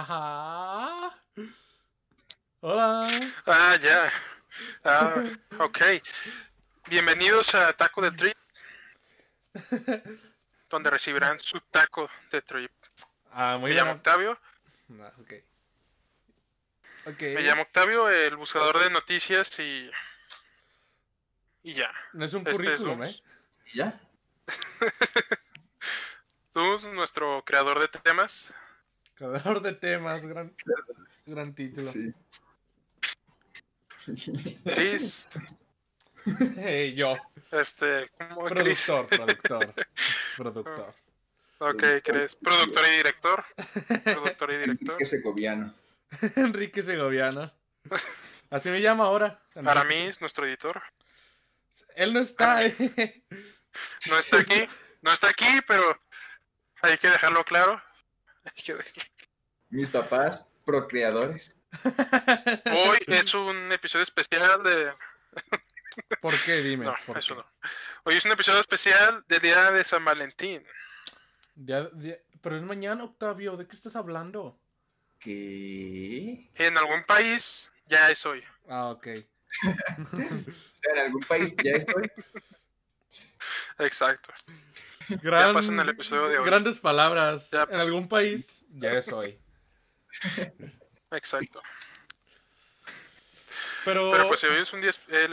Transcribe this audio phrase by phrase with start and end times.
[0.00, 1.10] Ajá.
[2.60, 3.08] Hola.
[3.46, 4.12] Ah, ya.
[4.84, 5.24] Ah,
[5.58, 5.78] ok.
[6.90, 8.36] Bienvenidos a Taco del Trip,
[10.68, 12.70] donde recibirán su taco de trip.
[13.32, 13.84] Ah, muy Me bien.
[13.86, 14.38] llamo Octavio.
[15.00, 15.32] Ah, ok.
[17.06, 17.22] Ok.
[17.22, 19.90] Me llamo Octavio, el buscador de noticias y.
[21.62, 21.90] Y ya.
[22.12, 23.16] No es un Este es currículum, un- ¿eh?
[23.72, 23.98] ¿Y ya?
[26.52, 26.60] Tú,
[26.92, 28.52] nuestro creador de temas.
[29.16, 30.54] Creador de temas, gran,
[31.24, 31.90] gran título.
[31.90, 32.12] Sí.
[34.64, 35.26] Chris.
[36.56, 37.14] Hey, yo,
[37.50, 38.10] Este.
[38.18, 38.84] ¿Cómo Chris?
[38.86, 39.74] productor, productor,
[40.36, 40.94] productor.
[41.58, 42.34] Ok, Chris.
[42.36, 43.44] Productor y director.
[44.04, 44.90] Productor y director.
[44.94, 45.74] Enrique Segoviano.
[46.36, 47.50] Enrique Segoviano.
[48.50, 49.40] Así me llama ahora.
[49.54, 50.00] Para Enrique.
[50.02, 50.82] mí es nuestro editor.
[51.94, 53.24] Él no está, ¿eh?
[54.10, 54.66] No está aquí.
[55.02, 56.00] No está aquí, pero
[56.82, 57.82] hay que dejarlo claro.
[59.70, 61.56] Mis papás, procreadores.
[61.84, 64.92] Hoy es un episodio especial de.
[66.20, 66.62] ¿Por qué?
[66.62, 66.84] Dime.
[66.84, 67.40] No, ¿por eso qué?
[67.40, 67.68] no.
[68.04, 70.64] Hoy es un episodio especial del día de San Valentín.
[71.56, 73.56] Pero es mañana, Octavio.
[73.56, 74.58] ¿De qué estás hablando?
[75.18, 76.50] ¿Qué?
[76.54, 78.44] En algún país ya es hoy.
[78.68, 79.08] Ah, ok.
[79.08, 80.12] O
[80.74, 82.10] sea, en algún país ya estoy.
[83.78, 84.32] Exacto.
[85.22, 86.46] Gran- pasa en el episodio de hoy.
[86.46, 87.50] Grandes palabras.
[87.50, 89.38] Ya en algún país ya es hoy.
[91.10, 91.62] Exacto.
[93.84, 95.32] Pero, Pero pues hoy es un día, el,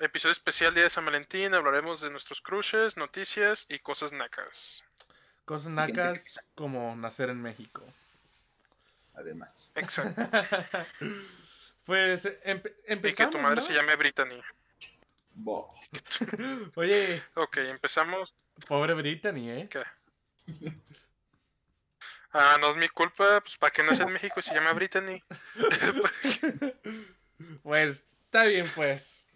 [0.00, 1.52] episodio especial día de San Valentín.
[1.54, 4.82] Hablaremos de nuestros crushes, noticias y cosas nacas.
[5.44, 7.82] cosas nacas como nacer en México.
[9.14, 9.72] Además.
[9.74, 10.22] Exacto.
[11.84, 13.32] Pues empe- Y que empezamos.
[13.32, 13.60] tu madre ¿no?
[13.62, 14.40] se llame Brittany.
[15.34, 15.74] Bo.
[16.76, 18.36] Oye, Ok, empezamos.
[18.66, 19.68] Pobre Brittany, ¿eh?
[19.70, 19.82] ¿Qué?
[22.32, 24.72] Ah, no es mi culpa, pues para que no sea en México y se llama
[24.72, 25.22] Brittany.
[27.62, 29.26] Pues está bien, pues.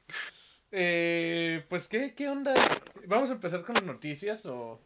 [0.71, 2.55] Eh, pues, ¿qué, ¿qué onda?
[3.07, 4.81] ¿Vamos a empezar con las noticias o...?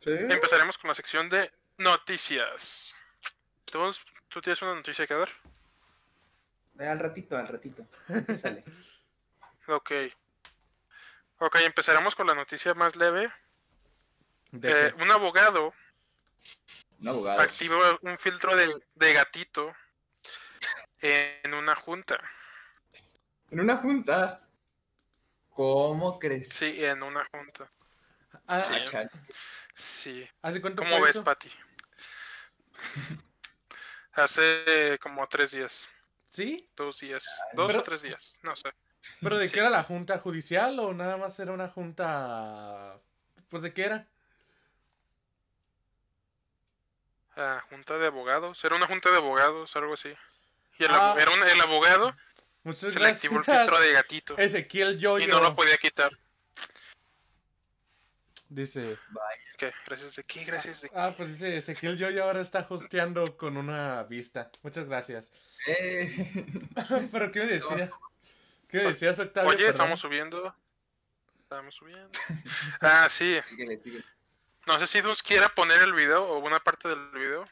[0.00, 0.10] ¿Sí?
[0.10, 2.96] Empezaremos con la sección de noticias.
[3.64, 3.78] ¿Tú,
[4.28, 5.28] tú tienes una noticia que dar?
[6.78, 7.86] Al ratito, al ratito.
[8.34, 8.64] Sale.
[9.66, 9.92] Ok.
[11.38, 13.32] Ok, empezaremos con la noticia más leve.
[14.50, 15.74] de Eh, un abogado
[17.00, 17.40] Un abogado.
[17.40, 19.74] activó un filtro de, de gatito
[21.00, 22.18] en una junta.
[23.50, 24.40] En una junta.
[25.50, 26.48] ¿Cómo crees?
[26.50, 27.70] Sí, en una junta.
[28.46, 28.72] Ah, sí.
[28.76, 29.10] Ah, chale.
[29.74, 30.28] Sí.
[30.42, 31.24] ¿Hace cuánto ¿Cómo ves, eso?
[31.24, 31.50] Patty?
[34.12, 35.88] Hace como tres días,
[36.28, 36.68] ¿Sí?
[36.76, 37.24] dos días,
[37.54, 38.72] dos Pero- o tres días, no sé.
[39.20, 39.54] ¿Pero de Sí.
[39.54, 42.98] qué era la junta judicial o nada más era una junta...
[43.50, 44.06] Pues de qué era?
[47.36, 50.12] Ah, junta de abogados, era una junta de abogados, algo así.
[50.78, 51.12] Y el, Ah.
[51.12, 52.14] abo- era un- el abogado
[52.62, 56.10] Muchas se le activó el filtro de gatito Ezequiel Yoyo y no lo podía quitar.
[58.48, 58.96] dice...
[59.58, 59.72] ¿Qué?
[59.86, 60.44] ¿Gracias de qué?
[60.44, 60.94] ¿Gracias de qué?
[60.98, 64.50] Ah, pues dice Ezequiel Yoyo ahora está hosteando con una vista.
[64.62, 65.32] Muchas gracias.
[65.66, 66.32] Eh,
[67.12, 67.90] ¿Pero qué me decía?
[68.74, 69.50] ¿Qué me decías, Octavio?
[69.50, 69.70] Oye, Perdón.
[69.70, 70.56] estamos subiendo.
[71.40, 72.10] Estamos subiendo.
[72.80, 73.38] Ah, sí.
[73.48, 74.04] síguele, síguele.
[74.66, 77.44] No sé si Dus quiera poner el video o una parte del video.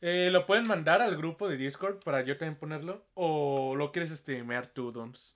[0.00, 3.04] Eh, ¿Lo pueden mandar al grupo de Discord para yo también ponerlo?
[3.14, 5.34] ¿O lo quieres streamear tú, Dons?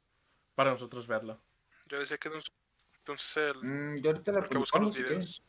[0.55, 1.41] Para nosotros verlo.
[1.87, 2.53] Yo decía que Dus,
[2.99, 5.19] entonces el, Mm, yo ahorita el que busca pongo los si quieres.
[5.19, 5.43] videos.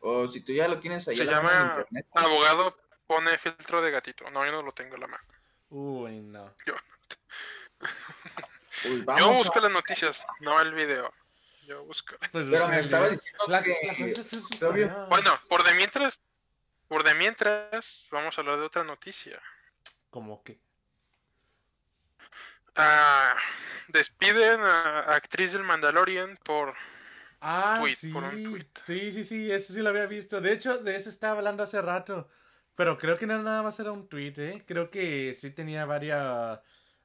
[0.00, 2.06] O si tú ya lo tienes ahí Se llama internet.
[2.14, 4.28] Abogado pone filtro de gatito.
[4.32, 5.24] No, yo no lo tengo en la mano.
[5.70, 6.52] Uy, no.
[8.84, 11.12] Uy, Yo busco a- las noticias, no el video.
[11.66, 12.14] Yo busco.
[12.32, 13.76] Pues, Pero me estaba diciendo La, que...
[13.84, 15.08] la es.
[15.08, 16.20] Bueno, por de mientras,
[16.88, 19.40] por de mientras, vamos a hablar de otra noticia.
[20.10, 20.60] Como que.
[22.76, 23.34] Ah,
[23.88, 26.74] despiden a actriz del Mandalorian por
[27.40, 28.12] Ah, Tweet, sí.
[28.12, 28.66] por un tweet.
[28.74, 30.40] Sí, sí, sí, eso sí lo había visto.
[30.40, 32.28] De hecho, de eso estaba hablando hace rato.
[32.74, 34.64] Pero creo que no nada más era un tweet, ¿eh?
[34.66, 36.60] Creo que sí tenía varias...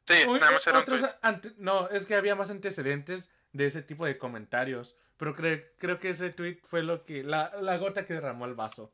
[0.06, 1.14] Sí, Uy, nada más era un otros tweet.
[1.22, 4.96] ante- No, es que había más antecedentes de ese tipo de comentarios.
[5.18, 7.24] Pero cre- creo que ese tweet fue lo que...
[7.24, 8.92] La, la gota que derramó el vaso.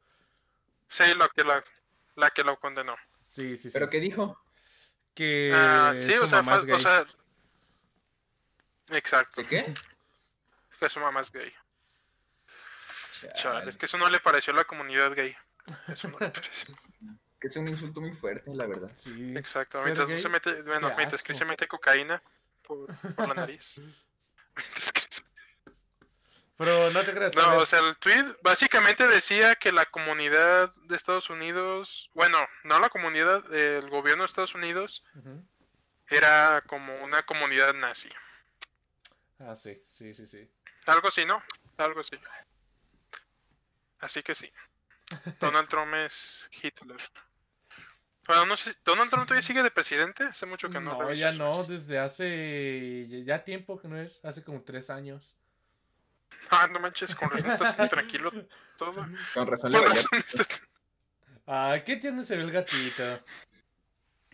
[0.90, 1.64] Sí, lo que la,
[2.16, 2.96] la que lo condenó.
[3.24, 3.74] Sí, sí, sí.
[3.74, 4.38] ¿Pero qué dijo?
[5.14, 6.76] Que Ah, sí, su o sea, mamá fa- es gay.
[6.76, 7.06] o sea,
[8.90, 9.74] exacto, ¿De qué?
[10.80, 11.52] que su mamá es gay.
[13.22, 15.36] Chale, Chale, es que eso no le pareció a la comunidad gay.
[15.88, 16.76] Eso no le pareció.
[17.40, 18.92] que es un insulto muy fuerte, la verdad.
[18.96, 19.34] Sí.
[19.36, 22.22] Exacto, Ser mientras gay, se mete, bueno, mientras que se mete cocaína
[22.62, 23.80] por, por la nariz.
[26.58, 27.36] Pero no te creas.
[27.36, 32.80] No, o sea, el tweet básicamente decía que la comunidad de Estados Unidos, bueno, no
[32.80, 35.04] la comunidad, el gobierno de Estados Unidos
[36.10, 38.10] era como una comunidad nazi.
[39.40, 40.50] Ah, sí, sí, sí, sí.
[40.88, 41.44] Algo así, ¿no?
[41.78, 42.18] Algo así.
[44.00, 44.52] Así que sí.
[45.40, 46.98] Donald Trump es Hitler.
[48.28, 50.26] Bueno, no sé, ¿Donald Trump todavía sigue de presidente?
[50.26, 50.98] Hace mucho que no.
[51.02, 51.38] No, ya eso.
[51.40, 55.38] no, desde hace ya tiempo que no es, hace como tres años.
[56.50, 58.32] Ah, no manches, con razón está tan tranquilo
[58.78, 58.94] todo.
[59.34, 60.46] Con razón Con razón está
[61.46, 63.04] Ay, qué tierno se ve el gatito.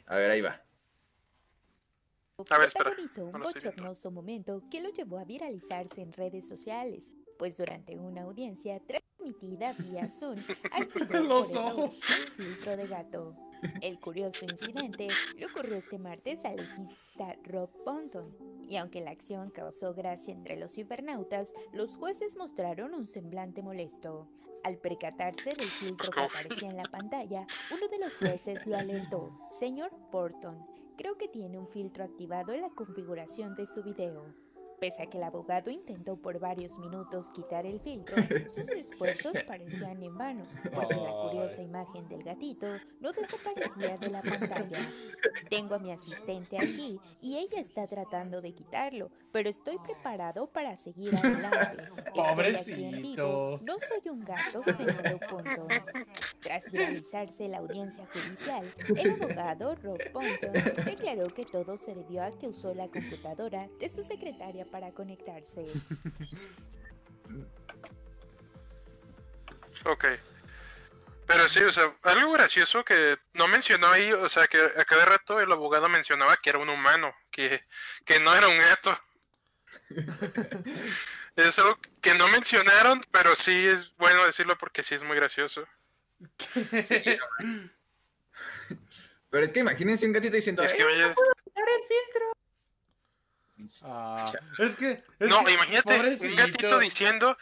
[0.08, 0.60] A ver, ahí va.
[2.50, 7.12] A ver, espera, protagonizó un bochornoso momento que lo llevó a viralizarse en redes sociales,
[7.38, 10.38] pues durante una audiencia transmitida vía Zoom,
[10.72, 13.53] activó Los por un filtro de gato.
[13.82, 15.08] El curioso incidente
[15.38, 18.36] le ocurrió este martes al legista Rob Ponton,
[18.70, 24.28] y aunque la acción causó gracia entre los cibernautas, los jueces mostraron un semblante molesto.
[24.64, 29.38] Al percatarse del filtro que aparecía en la pantalla, uno de los jueces lo alertó.
[29.60, 30.66] Señor Porton,
[30.98, 34.34] creo que tiene un filtro activado en la configuración de su video.
[34.84, 38.18] Pese a que el abogado intentó por varios minutos quitar el filtro,
[38.50, 42.68] sus esfuerzos parecían en vano, porque la curiosa imagen del gatito
[43.00, 44.80] no desaparecía de la pantalla.
[45.50, 50.76] Tengo a mi asistente aquí y ella está tratando de quitarlo, pero estoy preparado para
[50.76, 51.90] seguir adelante.
[51.90, 52.14] Vivo.
[52.14, 53.60] Pobrecito.
[53.64, 55.68] No soy un gato, señaló Ponton.
[56.44, 60.54] Tras viralizarse la audiencia judicial, el abogado Rob Ponton
[60.86, 65.66] declaró que todo se debió a que usó la computadora de su secretaria para conectarse.
[69.86, 70.06] Ok.
[71.26, 75.06] Pero sí, o sea, algo gracioso que no mencionó ahí, o sea, que a cada
[75.06, 77.66] rato el abogado mencionaba que era un humano, que,
[78.06, 79.00] que no era un gato.
[81.36, 85.68] es algo que no mencionaron, pero sí es bueno decirlo porque sí es muy gracioso.
[89.30, 90.64] Pero es que imagínense un gatito diciendo.
[90.64, 92.34] Es que "Eh, oye, quitar el filtro".
[93.86, 97.38] Ah, es que es no, que, imagínate un gatito diciendo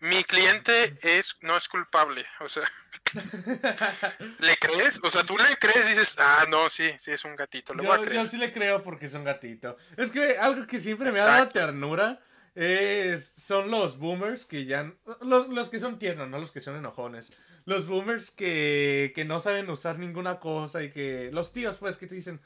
[0.00, 2.64] mi cliente es no es culpable, o sea,
[4.38, 4.98] ¿le crees?
[5.02, 7.82] O sea, tú le crees y dices, ah, no, sí, sí es un gatito, le
[7.82, 8.22] voy a Yo, creer.
[8.22, 9.76] yo sí le creo porque es un gatito.
[9.96, 12.20] Es que algo que siempre me ha dado ternura
[12.54, 14.92] es, son los boomers que ya...
[15.22, 17.32] Los, los que son tiernos, no los que son enojones.
[17.64, 21.30] Los boomers que, que no saben usar ninguna cosa y que...
[21.32, 22.40] Los tíos pues que te dicen,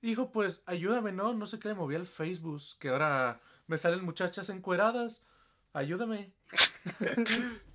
[0.00, 1.34] hijo pues ayúdame, ¿no?
[1.34, 5.22] No sé qué le moví al Facebook, que ahora me salen muchachas encueradas.
[5.72, 6.32] Ayúdame.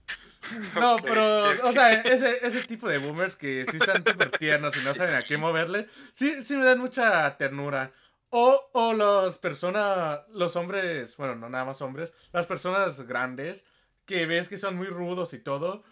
[0.79, 4.85] No, pero, o sea, ese, ese tipo de boomers que sí están súper tiernos y
[4.85, 7.91] no saben a qué moverle, sí, sí me dan mucha ternura.
[8.29, 13.65] O, o las personas, los hombres, bueno, no nada más hombres, las personas grandes
[14.05, 15.83] que ves que son muy rudos y todo,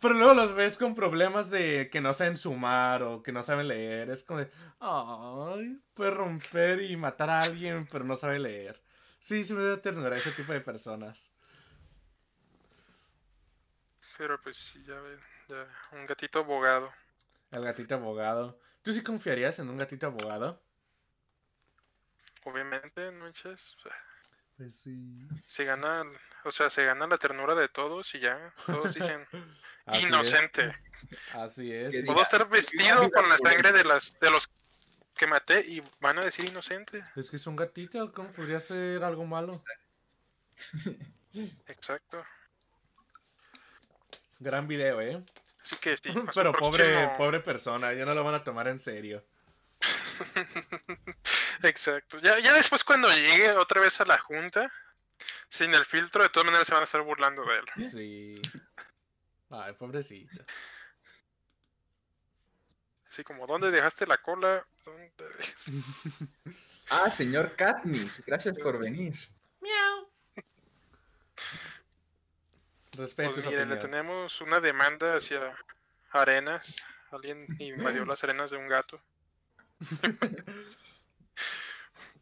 [0.00, 3.68] pero luego los ves con problemas de que no saben sumar o que no saben
[3.68, 4.10] leer.
[4.10, 4.50] Es como de,
[4.80, 8.80] ay, puede romper y matar a alguien, pero no sabe leer.
[9.18, 11.32] Sí, sí me da ternura ese tipo de personas.
[14.16, 15.66] Pero pues sí, ya ven, ya,
[15.98, 16.92] un gatito abogado.
[17.50, 18.60] El gatito abogado.
[18.82, 20.63] ¿Tú sí confiarías en un gatito abogado?
[22.44, 23.92] Obviamente, no manches, o sea,
[24.56, 25.26] Pues sí.
[25.46, 26.02] se gana,
[26.44, 29.26] o sea, se gana la ternura de todos y ya, todos dicen
[29.86, 30.76] Así es, inocente.
[31.34, 31.92] Así es.
[31.92, 32.02] Que.
[32.04, 34.48] Puedo estar vestido con la sangre de las de los
[35.14, 37.04] que maté y van a decir inocente.
[37.16, 39.52] Es que es un gatito, ¿cómo podría ser algo malo?
[41.66, 42.24] Exacto.
[44.38, 45.24] Gran video, ¿eh?
[45.62, 49.24] Así que sí, Pero pobre, pobre persona, ya no lo van a tomar en serio.
[51.62, 52.18] Exacto.
[52.20, 54.70] Ya, ya después cuando llegue otra vez a la junta,
[55.48, 57.90] sin el filtro, de todas maneras se van a estar burlando de él.
[57.90, 58.42] Sí.
[59.50, 60.44] Ay, pobrecito.
[63.10, 64.66] Así como, ¿dónde dejaste la cola?
[64.84, 65.70] ¿Dónde dejas-?"
[66.90, 69.14] Ah, señor Katniss, gracias por venir.
[69.60, 70.10] Miau.
[72.92, 75.56] Respeto Pues mire, le tenemos una demanda hacia
[76.10, 76.76] Arenas.
[77.10, 79.00] Alguien invadió las arenas de un gato.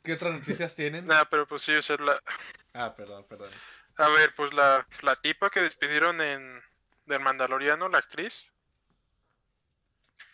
[0.03, 1.07] ¿Qué otras noticias tienen?
[1.07, 2.21] Nada, pero pues sí, o sea, la...
[2.75, 3.51] Ah, perdón, perdón.
[3.97, 6.61] A ver, pues la, la tipa que despidieron en
[7.07, 8.51] del Mandaloriano, la actriz.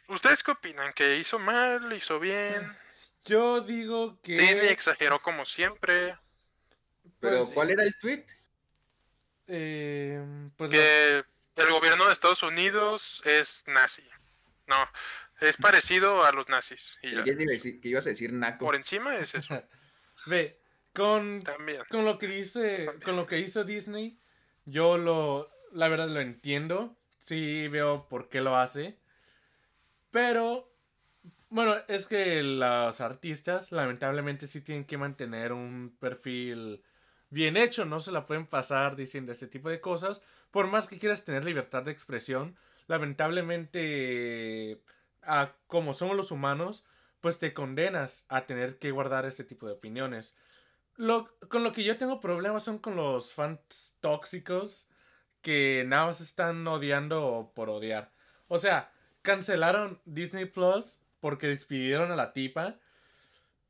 [0.09, 0.93] ¿Ustedes qué opinan?
[0.95, 1.93] ¿Que hizo mal?
[1.93, 2.75] ¿Hizo bien?
[3.27, 4.39] Yo digo que...
[4.39, 6.17] Disney exageró como siempre.
[7.21, 8.25] Pero, Pues- ¿cuál era el tweet?
[9.49, 10.23] Eh,
[10.57, 11.25] pues Que
[11.57, 14.09] el gobierno de Estados Unidos es nazi.
[14.67, 14.77] No,
[15.41, 16.99] es parecido a los nazis.
[17.03, 17.25] Y ya.
[17.25, 18.65] ¿Qué iba a decir- que ibas a decir Naco?
[18.67, 19.63] Por encima es eso.
[20.27, 20.59] Ve,
[20.93, 21.81] Con, También.
[21.91, 24.19] con lo que dice, con lo que hizo Disney,
[24.65, 26.97] yo lo, la verdad lo entiendo.
[27.21, 28.99] Sí veo por qué lo hace.
[30.11, 30.73] Pero,
[31.51, 36.83] bueno, es que los artistas lamentablemente sí tienen que mantener un perfil
[37.31, 37.85] bien hecho.
[37.85, 40.23] No se la pueden pasar diciendo ese tipo de cosas.
[40.51, 44.81] Por más que quieras tener libertad de expresión, lamentablemente,
[45.29, 46.85] a, como somos los humanos,
[47.21, 50.35] pues te condenas a tener que guardar ese tipo de opiniones.
[50.97, 54.89] Lo, con lo que yo tengo problemas son con los fans tóxicos
[55.43, 58.11] que nada más están odiando por odiar.
[58.49, 58.91] O sea,
[59.23, 62.77] cancelaron Disney Plus porque despidieron a la tipa.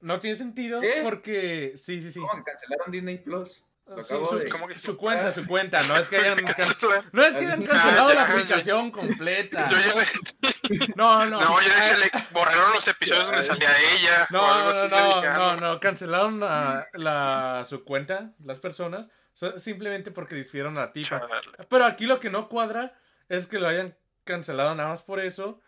[0.01, 1.01] No tiene sentido ¿Qué?
[1.03, 1.75] porque...
[1.77, 2.21] Sí, sí, sí.
[2.21, 2.43] ¿Cómo?
[2.45, 3.65] Cancelaron Disney Plus.
[4.03, 5.83] Sí, su, de- ¿Cómo que- su cuenta, su cuenta.
[5.85, 6.67] No es que hayan, can-
[7.13, 9.69] no es que hayan Ah, cancelado la aplicación completa.
[9.71, 10.48] Yo ya
[10.97, 11.41] No, no.
[11.41, 14.27] No, ya se le borraron los episodios donde salía ella.
[14.31, 19.59] o No, algo no, así, no, ah, cancelaron la, la- su cuenta, las personas, so-
[19.59, 21.21] simplemente porque despidieron a la tipa.
[21.21, 21.67] chale.
[21.69, 22.95] Pero aquí lo que no cuadra
[23.29, 25.61] es que lo hayan cancelado nada más por eso,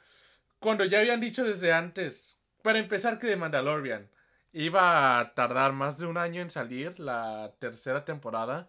[0.59, 4.11] cuando ya habían dicho desde antes, para empezar que de Mandalorian
[4.53, 8.69] iba a tardar más de un año en salir la tercera temporada,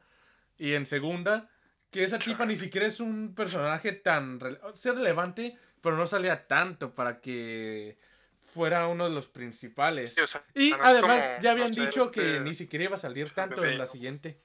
[0.58, 1.50] y en segunda,
[1.90, 6.48] que esa tipa ni siquiera es un personaje tan rele- sí relevante, pero no salía
[6.48, 7.98] tanto para que
[8.42, 10.14] fuera uno de los principales.
[10.14, 12.86] Sí, o sea, Y no además como, ya habían no sé, dicho que ni siquiera
[12.86, 14.40] iba a salir tanto en la siguiente.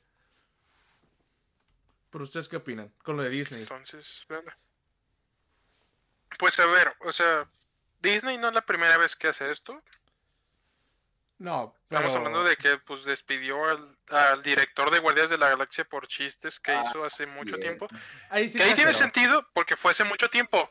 [2.11, 3.63] ¿Pero ustedes qué opinan con lo de Disney?
[3.63, 4.51] Entonces, bueno.
[6.39, 7.49] Pues a ver, o sea,
[8.01, 9.83] Disney no es la primera vez que hace esto.
[11.39, 12.07] No, pero...
[12.07, 16.07] Estamos hablando de que pues despidió al, al director de Guardias de la Galaxia por
[16.07, 17.87] chistes que Ah, hizo hace mucho tiempo.
[18.31, 20.71] Ahí sí que ahí tiene sentido porque fue hace mucho tiempo.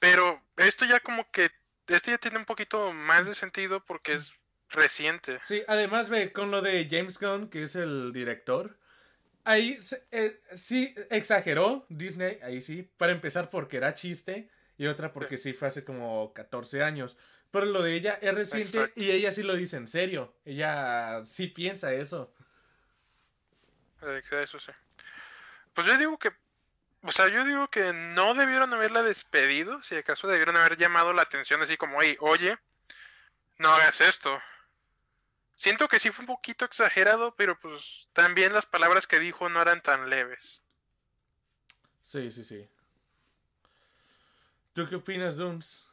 [0.00, 1.50] Pero esto ya como que
[1.86, 4.32] este ya tiene un poquito más de sentido porque es
[4.70, 5.38] reciente.
[5.46, 8.78] Sí, además ve, con lo de James Gunn, que es el director,
[9.44, 15.12] ahí se- eh, sí exageró Disney, ahí sí, para empezar porque era chiste y otra
[15.12, 17.16] porque sí fue hace como 14 años.
[17.50, 19.00] Pero lo de ella es reciente Exacto.
[19.00, 20.36] y ella sí lo dice en serio.
[20.44, 22.32] Ella sí piensa eso.
[24.02, 24.72] Eh, Eso sí.
[25.74, 26.30] Pues yo digo que,
[27.02, 31.22] o sea, yo digo que no debieron haberla despedido, si acaso debieron haber llamado la
[31.22, 32.58] atención así como, "Ey, oye,
[33.58, 34.40] no hagas esto.
[35.54, 39.60] Siento que sí fue un poquito exagerado, pero pues también las palabras que dijo no
[39.60, 40.62] eran tan leves.
[42.02, 42.68] Sí, sí, sí.
[44.72, 45.86] ¿Tú qué opinas, Dunes?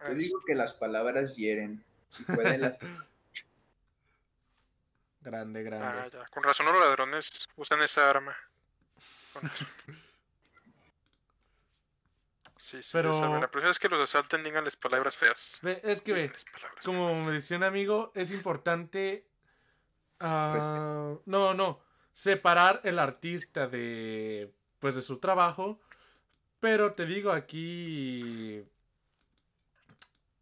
[0.00, 1.84] Yo digo que las palabras hieren.
[2.18, 2.78] Y pueden las...
[5.20, 6.10] Grande, Ah, grande.
[6.12, 6.24] ya.
[6.26, 8.36] Con razón los ladrones usan esa arma.
[9.32, 9.68] Con razón.
[12.66, 15.60] Sí, sí, Pero- La próxima vez que los asalten, díganles palabras feas.
[15.62, 16.32] Ve, es que ve,
[16.84, 17.26] como feas.
[17.28, 19.24] me decía un amigo, es importante.
[20.18, 21.80] ah, no, no.
[22.12, 24.52] Separar el artista de.
[24.80, 25.78] Pues de su trabajo.
[26.58, 28.64] Pero te digo aquí.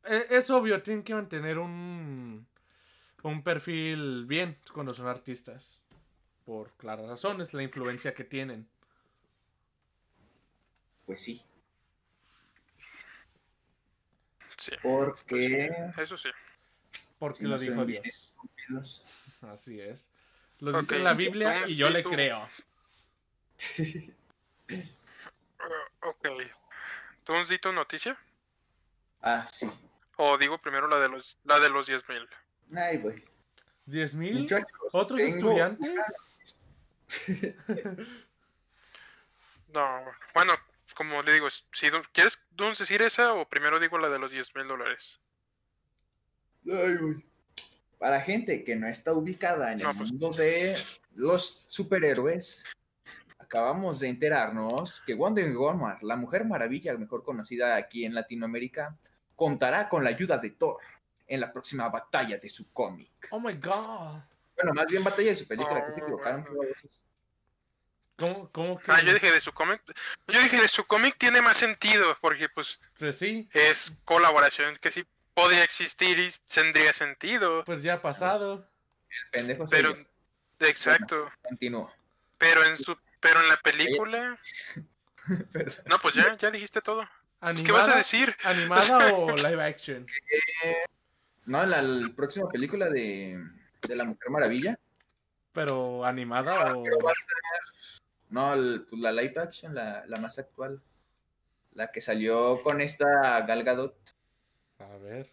[0.05, 2.47] e- Es obvio, tienen que mantener un.
[3.23, 5.79] Un perfil bien cuando son artistas.
[6.47, 8.67] Por claras razones, la influencia que tienen.
[11.05, 11.43] Pues sí.
[14.57, 15.71] Sí, Porque...
[15.99, 16.29] eso sí.
[17.19, 18.33] Porque Si lo no dijo Dios.
[19.43, 20.11] Así es.
[20.61, 22.49] Lo dice en la Biblia y yo le creo.
[25.67, 26.29] Ah, ok.
[27.19, 28.19] Entonces, di tu noticia.
[29.23, 29.71] ah, sí.
[30.17, 32.29] O digo primero la de los la de los 10.000.
[32.77, 33.25] Ahí voy.
[33.87, 34.41] ¿Diez mil?
[34.41, 36.29] Muchachos, ¿Otros tengo estudiantes?
[39.75, 40.53] No, bueno,
[40.95, 44.55] como le digo, si ¿quieres Duns, decir esa o primero digo la de los 10
[44.55, 45.21] mil dólares?
[47.99, 50.77] Para gente que no está ubicada en No, el pues- mundo de
[51.15, 52.65] los superhéroes,
[53.39, 58.97] acabamos de enterarnos que Wonder Woman, la Mujer Maravilla, mejor conocida aquí en Latinoamérica,
[59.37, 60.79] contará con la ayuda de Thor
[61.27, 63.29] en la próxima batalla de su cómic.
[63.31, 64.21] Oh my god.
[64.57, 66.45] Bueno, más bien batalla de su película, que se Oh, equivocaron.
[66.45, 66.61] bueno.
[66.61, 67.01] veces.
[68.17, 68.91] ¿Cómo, cómo que?
[68.93, 69.83] Ah, yo dije de su cómic.
[70.29, 74.91] Yo dije de su cómic tiene más sentido porque pues Pues sí, es colaboración que
[74.93, 75.05] sí
[75.35, 77.65] podría existir y tendría sentido.
[77.65, 78.69] pues ya ha pasado.
[79.11, 79.97] El pendejo Pero
[80.61, 81.93] exacto, Continúo.
[82.39, 84.39] pero en su pero en la película.
[85.87, 86.99] No, pues ya, ya dijiste todo.
[86.99, 87.09] Pues,
[87.41, 88.37] ¿Qué ¿Animada, vas a decir?
[88.45, 90.07] ¿Animada o live action?
[91.47, 93.43] No, la, la próxima película de,
[93.89, 94.79] de la Mujer Maravilla.
[95.53, 96.83] ¿Pero animada o...?
[96.83, 98.03] Pero va a ser-
[98.35, 100.83] No, el- pues la live action, la, la más actual.
[101.71, 103.97] La que salió con esta Gal Gadot.
[104.81, 105.33] A ver.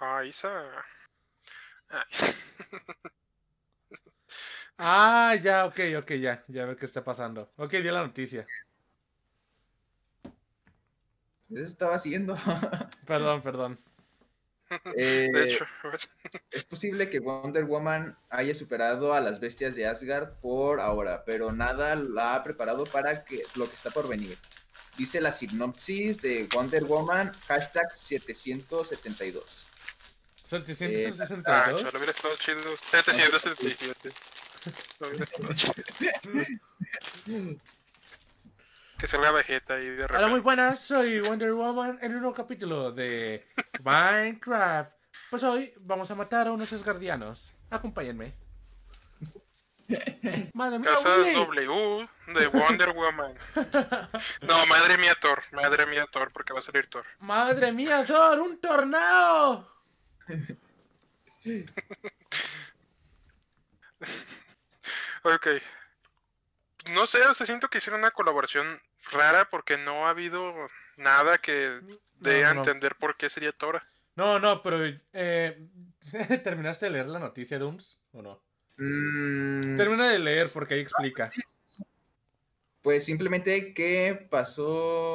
[0.00, 0.50] Ah, Isa.
[1.88, 2.02] Ay,
[4.78, 6.44] Ah, ya, ok, ok, ya.
[6.48, 7.52] Ya veo qué está pasando.
[7.56, 8.44] Ok, di la noticia.
[11.50, 12.34] Eso estaba haciendo.
[13.06, 13.78] Perdón, perdón.
[14.96, 15.66] Eh, De hecho,
[16.50, 21.52] es posible que Wonder Woman haya superado a las bestias de Asgard por ahora, pero
[21.52, 24.38] nada la ha preparado para que, lo que está por venir.
[24.96, 29.66] Dice la sinopsis de Wonder Woman, hashtag 772.
[29.72, 31.44] ah, 762.
[31.82, 32.76] chale, hubiera estado chido.
[32.90, 34.10] 777.
[35.00, 35.82] No hubiera estado chido.
[39.02, 40.40] Que salga Vegeta y de Hola, muy repente.
[40.42, 43.44] buenas, soy Wonder Woman en un nuevo capítulo de
[43.82, 44.92] Minecraft.
[45.28, 47.52] Pues hoy vamos a matar a unos esgardianos.
[47.68, 48.32] Acompáñenme.
[50.54, 51.34] Madre mía, Casas Willy.
[51.34, 53.34] W de Wonder Woman.
[54.42, 55.42] No, madre mía, Thor.
[55.50, 57.04] Madre mía, Thor, porque va a salir Thor.
[57.18, 59.68] Madre mía, Thor, un tornado.
[65.24, 65.46] Ok.
[66.90, 68.80] No sé, o sea, siento que hicieron una colaboración
[69.10, 70.54] rara porque no ha habido
[70.96, 71.80] nada que
[72.20, 72.60] dé No, a no.
[72.60, 73.82] entender por qué sería Thor.
[74.14, 74.78] No, no, pero
[75.12, 75.68] eh,
[76.44, 77.98] ¿terminaste de leer la noticia, Dooms?
[78.12, 78.42] ¿O no?
[78.76, 81.30] Mm, Termina de leer porque ahí explica.
[82.82, 85.14] pues simplemente que pasó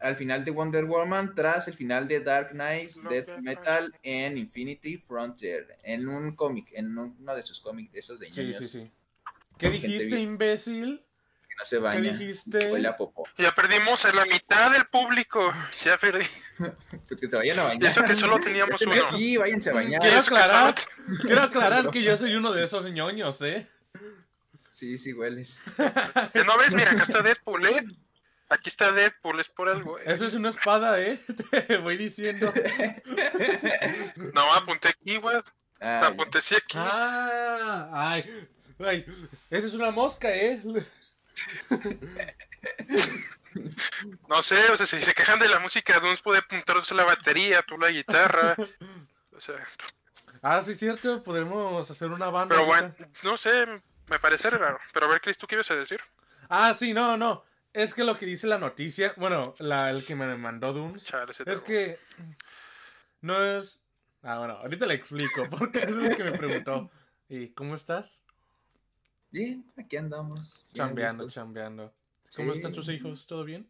[0.00, 4.36] al final de Wonder Woman tras el final de Dark Knight Lo Death Metal en
[4.36, 8.56] Infinity Frontier, en un cómic, en uno de sus cómics, de esos de Sí, ñoños
[8.58, 8.90] sí, sí.
[9.56, 11.02] ¿Qué dijiste, imbécil?
[11.54, 12.70] Que no se baña, dijiste?
[12.70, 13.24] huele a popó.
[13.38, 15.52] Ya perdimos a la mitad del público.
[15.84, 16.24] Ya perdí.
[17.08, 17.90] Pues que se vayan a bañar.
[17.90, 19.06] eso que solo teníamos uno.
[19.06, 20.00] aquí, váyanse a bañar.
[20.00, 20.74] Quiero aclarar,
[21.22, 23.68] quiero aclarar que yo soy uno de esos ñoños, ¿eh?
[24.68, 25.60] Sí, sí, hueles.
[26.34, 27.84] No ves, mira, acá está Deadpool, ¿eh?
[28.48, 29.98] Aquí está Deadpool, es por algo.
[29.98, 30.02] ¿eh?
[30.06, 31.20] Eso es una espada, ¿eh?
[31.66, 32.52] Te voy diciendo.
[34.32, 35.36] No, apunté aquí, güey.
[35.80, 36.76] Apunté sí aquí.
[36.78, 39.06] Ah, ay, ay,
[39.50, 40.62] esa es una mosca, ¿eh?
[44.28, 47.62] No sé, o sea, si se quejan de la música, Duns puede apuntarse la batería,
[47.62, 48.56] tú la guitarra.
[49.32, 49.56] O sea,
[50.42, 52.54] Ah, sí, cierto, podremos hacer una banda.
[52.54, 52.92] pero bueno,
[53.22, 53.64] no sé,
[54.08, 54.78] me parece raro.
[54.92, 56.00] Pero a ver, Chris, ¿tú qué ibas a decir?
[56.50, 57.44] Ah, sí, no, no.
[57.72, 61.44] Es que lo que dice la noticia, bueno, la, el que me mandó Chale, se
[61.50, 61.98] es que
[63.20, 63.80] no es...
[64.22, 66.90] Ah, bueno, ahorita le explico, porque eso es lo que me preguntó.
[67.28, 68.22] ¿Y cómo estás?
[69.34, 70.64] Bien, aquí andamos.
[70.72, 71.34] bien Chambeando, listos.
[71.34, 71.92] chambeando.
[72.36, 72.58] ¿Cómo Sí.
[72.58, 73.26] están tus hijos?
[73.26, 73.68] ¿Todo bien?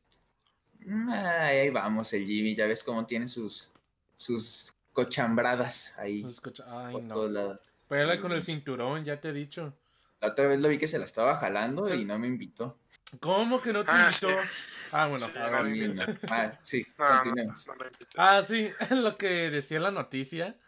[1.09, 3.73] Ay, ahí vamos, el Jimmy, ya ves cómo tiene sus,
[4.15, 7.15] sus cochambradas ahí Pues escucha- Ay, por no.
[7.15, 7.61] todos lados.
[7.89, 9.75] Pégale con el cinturón, ya te he dicho.
[10.21, 11.95] La otra vez lo vi que se la estaba jalando Sí.
[11.95, 12.79] y no me invitó.
[13.21, 14.29] ¿Cómo que no te Ah, invitó?
[14.53, 14.65] sí.
[14.93, 15.95] Ah, bueno, Sí, a ver.
[15.95, 16.05] no.
[16.29, 17.67] Ah, sí, No, no, continuemos.
[17.69, 17.75] no.
[18.17, 20.59] Ah, sí, lo que decía la noticia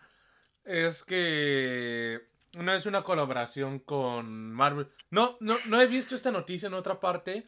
[0.65, 2.27] es que
[2.57, 4.89] no es una colaboración con Marvel.
[5.11, 7.47] No, no, no he visto esta noticia en otra parte,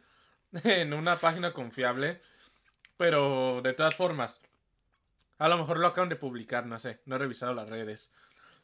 [0.63, 2.21] en una página confiable,
[2.97, 4.39] pero de todas formas,
[5.37, 8.11] a lo mejor lo acaban de publicar, no sé, no he revisado las redes.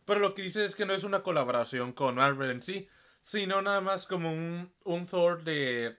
[0.06, 2.88] Pero lo que dice es que no es una colaboración con Marvel en sí,
[3.22, 5.98] sino nada más como un, un Thor de,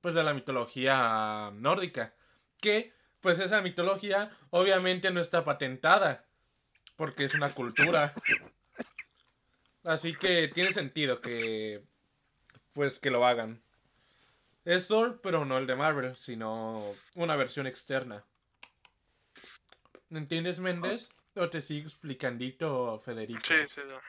[0.00, 2.14] pues de la mitología nórdica.
[2.60, 6.26] Que, pues esa mitología obviamente no está patentada,
[6.96, 8.14] porque es una cultura.
[9.84, 11.84] Así que tiene sentido que,
[12.72, 13.62] pues que lo hagan.
[14.64, 16.82] Es Thor, pero no el de Marvel, sino
[17.14, 18.24] una versión externa.
[20.10, 21.10] ¿Entiendes, Méndez?
[21.34, 23.40] ¿O te sigo explicandito, Federico?
[23.44, 24.00] Sí, sí, ya.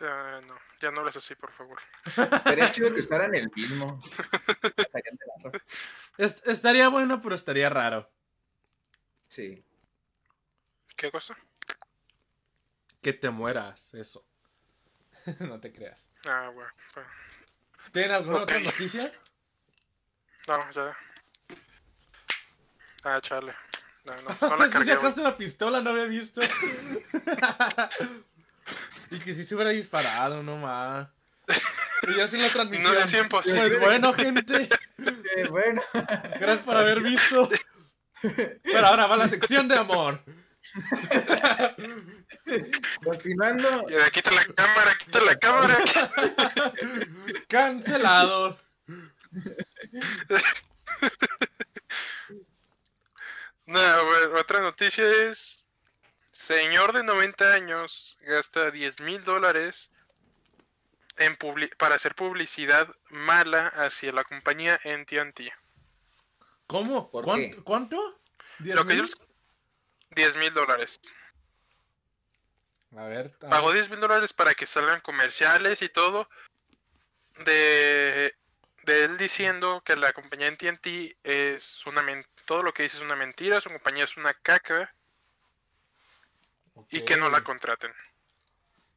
[0.00, 1.78] Ya, no, ya no hables así, por favor.
[2.06, 4.00] Estaría chido que usaran el mismo.
[6.18, 8.10] Est- estaría bueno, pero estaría raro.
[9.28, 9.64] Sí.
[10.96, 11.36] ¿Qué cosa?
[13.04, 14.24] Que te mueras, eso.
[15.40, 16.08] no te creas.
[16.26, 16.70] Ah, bueno.
[16.94, 17.10] bueno.
[17.92, 19.12] ¿Tienen alguna otra noticia?
[20.48, 20.96] No, ya.
[23.04, 23.54] Ah, chale.
[24.04, 24.96] No, no, no la si cargué, güey.
[24.96, 26.40] sacaste una pistola, no había visto.
[29.10, 31.06] y que si se hubiera disparado, no más.
[32.08, 32.94] Y yo sin la transmisión.
[32.94, 33.42] No le tiempo.
[33.42, 34.66] Pues bueno, gente,
[35.36, 35.82] Eh, bueno.
[35.92, 37.50] gracias por haber visto.
[38.62, 40.24] Pero ahora va la sección de amor.
[43.04, 43.86] Continuando.
[44.12, 45.76] Quita la cámara, quita la cámara.
[47.48, 48.56] Cancelado.
[53.66, 55.68] No, bueno, otra noticia es:
[56.32, 59.90] Señor de 90 años gasta 10 mil dólares
[61.16, 61.36] en
[61.78, 65.40] para hacer publicidad mala hacia la compañía NTT.
[66.66, 67.10] ¿Cómo?
[67.10, 67.56] ¿Por ¿Cuán- qué?
[67.62, 68.20] ¿Cuánto?
[68.58, 69.10] ¿Diez Lo que mil?
[70.16, 70.34] Ellos.
[70.34, 71.00] 10 mil dólares.
[72.96, 73.36] A ver.
[73.42, 73.76] a Pagó ver.
[73.76, 76.28] 10 mil dólares para que salgan comerciales y todo.
[77.44, 78.32] De,
[78.84, 83.02] de él diciendo que la compañía AT&T es una men- todo lo que dice es
[83.02, 84.94] una mentira, su compañía es una caca
[86.90, 87.92] y que no la contraten.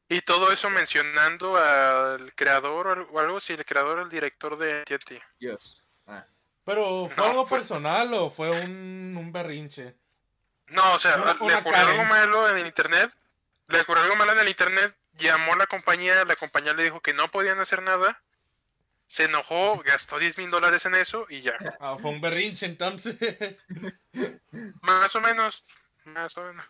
[0.09, 4.57] Y todo eso mencionando al creador o al- o algo así, el creador, el director
[4.57, 5.21] de AT&T.
[5.39, 5.83] Dios.
[6.05, 6.25] Ah,
[6.63, 9.95] Pero, ¿fue No, algo fue- personal o fue un, un berrinche?
[10.69, 13.11] No, o sea, Una- le una ocurrió algo malo en el internet.
[13.67, 14.95] Le ocurrió algo malo en el internet.
[15.13, 16.23] Llamó a la compañía.
[16.25, 18.21] La compañía le dijo que no podían hacer nada.
[19.07, 21.53] Se enojó, gastó 10 mil dólares en eso y ya.
[21.79, 23.65] Ah, fue un berrinche entonces.
[24.81, 25.65] Más o menos.
[26.05, 26.65] Más o menos.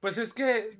[0.00, 0.78] Pues es que,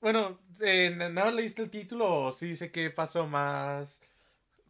[0.00, 4.00] bueno, eh, ¿nada más leíste el título o sí dice que pasó más,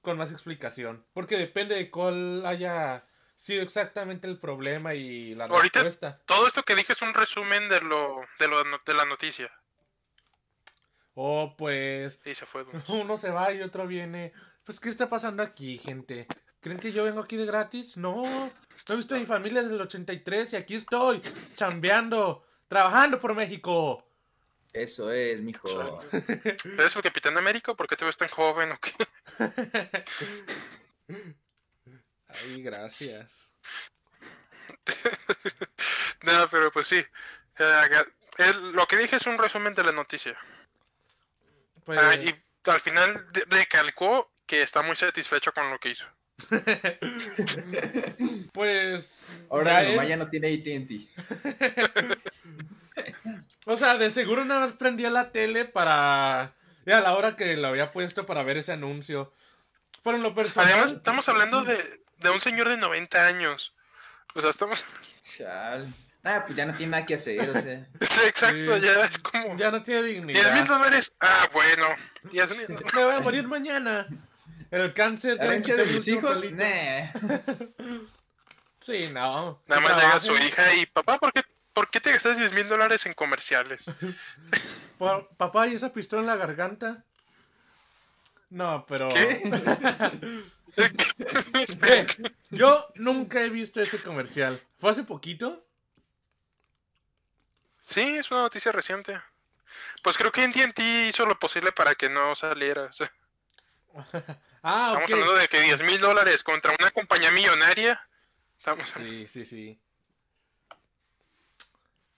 [0.02, 1.04] con más explicación?
[1.14, 3.04] Porque depende de cuál haya
[3.36, 6.20] sido exactamente el problema y la Ahorita es- respuesta.
[6.26, 9.50] Todo esto que dije es un resumen de lo de, lo, de la noticia.
[11.14, 12.64] O pues, Y se fue.
[12.88, 14.32] Uno se va y otro viene.
[14.64, 16.26] Pues, ¿qué está pasando aquí, gente?
[16.60, 17.96] ¿Creen que yo vengo aquí de gratis?
[17.96, 21.20] No, no he visto a mi familia desde el 83 y aquí estoy,
[21.56, 24.06] chambeando, trabajando por México.
[24.72, 25.68] eso es, mijo.
[26.12, 27.74] ¿Eres el Capitán América?
[27.74, 28.92] ¿Por qué te ves tan joven o qué?
[32.44, 33.50] Ay, gracias.
[36.22, 37.04] No, pero pues sí.
[37.58, 38.04] Eh,
[38.38, 40.36] el- lo que dije es un resumen de la noticia.
[41.84, 42.32] Pues, Ah, y
[42.70, 46.04] al final recalcó que está muy satisfecho con lo que hizo.
[48.52, 49.26] pues.
[49.50, 51.06] Ahora ya mamá él- ya no tiene AT&T.
[53.66, 56.54] O sea, de seguro una vez prendía la tele para.
[56.84, 59.32] Y a la hora que lo había puesto para ver ese anuncio.
[60.02, 60.68] Pero en lo personal.
[60.72, 61.78] Además, estamos hablando de,
[62.22, 63.74] de un señor de 90 años.
[64.34, 64.84] O sea, estamos...
[65.22, 65.92] Chal.
[66.24, 67.86] Ah, pues ya no tiene nada que hacer, o sea.
[68.00, 68.80] Sí, exacto, Sí.
[68.80, 69.56] ya es como...
[69.56, 70.66] Ya no tiene 10 mil dignidad.
[70.66, 71.12] dólares.
[71.20, 71.86] Ah, bueno.
[72.30, 74.06] 10 mil Me voy a morir mañana.
[74.70, 75.36] El cáncer.
[75.36, 76.50] ¿La ya herencia quité de mi mis hijos?
[76.52, 77.12] Nah.
[78.80, 79.62] Sí, no.
[79.66, 80.86] Nada más llega su hija y...
[80.86, 83.90] Papá, ¿por qué, ¿por qué te gastas 10 mil dólares en comerciales?
[84.98, 87.04] Pa- Papá, ¿y esa pistola en la garganta?
[88.50, 89.08] No, pero.
[89.08, 89.40] ¿Qué?
[90.76, 92.06] Eh,
[92.50, 94.60] yo nunca he visto ese comercial.
[94.78, 95.66] ¿Fue hace poquito?
[97.80, 99.20] Sí, es una noticia reciente.
[100.02, 102.84] Pues creo que AT&T hizo lo posible para que no saliera.
[102.84, 103.12] o sea,
[104.64, 108.08] Ah, estamos hablando de que 10 mil dólares contra una compañía millonaria.
[108.58, 109.80] Estamos, Sí, sí, sí.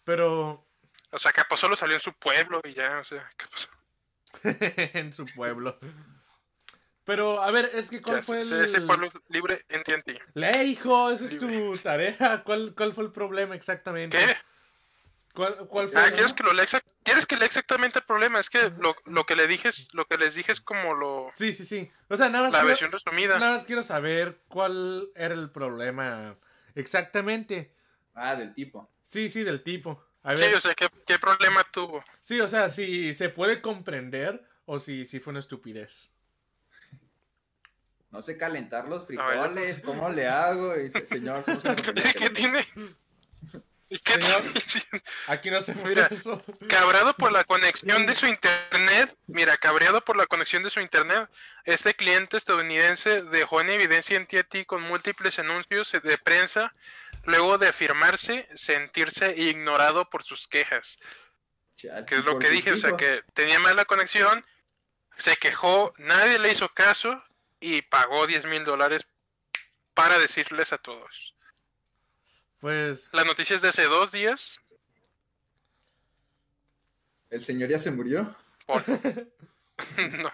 [0.04, 0.64] Pero
[1.14, 3.68] o sea, capaz solo salió en su pueblo y ya, o sea, ¿qué pasó?
[4.98, 5.78] en su pueblo.
[7.04, 8.52] Pero, a ver, es que ¿cuál Ya, fue el...
[8.52, 10.18] ese- pueblo es libre en TNT.
[10.34, 12.42] Lee, hijo, esa es tu tarea.
[12.44, 14.16] ¿Cuál, ¿Cuál fue el problema exactamente?
[14.16, 14.34] ¿Qué?
[15.34, 16.00] ¿Cuál, cuál fue?
[16.00, 18.38] Ah, ¿quieres que lo lea exact- ¿Quieres que lea exactamente el problema?
[18.38, 21.26] Es que lo, lo que le dije es, lo que les dije es como lo
[21.34, 21.90] Sí, sí, sí.
[22.08, 23.38] O sea, nada más, la quiero, versión resumida.
[23.38, 26.38] nada más quiero saber cuál era el problema
[26.74, 27.74] exactamente.
[28.14, 28.90] Ah, del tipo.
[29.02, 30.02] Sí, sí, del tipo.
[30.22, 32.02] A Sí, ver, o sea, ¿qué, qué problema tuvo?
[32.20, 36.13] sí, o sea, si se puede comprender o si, si fue una estupidez.
[38.14, 40.76] No sé calentar los frijoles, ¿cómo le hago?
[40.76, 41.42] Y dice, señor,
[42.16, 42.64] ¿Qué tiene?
[43.88, 44.42] ¿Y qué Señor.
[44.52, 45.04] tiene?
[45.26, 46.06] Aquí no hacemos Mira.
[46.08, 46.40] eso.
[46.68, 51.28] Cabreado por la conexión de su internet, mira, cabreado por la conexión de su internet,
[51.64, 56.72] este cliente estadounidense dejó en evidencia en TNT con múltiples anuncios de prensa,
[57.24, 60.98] luego de afirmarse sentirse ignorado por sus quejas,
[61.74, 64.46] Chale, que es lo que dije, o sea, que tenía mala conexión,
[65.16, 67.20] se quejó, nadie le hizo caso
[67.64, 69.06] y pagó 10 mil dólares
[69.94, 71.34] para decirles a todos.
[72.60, 74.60] Pues, La noticia es de hace dos días,
[77.30, 78.36] ¿El señor ya se murió?
[78.66, 78.82] por...
[80.20, 80.30] no,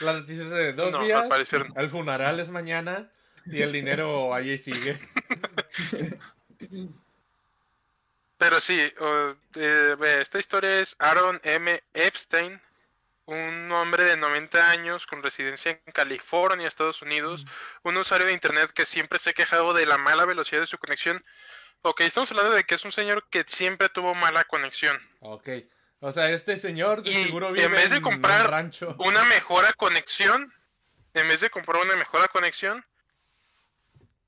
[0.00, 1.22] la noticia es de dos no, días.
[1.22, 1.66] al parecer.
[1.76, 3.10] El funeral es mañana
[3.44, 4.96] y el dinero allí sigue.
[8.38, 8.78] Pero sí,
[9.56, 11.82] eh, esta historia es Aaron M.
[11.92, 12.60] Epstein,
[13.26, 17.46] un hombre de 90 años con residencia en California, Estados Unidos,
[17.82, 20.78] un usuario de Internet que siempre se ha quejado de la mala velocidad de su
[20.78, 21.24] conexión.
[21.82, 24.98] Ok, estamos hablando de que es un señor que siempre tuvo mala conexión.
[25.20, 25.48] Ok.
[26.00, 28.94] O sea, este señor de Y seguro en vive vez de comprar rancho.
[28.98, 30.52] Una mejora conexión,
[31.14, 32.84] en vez de comprar una mejora conexión,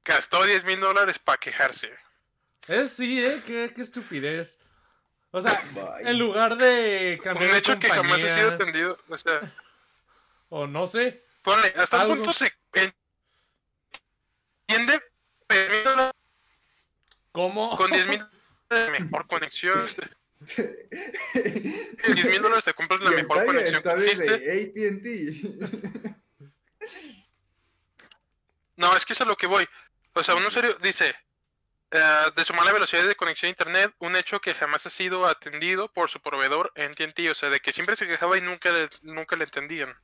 [0.04, 1.90] gastó 10 mil dólares para quejarse.
[2.66, 3.42] Es sí, ¿eh?
[3.46, 4.58] Qué, qué estupidez.
[5.36, 6.10] O sea, Bye.
[6.10, 8.98] en lugar de cambiar Un de hecho que jamás ha sido atendido.
[9.06, 9.54] O sea,
[10.48, 12.14] o no sé, Ponle, ¿hasta Algo.
[12.14, 12.50] qué punto se
[14.66, 15.02] entiende
[17.32, 17.76] ¿cómo?
[17.76, 18.24] con 10 mil
[18.70, 19.78] de mejor conexión?
[20.56, 24.38] 10 mil dólares te compras la mejor conexión que está existe.
[24.38, 25.76] desde AT&T.
[28.76, 29.68] No, es que es a lo que voy.
[30.14, 31.14] O sea, uno serio dice,
[31.90, 35.26] eh, de su mala velocidad de conexión a internet, un hecho que jamás ha sido
[35.26, 38.72] atendido por su proveedor en TNT, o sea, de que siempre se quejaba y nunca
[38.72, 39.94] le, nunca le entendían.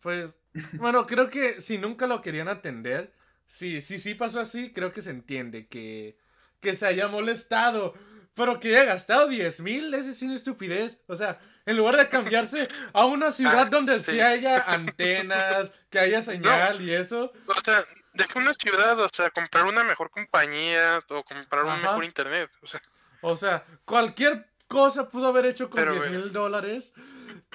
[0.00, 0.38] Pues,
[0.72, 3.12] bueno, creo que si nunca lo querían atender,
[3.46, 6.16] sí, sí, sí pasó así, creo que se entiende que,
[6.60, 7.94] que se haya molestado.
[8.34, 11.02] Pero que haya gastado 10 mil, ese es una estupidez.
[11.08, 14.12] O sea, en lugar de cambiarse a una ciudad Ah, donde sí.
[14.12, 17.32] sí haya antenas, que haya señal y eso.
[17.46, 21.88] O sea, deja una ciudad, o sea, comprar una mejor compañía o comprar un Ajá.
[21.88, 22.50] mejor internet.
[22.62, 22.80] O sea,
[23.22, 26.18] O sea, cualquier cosa pudo haber hecho con Pero 10 bueno.
[26.20, 26.92] mil dólares.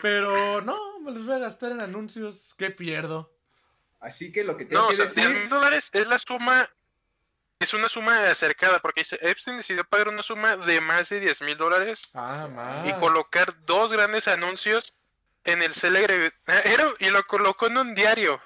[0.01, 2.53] Pero no, me los voy a gastar en anuncios.
[2.57, 3.33] ¿Qué pierdo?
[3.99, 5.33] Así que lo que tengo no, o que sea, 10 decir...
[5.33, 6.69] mil dólares es la suma,
[7.59, 11.41] es una suma acercada, porque dice, Epstein decidió pagar una suma de más de 10
[11.41, 14.93] mil dólares Ah, y colocar dos grandes anuncios
[15.45, 18.41] en el célebre era- y lo colocó en un diario.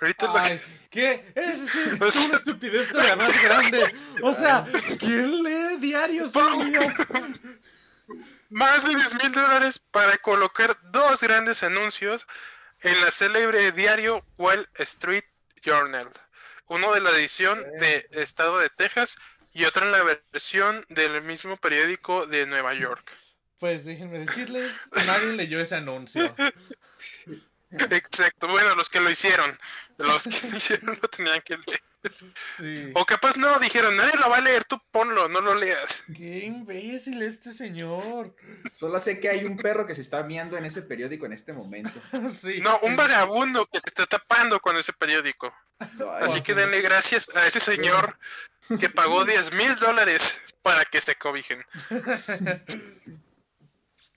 [0.00, 1.32] Ahorita es lo que- Ay, ¿qué?
[1.54, 3.90] Sí es una estupidez todavía más grande.
[4.22, 4.64] O sea,
[5.00, 6.32] ¿quién lee diarios
[8.48, 12.26] más de 10 mil dólares para colocar dos grandes anuncios
[12.80, 15.24] en la célebre diario Wall Street
[15.62, 16.08] Journal.
[16.68, 19.16] Uno de la edición de Estado de Texas
[19.52, 23.12] y otro en la versión del mismo periódico de Nueva York.
[23.58, 24.72] Pues déjenme decirles,
[25.06, 26.34] nadie leyó ese anuncio.
[27.70, 29.58] Exacto, bueno, los que lo hicieron,
[29.98, 31.82] los que lo hicieron lo tenían que leer.
[32.56, 32.92] Sí.
[32.94, 36.04] O capaz no, dijeron, nadie lo va a leer, tú ponlo, no lo leas.
[36.16, 38.36] Qué imbécil este señor.
[38.72, 41.52] Solo sé que hay un perro que se está viendo en ese periódico en este
[41.52, 41.90] momento.
[42.30, 42.60] Sí.
[42.60, 45.52] No, un vagabundo que se está tapando con ese periódico.
[46.20, 48.18] Así que denle gracias a ese señor
[48.78, 51.64] que pagó 10 mil dólares para que se cobijen.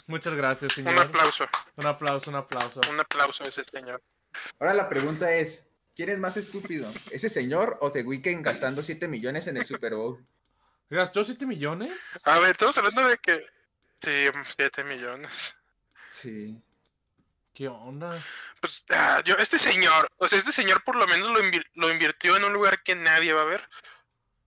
[0.10, 1.06] Muchas gracias, Un señor.
[1.06, 2.82] aplauso, Un aplauso, un aplauso.
[2.90, 4.02] un aplauso a ese señor.
[4.60, 6.92] Ahora la pregunta es, ¿quién es más estúpido?
[7.12, 10.26] ¿Ese señor o The Weeknd gastando 7 millones en el Super Bowl?
[10.90, 12.20] ¿Gastó 7 millones?
[12.24, 13.46] A ver, estamos hablando de que...
[14.02, 14.26] Sí,
[14.58, 15.56] 7 millones.
[16.10, 16.60] Sí.
[17.54, 18.20] ¿Qué onda?
[18.62, 21.92] Pues, ah, yo, este señor, o sea, este señor por lo menos lo, invir- lo
[21.92, 23.70] invirtió en un lugar que nadie va a ver.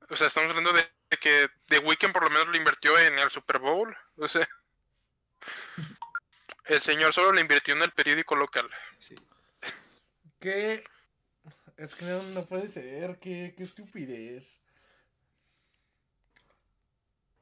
[0.09, 3.19] O sea, estamos hablando de, de que The Weeknd por lo menos lo invirtió en
[3.19, 3.95] el Super Bowl.
[4.17, 4.47] O sea,
[6.67, 8.69] el señor solo lo invirtió en el periódico local.
[8.99, 9.15] sí.
[10.41, 10.83] ¿Qué?
[11.77, 13.19] Es que no, no puede ser.
[13.21, 14.61] ¿Qué, qué estupidez.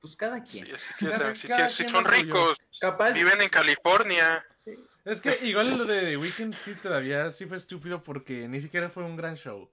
[0.01, 0.75] Pues cada Sí, quien.
[0.75, 3.13] así que, o Cada- sea, si, cada si quien son ricos, Capaz.
[3.13, 4.47] viven en California.
[4.57, 4.73] Sí.
[5.05, 8.89] Es que igual lo de The Weeknd sí todavía sí fue estúpido porque ni siquiera
[8.91, 9.71] fue un gran show.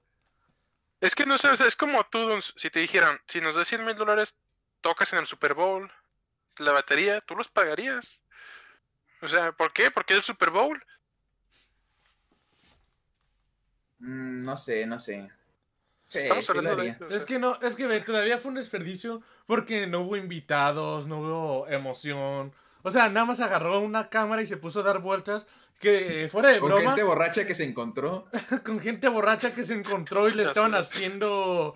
[1.00, 3.68] Es que no sé, o sea, es como tú, si te dijeran, si nos das
[3.68, 4.38] 100 mil dólares,
[4.82, 5.92] tocas en el Super Bowl,
[6.60, 8.22] la batería, tú los pagarías.
[9.22, 9.90] O sea, ¿por qué?
[9.92, 10.82] Porque es el Super Bowl.
[14.00, 15.32] Mm, no sé, no sé.
[16.08, 16.92] Sí, Estamos hablando de haría.
[16.94, 17.06] eso.
[17.06, 17.18] o sea.
[17.18, 21.68] Es que no, es que todavía fue un desperdicio porque no hubo invitados, no hubo
[21.68, 22.54] emoción.
[22.84, 25.48] O sea, nada más agarró una cámara y se puso a dar vueltas.
[25.80, 28.28] Que eh, fuera de Con broma, gente borracha que se encontró.
[28.66, 30.82] con gente borracha que se encontró y le estaban es.
[30.82, 31.76] haciendo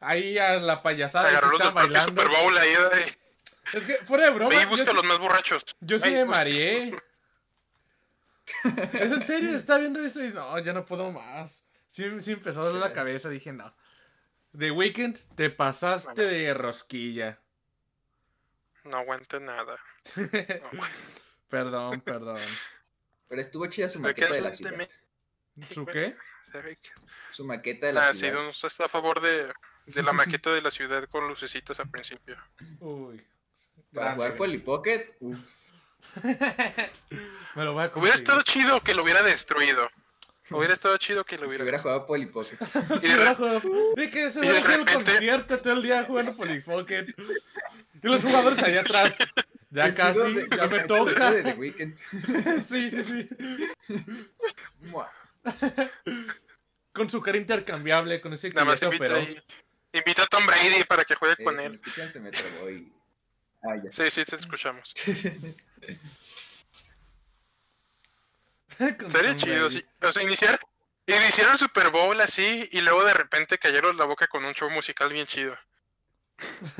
[0.00, 2.22] ahí a la payasada que Agarró los bailando.
[2.22, 2.74] Super Bowl ahí,
[3.72, 5.64] Es que fuera de broma, ve y yo busca sí- a los más borrachos.
[5.80, 6.92] Yo sí Ay, me busca- mareé.
[8.92, 9.54] ¿Es en serio?
[9.54, 11.64] Está viendo eso y no, ya no puedo más.
[11.86, 12.94] Sí, sí empezó a doler la Sí.
[12.94, 13.28] cabeza.
[13.28, 13.74] Dije, no.
[14.58, 16.30] The Weeknd, te pasaste Bueno.
[16.30, 17.38] de rosquilla.
[18.84, 19.76] No aguante nada.
[20.16, 20.96] No aguante.
[21.48, 22.40] perdón, perdón.
[23.28, 24.88] Pero estuvo chida su ¿Por qué maqueta de no la ciudad.
[25.72, 26.14] ¿Su qué?
[27.30, 28.34] Su maqueta de la Ah, sí, ciudad.
[28.42, 29.50] Duns está a favor de,
[29.86, 32.36] de la maqueta de la ciudad con lucecitos al principio.
[32.80, 33.24] Uy.
[33.92, 34.36] Para Gran jugar.
[34.36, 35.38] Polly Pocket, uf.
[37.54, 39.90] Me lo voy a Hubiera estado chido que lo hubiera destruido.
[40.50, 42.56] Hubiera estado chido que lo hubiera hubiera jugado Polly Pocket.
[43.02, 43.60] Y de Hubiera jugado-
[43.96, 47.08] De que se hubiera hecho el concierto todo el día jugando Polypocket.
[48.02, 49.16] Y los jugadores allá atrás.
[49.70, 51.30] Ya casi, de- ya me toca.
[51.30, 51.96] de The Weeknd.
[52.66, 53.28] Sí, sí, sí.
[56.92, 61.14] Con su cara intercambiable, con ese que Nada más invita, a Tom Brady para que
[61.14, 61.74] juegue Eh, con si me él.
[61.76, 62.92] escuchan, se me trabó y...
[63.62, 63.92] Ah, ya.
[63.92, 64.92] Sí, sí, te escuchamos.
[69.08, 69.84] Sería chido, sí.
[70.00, 70.58] O sea, iniciar,
[71.06, 74.70] iniciar el Super Bowl así y luego de repente cayeron la boca con un show
[74.70, 75.56] musical bien chido.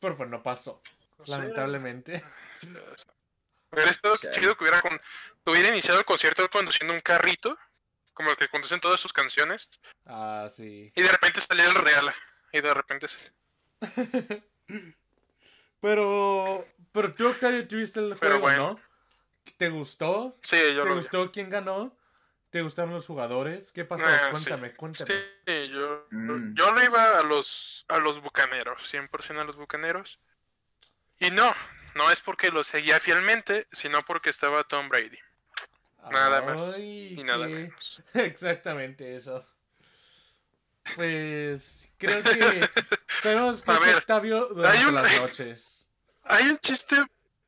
[0.00, 0.82] Pero pues no pasó,
[1.26, 2.24] lamentablemente.
[2.62, 3.14] o sea,
[3.70, 4.28] Hubiera estado Sí.
[4.32, 7.56] chido que hubiera, con- que hubiera iniciado el concierto conduciendo un carrito,
[8.12, 9.70] como el que conducen todas sus canciones,
[10.04, 10.92] Ah, sí.
[10.94, 12.12] y de repente saliera el real.
[12.52, 13.32] Y de repente sal-
[15.82, 18.70] Pero, pero tú, Octavio, tuviste el Pero juego, bueno.
[18.74, 18.80] ¿no?
[19.58, 20.38] ¿Te gustó?
[20.42, 21.00] Sí, yo ¿Te lo vi.
[21.02, 21.94] gustó quién ganó?
[22.50, 23.72] ¿Te gustaron los jugadores?
[23.72, 24.04] ¿Qué pasó?
[24.06, 24.30] Ah, sí.
[24.30, 25.06] cuéntame, cuéntame.
[25.46, 26.54] Sí, yo, Mm.
[26.54, 30.18] yo le iba a los, a los bucaneros, 100% a los bucaneros.
[31.18, 31.52] Y no,
[31.94, 35.18] no es porque lo seguía fielmente, sino porque estaba Tom Brady.
[36.10, 38.02] Nada más Y nada qué- menos.
[38.14, 39.44] Exactamente eso.
[40.96, 42.30] Pues creo que
[43.22, 45.88] sabemos que A es ver, Octavio durante hay un- las noches.
[46.24, 46.96] Hay un chiste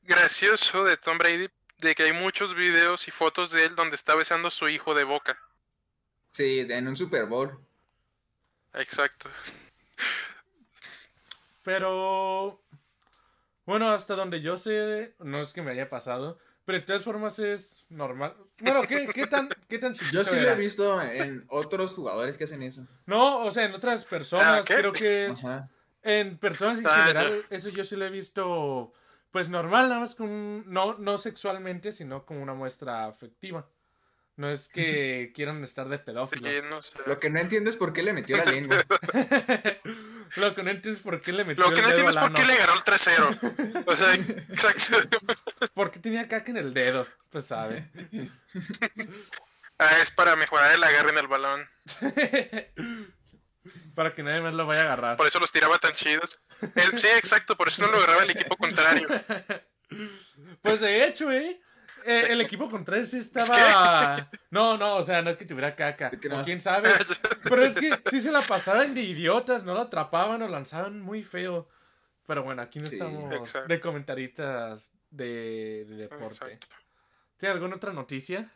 [0.03, 4.15] gracioso de Tom Brady de que hay muchos videos y fotos de él donde está
[4.15, 5.39] besando a su hijo de boca.
[6.33, 7.59] Sí, en un Super Bowl.
[8.73, 9.31] Exacto.
[11.63, 12.61] Pero
[13.65, 17.39] bueno, hasta donde yo sé, no es que me haya pasado, pero de todas formas
[17.39, 18.35] es normal.
[18.61, 22.39] Bueno, ¿qué, qué tan, qué tan chiquito Yo sí lo he visto en otros jugadores
[22.39, 22.87] que hacen eso.
[23.07, 25.69] No, o sea, en otras personas, Ah, creo que es Ajá.
[26.03, 28.93] en personas en Ah, general, eso yo sí lo he visto
[29.31, 33.69] pues normal, nada más con no no sexualmente, sino como una muestra afectiva.
[34.37, 36.51] No es que quieran estar de pedófilos.
[36.51, 36.99] Sí, no sé.
[37.07, 38.79] Lo que no entiendo es por qué le metió la lengua.
[40.37, 42.11] Lo que no entiendo es por qué le metió Lo que el no dedo entiendo
[42.11, 43.31] es al por qué le ganó el trasero.
[43.87, 45.19] O sea, exacto.
[45.75, 47.07] ¿Por qué tenía caca en el dedo?
[47.31, 47.91] Pues sabe.
[49.79, 51.69] Ah, es para mejorar el agarre en el balón.
[53.95, 55.17] Para que nadie más lo vaya a agarrar.
[55.17, 56.39] Por eso los tiraba tan chidos.
[56.75, 59.09] El- sí, exacto, por eso no lo agarraba el equipo contrario.
[60.63, 61.61] Pues de hecho, ¿eh?
[62.07, 64.29] Eh, el equipo contrario sí estaba.
[64.51, 66.11] No, no, o sea, no es que tuviera caca.
[66.11, 66.91] ¿De qué O quién sabe.
[67.43, 71.23] Pero es que sí se la pasaban de idiotas, no lo atrapaban o lanzaban muy
[71.23, 71.69] feo.
[72.27, 73.69] Pero bueno, aquí no Sí, estamos exacto.
[73.69, 76.27] de comentaristas de, de deporte.
[76.27, 76.67] Exacto.
[77.37, 78.51] ¿Tiene alguna otra noticia?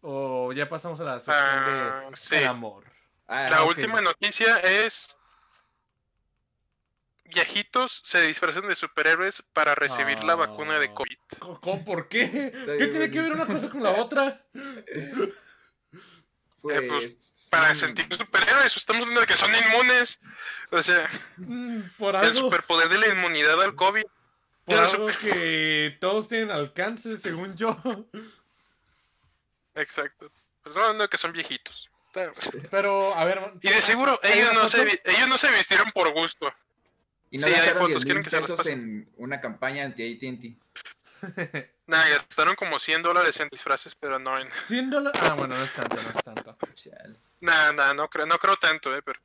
[0.00, 2.34] ¿O ya pasamos a la sección Ah, de sí.
[2.36, 2.84] el amor?
[3.26, 3.68] Ah, La ok.
[3.70, 5.16] última noticia es.
[7.34, 10.94] Viejitos se disfrazan de superhéroes para recibir la vacuna de Ah.
[10.94, 11.18] COVID.
[11.60, 11.84] ¿Cómo-.
[11.84, 12.52] ¿Por qué?
[12.78, 14.44] ¿Qué tiene que ver una cosa con la otra?
[16.62, 17.80] Pues, Eh, pues, Para sí.
[17.80, 20.20] sentir superhéroes, estamos hablando de que son inmunes.
[20.70, 24.04] O sea, Mm, Por el algo, superpoder de la inmunidad al COVID.
[24.64, 27.76] por algo que todos tienen alcance, según yo.
[29.74, 30.30] Exacto.
[30.30, 31.90] Pues estamos hablando de que son viejitos.
[32.70, 33.54] Pero, a ver.
[33.60, 36.46] Y de seguro ¿hay ellos no, se, ellos no se vistieron por gusto.
[37.32, 38.72] Y no sí, hay fotos, 10 quieren que se las pesos pase.
[38.72, 40.54] en una campaña anti-AT&T.
[41.86, 44.48] Nada, gastaron como 100 dólares en disfraces, pero no en...
[44.66, 45.20] 100 dólares.
[45.24, 46.56] Ah, bueno, no es tanto, no es tanto.
[47.40, 49.18] Nada, nada, no creo, no creo tanto, eh, pero...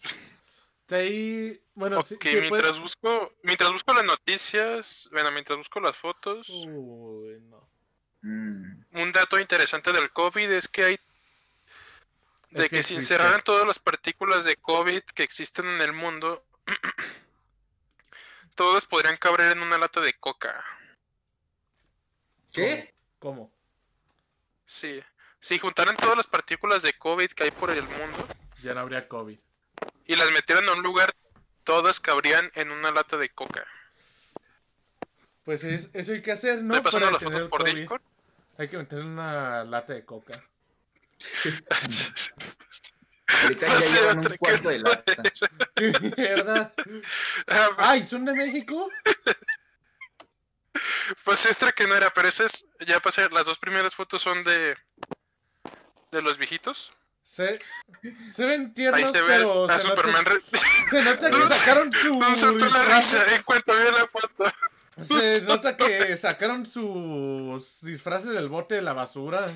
[0.87, 1.61] De ahí.
[1.75, 3.33] Bueno, sí, sí, mientras puedes- busco...
[3.43, 7.67] Mientras busco las noticias, bueno, mientras busco las fotos, Uy, no.
[8.21, 8.85] Mm.
[8.93, 10.99] un dato interesante del COVID es que hay...
[12.51, 15.91] De Es que que si encerraran todas las partículas de COVID que existen en el
[15.91, 16.45] mundo,
[18.57, 20.61] todas podrían caber en una lata de coca.
[22.51, 22.93] ¿Qué?
[23.19, 23.49] ¿Cómo?
[24.65, 25.01] Sí.
[25.39, 28.27] Si juntaran todas las partículas de COVID que hay por el mundo
[28.61, 29.39] Ya no habría COVID.
[30.05, 31.13] y las metieran a un lugar,
[31.63, 33.65] todas cabrían en una lata de coca.
[35.45, 36.81] Pues es- eso hay que hacer, ¿no?
[36.83, 37.75] Para las fotos el por COVID.
[37.75, 38.01] Discord.
[38.57, 40.33] Hay que meter una lata de coca.
[43.43, 45.23] Ahorita No ya llevan un cuarto de lata.
[45.75, 46.73] ¡Qué mierda!
[47.47, 48.89] Ah, ¡Ay, son de México!
[51.23, 54.43] Pues extra que no era, pero ese es, ya pasé, las dos primeras fotos son
[54.43, 54.77] de
[56.11, 56.93] de los viejitos.
[57.23, 57.59] Se,
[58.33, 60.23] se ven Ahí tiernos, se ve pero a se Superman.
[60.23, 60.59] nota, re-
[60.89, 64.53] se nota que sacaron su salto a la risa en cuanto vi la foto.
[65.01, 69.47] Se nota que sacaron sus disfraces del bote de la basura.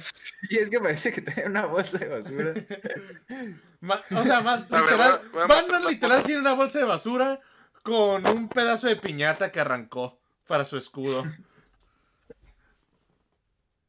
[0.50, 2.54] Y es que parece que trae una bolsa de basura.
[3.82, 5.24] Ma- o sea, más literal.
[5.34, 7.40] mostrar Batman literal tiene una bolsa de basura
[7.84, 11.24] con un pedazo de piñata que arrancó para su escudo.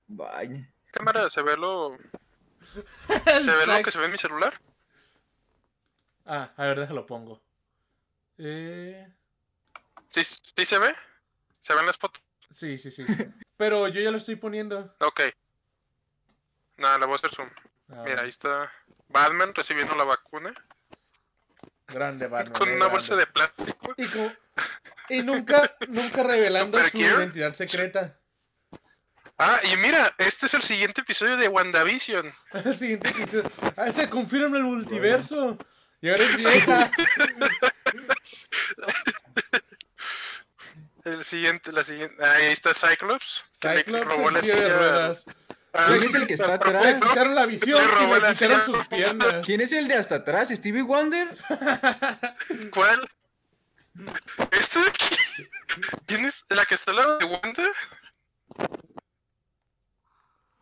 [0.09, 0.69] Vaya.
[0.91, 1.97] Cámara, ¿se ve lo,
[3.09, 4.55] se ve lo que se ve en mi celular?
[6.25, 7.43] Ah, a ver, déjalo pongo.
[8.39, 9.11] Eh,
[10.09, 10.95] ¿Sí, sí se ve?
[11.63, 12.23] ¿Se ven las fotos?
[12.51, 13.07] sí, sí, sí.
[13.57, 14.95] Pero yo ya lo estoy poniendo.
[15.01, 15.21] Ok.
[16.77, 17.49] Nada, la voy a hacer zoom.
[17.91, 18.71] Ah, Mira, ahí está
[19.09, 20.53] Batman recibiendo la vacuna
[21.89, 22.53] Grande Batman.
[22.55, 22.93] con muy una grande.
[22.99, 23.95] bolsa de plástico.
[23.97, 24.33] Y, como-
[25.11, 28.17] y nunca, nunca revelando su identidad secreta.
[29.39, 32.33] Ah, y mira, este es el siguiente episodio de WandaVision.
[32.53, 33.51] El siguiente episodio.
[33.77, 35.57] Ah, se confirma el multiverso.
[36.01, 36.91] Y ahora es vieja.
[41.05, 42.25] El siguiente, la siguiente.
[42.25, 43.45] Ahí está Cyclops.
[43.61, 45.25] que le Cyclops robó en la silla de ruedas.
[45.73, 46.85] a- ¿Quién es el que está atrás?
[46.85, 48.79] Le quitaron la visión Le robó y le la quitaron silla.
[48.79, 49.47] sus piernas.
[49.47, 50.49] ¿Quién es el de hasta atrás?
[50.51, 51.37] ¿Stevie Wonder?
[52.73, 53.09] ¿Cuál?
[54.53, 55.17] ¿Esta de aquí?
[56.07, 56.45] ¿Quién es?
[56.51, 57.65] ¿La que está al lado de Wanda?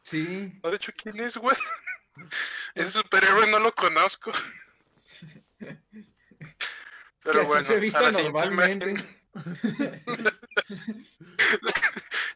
[0.02, 0.58] Sí.
[0.62, 1.60] No, de hecho, ¿quién es Wanda?
[2.74, 4.32] Ese superhéroe no lo conozco.
[5.58, 5.76] que
[7.22, 8.90] Pero así bueno, se a viste la siguiente normalmente.
[8.90, 9.19] imagen.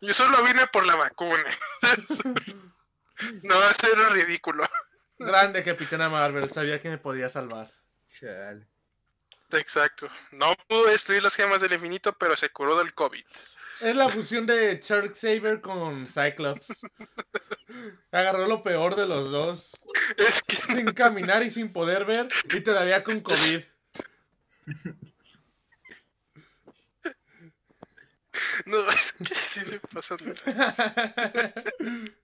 [0.01, 1.45] Yo solo vine por la vacuna.
[3.42, 4.68] No, eso era ridículo.
[5.18, 7.70] Grande Capitana Marvel, sabía que me podía salvar.
[8.09, 8.66] Chale.
[9.53, 10.09] Exacto.
[10.32, 13.24] No pudo destruir las gemas del infinito, pero se curó del COVID.
[13.80, 16.68] Es la fusión de Shark Saber con Cyclops.
[18.12, 19.72] Agarró lo peor de los dos.
[20.16, 22.28] Es que Sin caminar y sin poder ver.
[22.53, 23.64] Y todavía con COVID.
[28.66, 30.18] No, es que sí se pasan.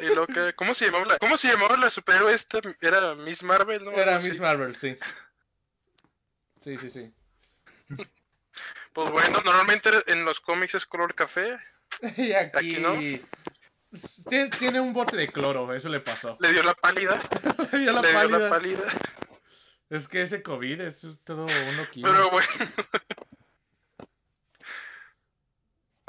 [0.00, 2.60] Y lo que, ¿cómo se llamaba la, cómo se llamaba la superhéroe esta?
[2.80, 3.92] Era Miss Marvel, ¿no?
[3.92, 4.38] Era Miss.
[4.38, 4.96] Marvel, sí.
[6.60, 7.12] Sí, sí, sí.
[8.92, 11.56] Pues bueno, normalmente en los cómics es color café.
[12.16, 12.56] Y aquí.
[12.56, 12.94] Aquí no.
[14.28, 16.36] Tiene, tiene un bote de cloro, eso le pasó.
[16.40, 17.20] Le dio la pálida.
[17.72, 18.84] Le dio la le dio la pálida.
[19.90, 22.10] Es que ese COVID es todo uno químico.
[22.12, 22.48] Pero bueno,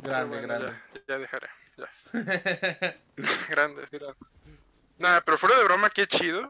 [0.04, 0.74] Grande, bueno, grande.
[0.94, 1.48] Ya, ya dejaré.
[1.78, 1.90] Ya.
[3.50, 4.18] Grandes, grandes.
[4.98, 6.50] Nada, pero fuera de broma, qué chido.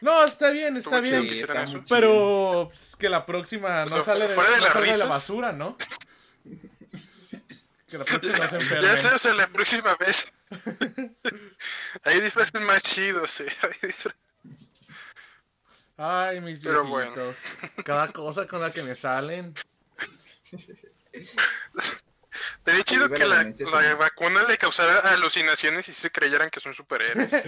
[0.00, 1.22] no, está bien, está bien.
[1.22, 1.64] Sí, está.
[1.88, 5.76] Pero pues, que la próxima no sea, sale de, fuera de no la basura, ¿no?
[7.86, 8.98] Que la próxima no se Ya enferme.
[8.98, 10.32] sé, o sea, la próxima vez.
[12.04, 13.48] Hay disfraces más chidos, eh.
[13.62, 14.16] Hay disfraces-
[15.96, 17.12] Ay, mis Pero bueno.
[17.12, 17.38] viejitos.
[17.84, 19.54] Cada cosa con la que me salen.
[22.64, 23.96] Sería chido que la, Lemente, la sí.
[23.98, 27.30] vacuna le causara alucinaciones y se creyeran que son superhéroes.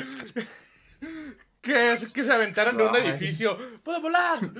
[1.60, 3.58] Que, es- que se aventaran de un edificio.
[3.82, 4.38] ¡Puedo volar!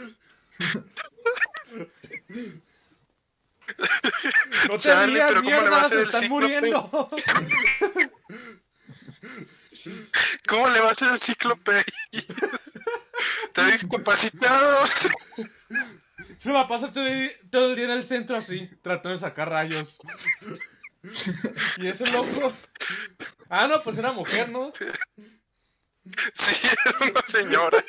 [4.71, 7.11] No te rías, pero ¿cómo le va a mierda, hacer se el están muriendo.
[10.49, 11.85] ¿Cómo le va a hacer el cíclope?
[13.45, 14.87] Está discapacitado.
[16.39, 19.51] Se la pasa todo el, todo el día en el centro así, tratando de sacar
[19.51, 19.99] rayos.
[21.79, 22.53] Y ese loco.
[23.49, 24.73] Ah, no, pues era mujer, ¿no?
[26.35, 27.85] Sí, era una señora.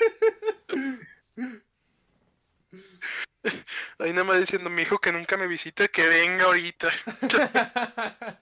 [3.99, 6.89] Ahí nada más diciendo, mi hijo que nunca me visita, que venga ahorita.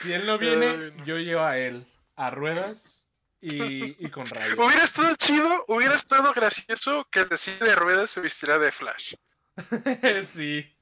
[0.00, 1.04] Si él no viene, Ay, no.
[1.04, 1.86] yo llevo a él
[2.16, 2.99] a ruedas
[3.40, 4.58] y, y con rayos.
[4.58, 8.72] Hubiera estado chido, hubiera estado gracioso que el de silla de ruedas se vistiera de
[8.72, 9.14] Flash.
[10.32, 10.76] sí,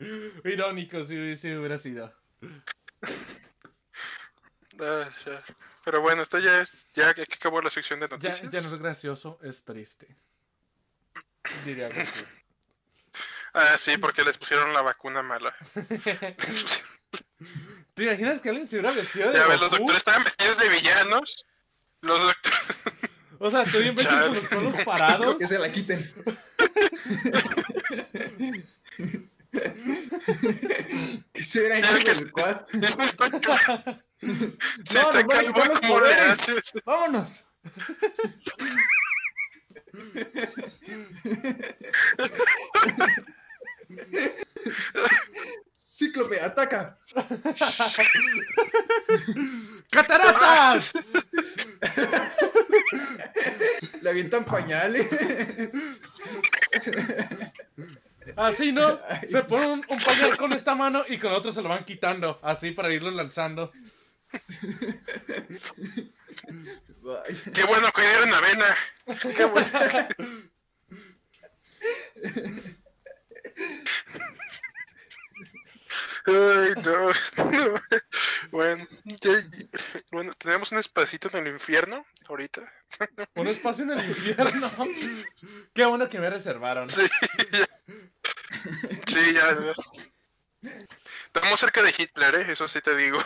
[0.45, 2.13] irónico si, si hubiera sido.
[4.81, 5.45] Ah, ya.
[5.85, 8.53] Pero bueno, esto ya es, ya que acabó la sección de Ya, noticias.
[8.53, 10.17] ya no es gracioso, es triste.
[11.65, 12.01] Diría Goku.
[13.55, 15.53] Ah, sí, porque les pusieron la vacuna mala.
[17.95, 20.69] ¿Te imaginas que alguien se hubiera vestido de Ya ves, los doctores estaban vestidos de
[20.69, 21.45] villanos.
[22.03, 22.59] Los doctores.
[23.41, 25.37] O sea, tú bien ves con los colos parados.
[25.39, 26.13] Que se la quiten.
[31.33, 32.61] que se ido que- del quad.
[32.83, 36.29] Eso está ca- Se No, está calvo, quitar los ¿cómo le poderes.
[36.31, 36.73] haces?
[36.85, 37.45] ¡Vámonos!
[45.77, 46.99] Cíclope, ataca.
[49.91, 50.93] ¡Cataratas!
[54.03, 55.07] Le avientan pañales.
[58.37, 58.99] Así, ¿no?
[59.29, 62.39] Se pone un, un pañal con esta mano y con otro se lo van quitando.
[62.43, 63.71] Así para irlo lanzando.
[67.55, 68.67] Qué bueno que dieron avena.
[69.37, 69.69] Qué bueno.
[76.27, 77.11] Ay, no,
[77.51, 77.81] no.
[78.51, 79.45] Bueno, ya-
[80.13, 82.71] bueno, tenemos un espacito en el infierno ahorita.
[83.49, 84.71] Un espacio en el infierno.
[85.75, 86.89] Qué bueno que me reservaron.
[86.91, 87.03] Sí,
[87.53, 87.67] ya.
[89.07, 90.71] Sí.
[91.27, 92.53] Estamos cerca de Hitler, ¿eh?
[92.53, 93.19] Eso sí te digo.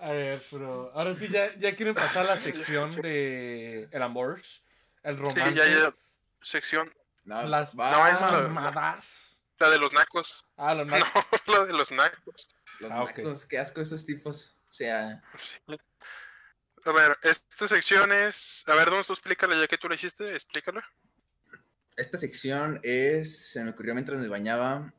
[0.00, 4.40] A ver, pero ahora sí ya, ya quieren pasar a la sección de el amor,
[5.02, 5.94] el Sí, romance, ya, ya.
[6.42, 6.90] Sección.
[7.24, 9.44] no, las No, la- mamadas.
[9.58, 10.44] La de los nacos.
[10.56, 11.06] Ah, lo No, na-
[11.46, 12.48] la de los nacos.
[12.80, 14.54] Los Ah, nacos, qué asco esos tipos.
[14.68, 15.22] O sea,
[16.86, 18.62] A ver, esta sección es.
[18.66, 20.32] A ver, ¿dónde tú explícala ya que tú la hiciste?
[20.34, 20.82] Explícala.
[21.96, 23.50] esta sección es.
[23.52, 24.92] Se me ocurrió mientras me bañaba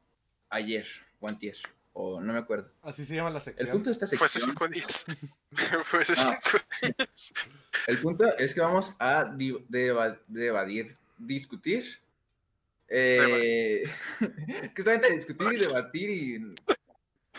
[0.49, 0.87] ayer,
[1.19, 1.57] o antier.
[1.93, 2.71] o no me acuerdo.
[2.81, 3.69] Así se llama la El sección.
[3.71, 5.05] punto de esta Fue hace sección, cinco días.
[5.85, 6.33] Fue hace No.
[6.43, 6.65] cinco
[6.97, 7.33] días.
[7.87, 11.99] el punto es que vamos a deba- debatir, discutir.
[12.87, 13.83] Eh,
[14.19, 16.39] que está entre discutir y debatir y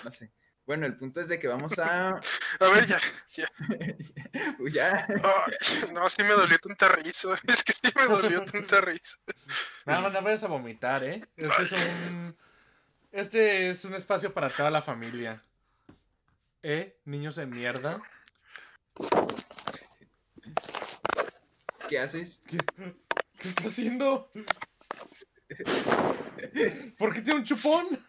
[0.05, 0.31] no sé.
[0.67, 2.09] Bueno, el punto es de que vamos a
[2.61, 2.99] A ver, ya.
[3.37, 3.49] ya.
[4.59, 5.07] pues ya
[5.93, 7.29] no, sí me dolió tanta risa.
[7.49, 9.17] Es que sí me dolió tanta risa.
[9.85, 11.21] No, no, no vayas a vomitar, ¿eh?
[11.37, 12.37] Este es un...
[13.13, 15.43] Este es un espacio para toda la familia.
[16.63, 16.99] ¿Eh?
[17.05, 17.99] Niños de mierda.
[21.89, 22.43] ¿qué haces?
[22.47, 22.59] ¿Qué,
[23.39, 24.31] qué está haciendo?
[26.99, 28.05] ¿Por qué tiene un chupón?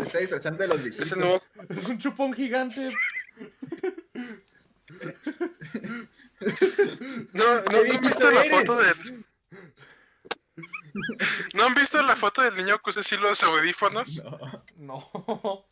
[0.00, 1.48] Se está disfrazando de los viejitos.
[1.68, 2.90] Es un chupón gigante.
[7.32, 8.58] No, no, ¿no han visto la eres?
[8.58, 9.24] foto del.
[11.54, 14.22] ¿No han visto la foto del niño que usa así los audífonos?
[14.24, 14.64] No.
[14.76, 15.10] No.
[15.12, 15.66] O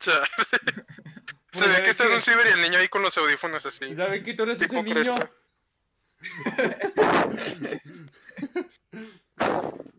[0.00, 0.22] sea,
[1.52, 3.02] se Pues ve que ves está en que- un ciber y el niño ahí con
[3.02, 3.94] los audífonos así.
[3.94, 5.14] Ya ven que tú eres ese niño.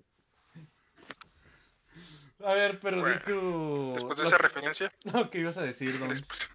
[2.43, 3.91] A ver, pero di Bueno, tú.
[3.95, 6.09] Después de lo- esa referencia, lo que ibas a decir, Don.
[6.09, 6.49] después-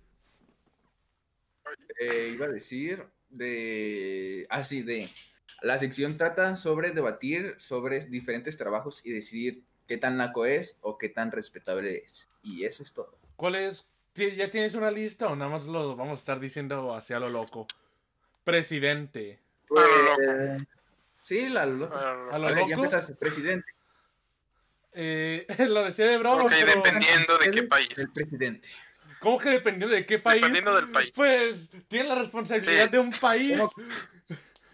[2.00, 4.46] Eh, iba a decir de.
[4.50, 5.08] Ah, sí, de.
[5.62, 10.96] La sección trata sobre debatir sobre diferentes trabajos y decidir qué tan naco es o
[10.98, 12.28] qué tan respetable es.
[12.42, 13.18] Y eso es todo.
[13.36, 13.86] ¿Cuál es?
[14.12, 17.28] ¿Ti- ¿Ya tienes una lista o nada más lo vamos a estar diciendo hacia lo
[17.28, 17.66] loco?
[18.44, 19.40] Presidente.
[19.70, 20.02] A lo
[20.56, 20.64] loco.
[21.20, 21.94] Sí, la loco.
[21.94, 22.74] ah, A lo A ver, ya loco.
[22.74, 23.70] empezaste, presidente.
[25.00, 26.74] Eh, lo decía de broma, Ok, pero.
[26.74, 27.88] dependiendo de qué país.
[27.96, 28.68] El presidente.
[29.20, 30.40] ¿Cómo que dependiendo de qué país?
[30.40, 31.12] Dependiendo del país.
[31.14, 32.90] Pues tiene la responsabilidad Sí.
[32.90, 33.58] de un país.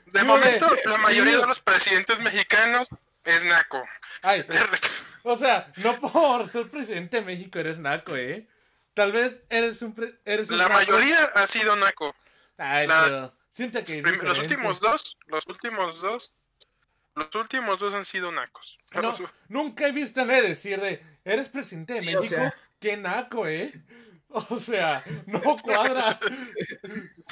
[0.06, 2.88] De Dígame, momento, la mayoría de los presidentes mexicanos
[3.24, 3.82] es naco.
[4.22, 4.46] Ay,
[5.24, 8.46] o sea, no por ser presidente de México eres naco, ¿eh?
[8.94, 9.92] Tal vez eres un.
[9.92, 10.74] pre- eres un La naco.
[10.76, 12.14] mayoría ha sido naco.
[12.56, 14.00] Ay, las- pero siento que.
[14.02, 16.32] Los últimos dos, los últimos dos,
[17.14, 18.78] los últimos dos han sido nacos.
[18.94, 21.02] No, Los- nunca he visto a nadie decir de.
[21.24, 22.40] Eres presidente de Sí, o México.
[22.40, 22.54] sea.
[22.80, 23.72] Qué naco, ¿eh?
[24.50, 26.18] O sea, no cuadra.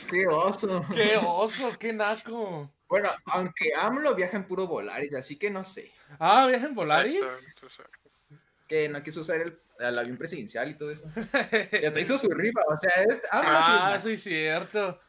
[0.09, 0.85] ¡Qué oso!
[0.95, 2.73] Qué oso, qué naco.
[2.89, 5.93] Bueno, aunque AMLO viaja en puro Volaris, así que no sé.
[6.21, 7.17] Ah, viaja en Volaris.
[7.17, 8.11] Exacto, exacto.
[8.69, 11.05] Que no quiso usar el, el avión presidencial y todo eso.
[11.83, 15.01] Y hasta hizo su rifa, o sea, es, AMLO Ah, sí sí, es cierto.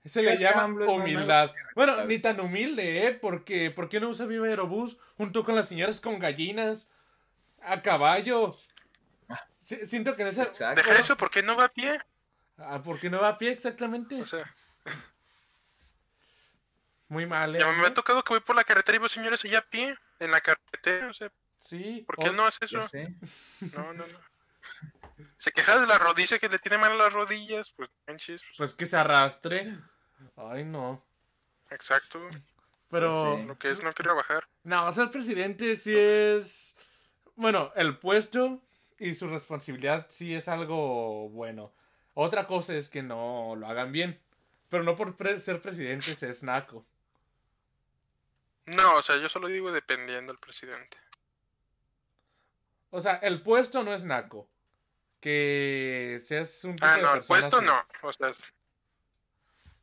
[0.04, 1.52] Se le llama humildad.
[1.74, 3.12] Bueno, ni tan humilde, ¿eh?
[3.14, 6.90] Porque, ¿por qué no usa Viva Aerobús junto con las señoras con gallinas?
[7.62, 8.56] A caballo.
[9.60, 10.44] Si- siento que en esa...
[10.44, 10.82] Exacto.
[10.82, 11.98] Deja eso porque no va a pie.
[12.56, 14.20] Ah, ¿Por qué no va a pie exactamente?
[14.22, 14.54] O sea,
[17.08, 17.58] Muy mal, ¿eh?
[17.58, 19.96] ya me ha tocado que voy por la carretera y veo señores allá a pie,
[20.20, 21.08] en la carretera.
[21.08, 22.04] O sea, Sí.
[22.06, 22.78] ¿por qué no hace eso?
[23.60, 24.20] No, no, no.
[25.38, 27.70] Se queja de la rodilla, que le tiene mal a las rodillas.
[27.70, 29.76] Pues, manches, pues, Pues que se arrastre.
[30.36, 31.04] Ay, no.
[31.70, 32.20] exacto.
[32.90, 33.36] Pero...
[33.38, 33.44] Sí.
[33.46, 34.48] Lo que es no quiero bajar.
[34.64, 36.76] No, ser presidente sí es.
[37.36, 38.62] Bueno, el puesto
[38.98, 41.72] y su responsabilidad sí es algo bueno.
[42.14, 44.20] Otra cosa es que no lo hagan bien.
[44.68, 46.84] Pero no por pre- ser presidente se es naco.
[48.66, 50.96] No, o sea, yo solo digo dependiendo del presidente.
[52.90, 54.48] O sea, el puesto no es naco.
[55.20, 57.66] Que seas un tipo Ah, de no, el puesto así.
[57.66, 57.84] no.
[58.02, 58.30] O sea,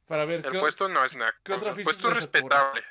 [0.07, 1.37] Para ver, el ¿qué o- puesto no es naco.
[1.43, 2.83] qué otro oficio puesto respetable.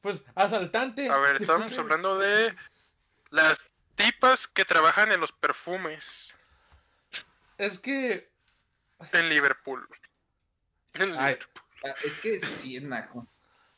[0.00, 1.08] pues asaltante.
[1.10, 2.54] A ver, estábamos hablando de
[3.30, 3.64] las
[3.96, 6.32] tipas que trabajan en los perfumes
[7.58, 8.30] Es que.
[9.12, 9.86] en Liverpool.
[10.94, 11.34] En Ay.
[11.34, 11.62] Liverpool.
[11.84, 13.26] Ah, Es que sí es naco.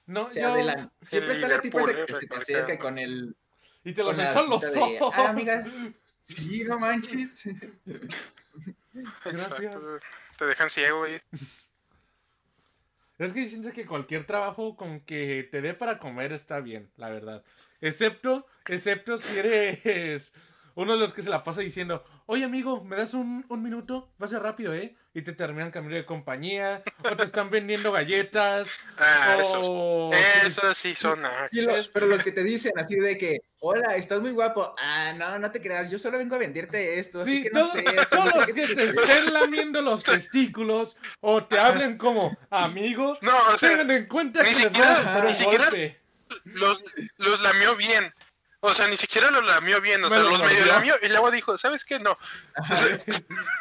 [0.06, 2.98] No, O sea, yo- de la- Siempre está la tipa que se te acerca con
[2.98, 3.34] el.
[3.84, 5.14] Y te los echan los de, ojos.
[5.16, 5.64] "Ah, amiga".
[6.20, 7.44] Sí, no manches.
[9.24, 9.74] Gracias.
[9.74, 9.98] Exacto,
[10.38, 11.20] Te dejan ciego ahí.
[13.18, 17.10] Es que siento que cualquier trabajo con que te dé para comer está bien, la
[17.10, 17.44] verdad.
[17.80, 20.32] Excepto, excepto si eres
[20.78, 24.12] uno de los que se la pasa diciendo, oye amigo, ¿me das un, un minuto?
[24.22, 24.94] Va a ser rápido, ¿eh?
[25.12, 30.12] Y te terminan cambiando de compañía, o te están vendiendo galletas, Ah, esos, o...
[30.46, 31.48] esos sí son nacos.
[31.50, 34.76] Y los- pero los que te dicen así de que, hola, estás muy guapo.
[34.78, 37.22] Ah, no, no te creas, yo solo vengo a venderte esto.
[37.22, 37.82] así Sí, que no todo- sé.
[37.82, 43.18] todos no sé los que te- estén lamiendo los testículos o te hablen como amigos,
[43.20, 45.70] No, o sea, tengan en cuenta ni que les siquiera- a dar siquiera-
[46.44, 46.84] los,
[47.16, 48.12] los lamió bien.
[48.60, 50.02] O sea, ni siquiera los lamió bien.
[50.04, 51.98] O Me sea, los los medio lamió y luego dijo, ¿sabes qué?
[52.00, 52.16] No.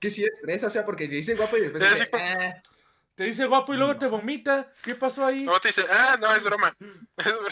[0.00, 2.60] Que sí estresa, o sea, porque te dice guapo y después Sí, dice, "Ah".
[3.14, 4.72] Te dice guapo y luego te vomita.
[4.82, 5.44] ¿Qué pasó ahí?
[5.44, 6.76] Luego te dice, ah, no, es broma.
[7.18, 7.48] Es broma.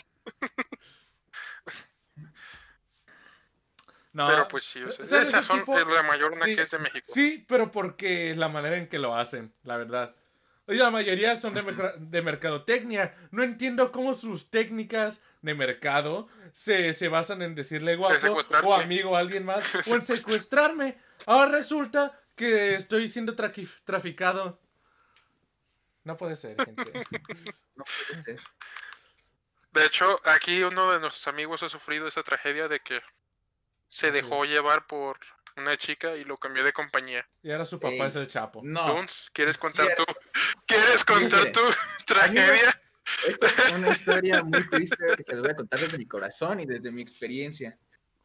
[4.13, 5.79] No, Pero pues sí, o sea, ¿sabes esas son tipo?
[5.79, 7.07] es la mayor una Sí, que es de México.
[7.15, 10.17] Sí, pero porque la manera en que lo hacen, la verdad.
[10.71, 13.15] Y la mayoría son de, merca- de mercadotecnia.
[13.31, 19.17] No entiendo cómo sus técnicas de mercado se, se basan en decirle guapo o amigo
[19.17, 20.99] a alguien más o en secuestrarme.
[21.27, 24.61] Ahora resulta que estoy siendo traficado.
[26.05, 27.05] No puede ser, gente.
[27.77, 28.41] No puede ser.
[29.73, 33.01] De hecho, aquí uno de nuestros amigos ha sufrido esa tragedia de que
[33.89, 35.19] se dejó llevar por
[35.57, 37.27] una chica y lo cambió de compañía.
[37.43, 38.61] Y ahora su papá Ey, es el Chapo.
[38.65, 40.05] No, ¿quieres contar cierto.
[40.07, 40.15] tú?
[40.67, 41.61] ¿Quieres contar Mire, tu
[42.07, 42.75] tragedia?
[43.27, 46.61] esta es una historia muy triste que se les voy a contar desde mi corazón
[46.61, 47.79] y desde mi experiencia.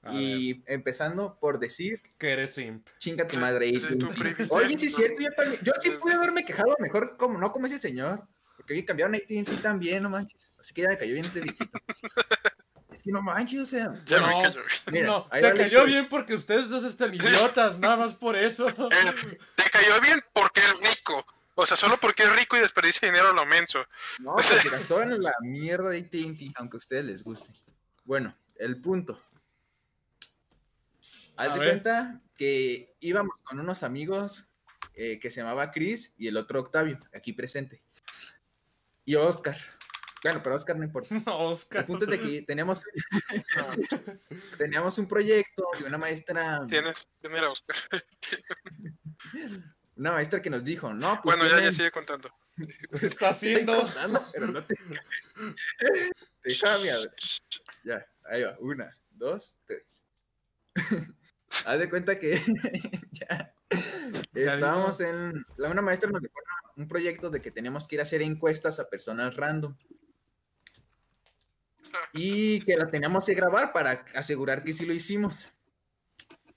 [0.03, 2.87] A y empezando por decir, ver, que eres simp.
[2.99, 3.75] chinga tu madre.
[3.75, 4.45] Sí, AT&T.
[4.45, 4.55] tu.
[4.55, 5.59] Oye, sí es cierto, yo también.
[5.63, 8.27] Yo sí pude haberme quejado mejor, como no como ese señor.
[8.55, 10.53] Porque oye, cambiaron a AT&T también, no manches.
[10.59, 11.79] Así que ya me cayó bien ese viejito.
[12.95, 14.01] Es que no manches, o sea.
[14.05, 14.27] Ya No.
[14.37, 14.61] me cayó.
[14.91, 15.85] Mira, no, ahí te cayó historia.
[15.85, 18.69] bien porque ustedes dos están idiotas, nada más por eso.
[18.69, 21.25] Eh, Te cayó bien porque es rico.
[21.55, 23.85] O sea, solo porque es rico y desperdicia dinero a lo menso.
[24.19, 27.51] No, porque gastó en la mierda de AT&T, aunque a ustedes les guste.
[28.05, 29.21] Bueno, el punto.
[31.37, 31.69] Haz de ver.
[31.69, 34.45] cuenta que íbamos con unos amigos
[34.93, 37.81] eh, que se llamaba Chris y el otro Octavio, aquí presente.
[39.03, 39.57] Y Oscar.
[40.25, 41.09] Bueno, pero Oscar no importa.
[41.15, 41.85] El Oscar.
[41.85, 42.81] punto es de que teníamos,
[44.57, 47.75] teníamos un proyecto de una maestra, Tienes, tienes a Oscar.
[49.95, 52.33] una maestra que nos dijo, no, pues Bueno, ya, ya sigue contando.
[52.57, 53.81] ¿Qué está haciendo?
[53.81, 54.75] contando, pero no te...
[56.43, 57.15] Déjame a ver.
[57.83, 58.57] Ya, ahí va.
[58.61, 60.07] Una, dos, tres.
[61.67, 62.41] Haz de cuenta que
[63.11, 63.53] ya
[64.33, 65.45] estábamos en.
[65.57, 66.39] La una maestra nos dejó
[66.77, 69.75] un proyecto de que teníamos que ir a hacer encuestas a personas random.
[72.13, 75.53] Y que la teníamos que grabar para asegurar que sí lo hicimos.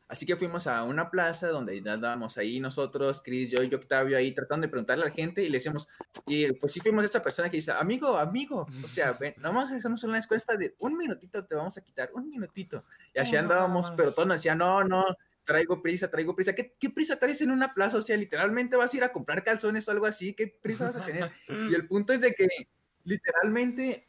[0.08, 4.32] Así que fuimos a una plaza donde andábamos ahí nosotros, Chris, yo y Octavio ahí
[4.32, 5.86] tratando de preguntarle a la gente y le decíamos,
[6.26, 10.02] y pues sí fuimos esa persona que dice, amigo, amigo, o sea, ven, nomás hacemos
[10.04, 12.84] una encuesta de un minutito, te vamos a quitar, un minutito.
[13.14, 13.92] Y así Oh, no andábamos, más.
[13.98, 15.04] pero todos nos decían, no, no,
[15.44, 16.54] traigo prisa, traigo prisa.
[16.54, 17.98] ¿Qué, ¿Qué prisa traes en una plaza?
[17.98, 20.96] O sea, literalmente vas a ir a comprar calzones o algo así, ¿qué prisa vas
[20.96, 21.30] a tener?
[21.70, 22.48] Y el punto es de que
[23.04, 24.07] literalmente,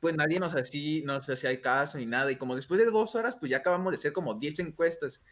[0.00, 2.30] pues nadie nos hacía, nos hacía caso ni nada.
[2.30, 5.22] Y como después de dos horas, pues ya acabamos de hacer como 10 encuestas.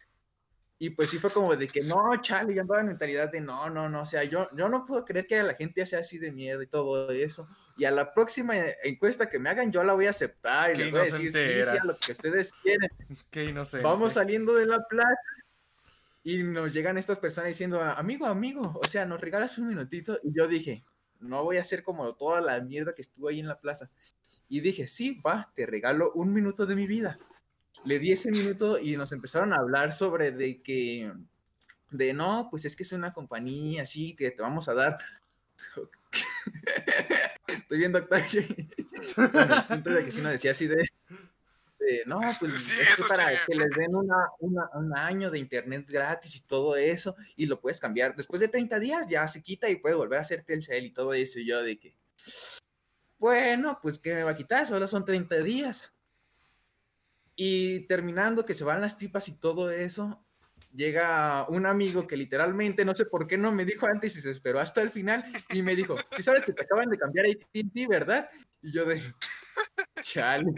[0.81, 3.69] Y pues sí fue como de que no, chale, ya andaba en mentalidad de no,
[3.69, 4.01] no, no.
[4.01, 6.67] O sea, yo, yo no puedo creer que la gente sea así de miedo y
[6.67, 7.49] todo eso.
[7.75, 10.91] Y a la próxima encuesta que me hagan, yo la voy a aceptar y les
[10.91, 12.89] voy a decir sí, sí, a lo que ustedes quieren.
[13.29, 13.85] Qué inocente.
[13.85, 15.29] Vamos saliendo de la plaza
[16.23, 20.17] y nos llegan estas personas diciendo, amigo, amigo, o sea, nos regalas un minutito.
[20.23, 20.85] Y yo dije,
[21.19, 23.89] no voy a hacer como toda la mierda que estuvo ahí en la plaza.
[24.49, 27.17] Y dije, sí, va, te regalo un minuto de mi vida.
[27.85, 31.13] Le di ese minuto y nos empezaron a hablar sobre de que,
[31.91, 34.97] de no, pues es que es una compañía así que te vamos a dar.
[37.47, 38.41] Estoy viendo a Octavio.
[39.15, 40.75] Bueno, el punto de que sí nos decía así de,
[41.79, 43.37] de, no, pues Sí, es para sí.
[43.47, 47.59] que les den una, una- un año de internet gratis y todo eso, y lo
[47.59, 48.15] puedes cambiar.
[48.15, 51.13] Después de 30 días ya se quita y puedes volver a hacer Telcel y todo
[51.13, 51.39] eso.
[51.39, 51.93] Y yo de que,
[53.19, 55.93] bueno, pues que me va a quitar, solo son 30 días.
[57.35, 60.25] Y terminando que se van las tipas y todo eso,
[60.73, 64.31] llega un amigo que literalmente, no sé por qué no me dijo antes y se
[64.31, 67.87] esperó hasta el final y me dijo, si sabes que te acaban de cambiar AT&T,
[67.87, 68.27] ¿verdad?
[68.61, 69.01] Y yo de,
[70.01, 70.51] chale.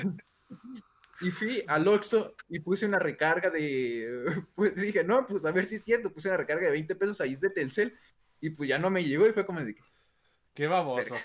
[1.22, 5.66] Y fui al Oxxo y puse una recarga de, pues dije, no, pues a ver
[5.66, 7.95] si es cierto, puse una recarga de 20 pesos ahí de Telcel
[8.39, 9.76] y pues ya no me llegó y fue como de
[10.54, 11.16] Qué baboso.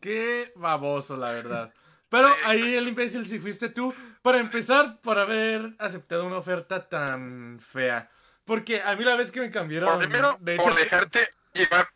[0.00, 1.72] Qué baboso, la verdad.
[2.08, 7.58] Pero ahí el imbécil si fuiste tú, para empezar, por haber aceptado una oferta tan
[7.60, 8.10] fea.
[8.44, 9.90] Porque a mí la vez que me cambiaron...
[9.90, 11.88] Por primero, de hecho, por dejarte llevar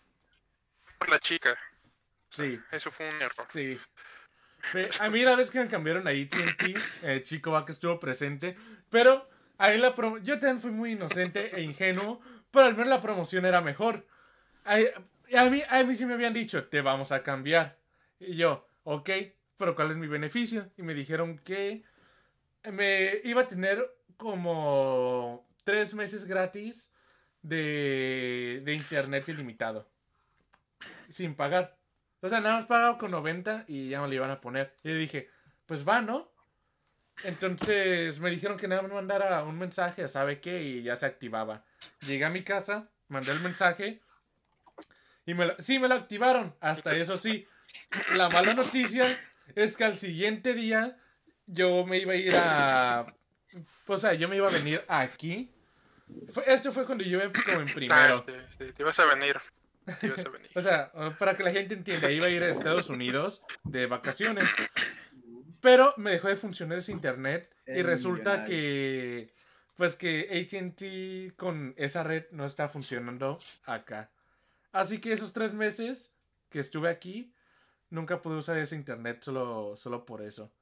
[0.98, 1.56] por la chica.
[2.30, 3.46] Sí, Eso fue un error.
[3.50, 3.78] sí.
[5.00, 8.56] A mí la vez que me cambiaron a AT&T, eh, Chico va que estuvo presente,
[8.90, 10.18] pero ahí la promo...
[10.18, 14.04] Yo también fui muy inocente e ingenuo, pero al menos la promoción era mejor.
[14.64, 14.88] Ahí-
[15.36, 17.78] a, mí, a mí sí me habían dicho, te vamos a cambiar.
[18.18, 19.10] Y yo, ok,
[19.56, 20.70] pero ¿cuál es mi beneficio?
[20.76, 21.84] Y me dijeron que
[22.64, 26.92] me iba a tener como tres meses gratis
[27.42, 29.88] de, de internet ilimitado.
[31.08, 31.76] Sin pagar.
[32.20, 34.76] O sea, nada más pagado con 90 y ya me lo iban a poner.
[34.82, 35.30] Y dije,
[35.66, 36.30] pues va, ¿no?
[37.24, 40.62] Entonces me dijeron que nada más mandara un mensaje, ¿sabe qué?
[40.62, 41.64] Y ya se activaba.
[42.06, 44.00] Llegué a mi casa, mandé el mensaje
[45.30, 46.54] y me lo, sí, me lo activaron.
[46.60, 47.46] Hasta eso sí.
[48.16, 49.06] La mala noticia
[49.54, 50.96] es que al siguiente día
[51.46, 53.14] yo me iba a ir a,
[53.86, 55.52] o sea, yo me iba a venir aquí.
[56.32, 58.18] Fue- esto fue cuando yo iba como en Ah, primero.
[58.18, 59.36] sí, sí, te ibas a venir.
[60.00, 60.50] Te ibas a venir.
[60.56, 64.46] O sea, para que la gente entienda, iba a ir a Estados Unidos de vacaciones.
[65.60, 68.46] Pero me dejó de funcionar ese internet y resulta millonario.
[68.56, 69.34] que
[69.76, 74.10] pues que AT&T con esa red no está funcionando acá.
[74.72, 76.12] Así que esos tres meses
[76.50, 77.32] que estuve aquí
[77.90, 80.52] nunca pude usar ese internet solo, solo por eso.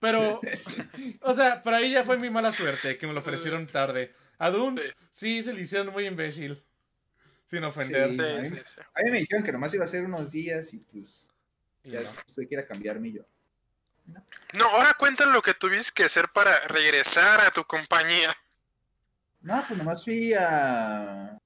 [0.00, 0.40] Pero,
[1.22, 4.14] o sea, para ahí ya fue mi mala suerte que me lo ofrecieron tarde.
[4.38, 5.42] A Dunes Sí.
[5.42, 6.62] se le hicieron muy imbécil.
[7.48, 8.10] Sin ofender.
[8.48, 8.82] Sí.
[8.94, 11.28] A mí me dijeron que nomás iba a ser unos días y pues
[11.84, 12.08] Y ya no.
[12.34, 13.22] tuve que ir a cambiarme yo.
[14.54, 18.32] No, ahora cuéntame lo que tuviste que hacer para regresar a tu compañía.
[19.42, 21.38] No, pues nomás fui a.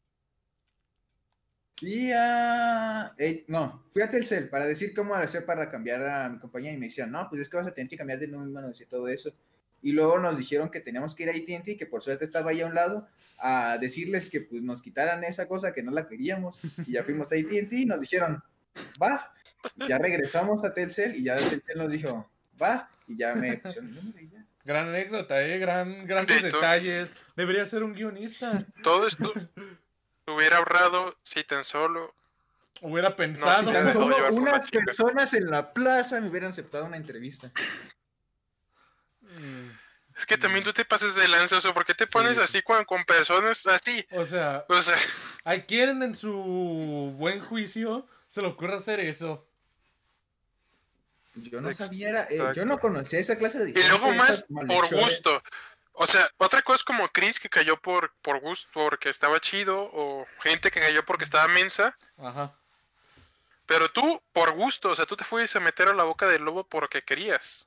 [1.79, 3.13] Fui a.
[3.19, 6.79] eh, no, fui a Telcel para decir cómo hacer para cambiar a mi compañía y
[6.79, 9.09] me decían, no, pues es que vas a tener que cambiar de número y todo
[9.09, 9.31] eso.
[9.83, 12.63] Y luego nos dijeron que teníamos que ir a AT&T, que por suerte estaba ahí
[12.63, 13.07] a un lado,
[13.39, 16.61] a decirles que pues nos quitaran esa cosa que no la queríamos.
[16.87, 18.43] Y ya fuimos a AT&T y nos dijeron,
[19.01, 19.33] va.
[19.89, 22.29] Ya regresamos a Telcel y ya Telcel nos dijo,
[22.61, 22.89] va.
[23.07, 24.47] Y ya me pusieron el número y ya.
[24.65, 25.59] Gran anécdota, ¿eh?
[25.59, 27.15] Gran, grandes detalles.
[27.37, 28.67] Debería ser un guionista.
[28.83, 29.33] Todo esto
[30.27, 32.15] hubiera ahorrado si tan solo.
[32.83, 33.61] Hubiera pensado.
[33.69, 37.51] Si tan solo unas personas en la plaza me hubieran aceptado una entrevista.
[40.17, 42.13] Es que también tú te pases de lanza, o sea, ¿por qué te Sí.
[42.13, 44.07] pones así con, con personas así?
[44.13, 44.95] O sea, O sea,
[45.45, 49.47] ¿a quién en su buen juicio se le ocurre hacer eso?
[51.35, 55.43] Yo no sabía, eh, yo no conocía esa clase de y luego más por gusto.
[55.99, 59.89] O sea, otra cosa es como Chris que cayó por, por gusto, porque estaba chido,
[59.93, 62.55] o gente que cayó porque estaba mensa, Ajá.
[63.65, 66.45] pero tú por gusto, o sea, tú te fuiste a meter a la boca del
[66.45, 67.67] lobo porque querías.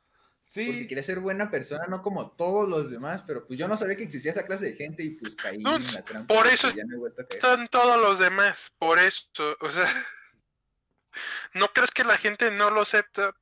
[0.54, 3.76] Porque Sí, quería ser buena persona, no como todos los demás, pero pues yo no
[3.78, 6.34] sabía que existía esa clase de gente y pues caí No, en la trampa.
[6.34, 7.28] por eso ya no caer.
[7.30, 9.28] Están todos los demás, por eso,
[9.60, 9.86] o sea,
[11.54, 13.36] ¿no crees que la gente no lo acepta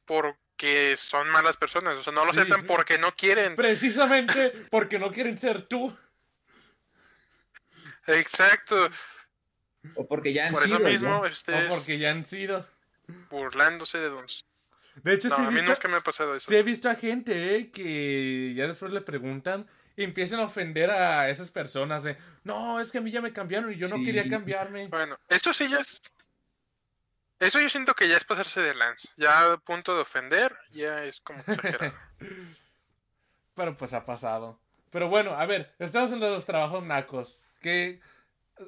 [0.58, 1.98] porque son malas personas?
[1.98, 2.40] O sea, no lo Sí.
[2.40, 3.56] aceptan porque no quieren.
[3.56, 5.96] precisamente porque no quieren ser tú.
[8.08, 8.90] Exacto,
[9.96, 10.88] O porque ya han por eso sido.
[10.90, 12.66] mismo estés O porque ya han sido.
[13.30, 14.46] burlándose de Dons.
[15.04, 16.48] De hecho, No, sí, a he mí visto, nunca me ha pasado eso.
[16.50, 20.90] sí he visto a gente eh, que ya después le preguntan y empiezan a ofender
[20.90, 23.98] a esas personas de, no, es que a mí ya me cambiaron y yo no
[24.04, 24.88] quería cambiarme.
[24.88, 26.00] Bueno, eso sí ya es...
[27.40, 29.10] Eso yo siento que ya es pasarse de lanza.
[29.16, 31.94] Ya a punto de ofender, ya es como exagerado.
[33.54, 34.60] Pero pues ha pasado.
[34.92, 37.48] Pero bueno, a ver, estamos en los trabajos nacos.
[37.62, 38.00] Que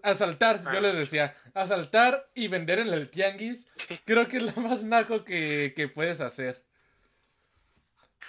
[0.04, 0.82] asaltar, yo Ah.
[0.82, 3.72] les decía, asaltar y vender en el tianguis,
[4.06, 6.64] creo que es lo más naco que, que puedes hacer.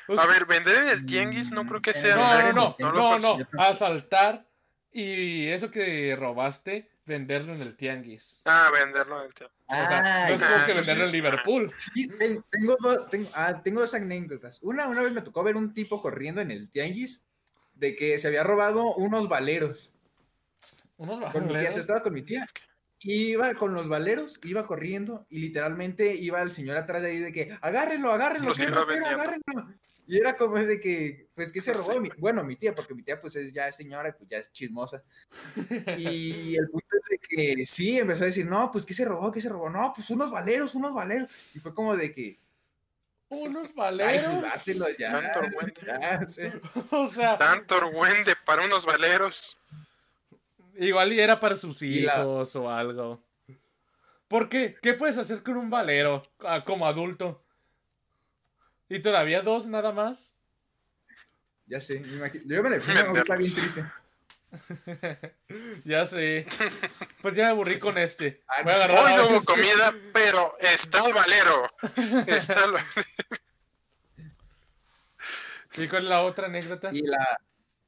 [0.08, 2.16] O A ver, vender en el tianguis no creo que sea...
[2.52, 4.46] no, no, no, no, no, asaltar
[4.92, 8.40] y eso que robaste, venderlo en el tianguis.
[8.46, 9.58] Ah, venderlo en el tianguis.
[9.68, 11.72] O sea, Ah, no es como ah, que venderlo en sí Liverpool.
[11.76, 14.60] Sí, ten- tengo, do- tengo, ah, tengo dos anécdotas.
[14.62, 17.26] Una, una vez me tocó ver un tipo corriendo en el tianguis
[17.74, 19.92] de que se había robado unos valeros.
[20.96, 21.74] Unos Con mi tía, baleros.
[21.74, 22.46] se estaba con mi tía.
[23.02, 27.32] Iba con los valeros, iba corriendo y literalmente iba el señor atrás de ahí de
[27.32, 29.72] que agárrenlo, agárrenlo, que rapero, agárrenlo.
[30.12, 32.00] Y era como de que, pues, ¿qué se robó?
[32.00, 34.38] Mi- bueno, mi tía, porque mi tía, pues, es, ya es señora y pues ya
[34.38, 35.04] es chismosa.
[35.96, 39.30] Y el punto es de que sí, empezó a decir, no, pues, ¿qué se robó?
[39.30, 39.70] ¿Qué se robó?
[39.70, 41.28] No, pues, unos valeros, unos valeros.
[41.54, 42.40] Y fue como de que,
[43.28, 44.40] Unos ay, valeros.
[44.40, 45.12] pues, ya.
[45.32, 45.40] Tanto
[45.86, 46.42] ya, sí.
[46.90, 49.56] O sea, Tanto argüende para unos valeros.
[50.76, 53.22] igual y era para sus la- hijos o algo.
[54.26, 54.76] ¿Por qué?
[54.82, 57.44] ¿Qué puedes hacer con un valero ah, como adulto?
[58.90, 60.34] ¿Y todavía dos nada más?
[61.66, 62.44] Ya sé, me imagino.
[62.46, 62.76] Yo me la
[63.06, 63.84] ahorita bien triste.
[65.84, 66.44] ya sé.
[67.22, 68.42] Pues ya me aburrí con este.
[68.48, 71.70] Ah, Voy a Hoy no hubo comida, pero está el valero.
[72.26, 72.74] Está el...
[75.76, 76.90] ¿Y con la otra anécdota?
[76.92, 77.40] Y la,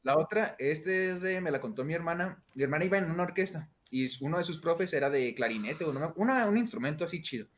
[0.04, 2.40] la otra, este es de, me la contó mi hermana.
[2.54, 5.90] Mi hermana iba en una orquesta y uno de sus profes era de clarinete o
[6.14, 7.48] una- un instrumento así chido.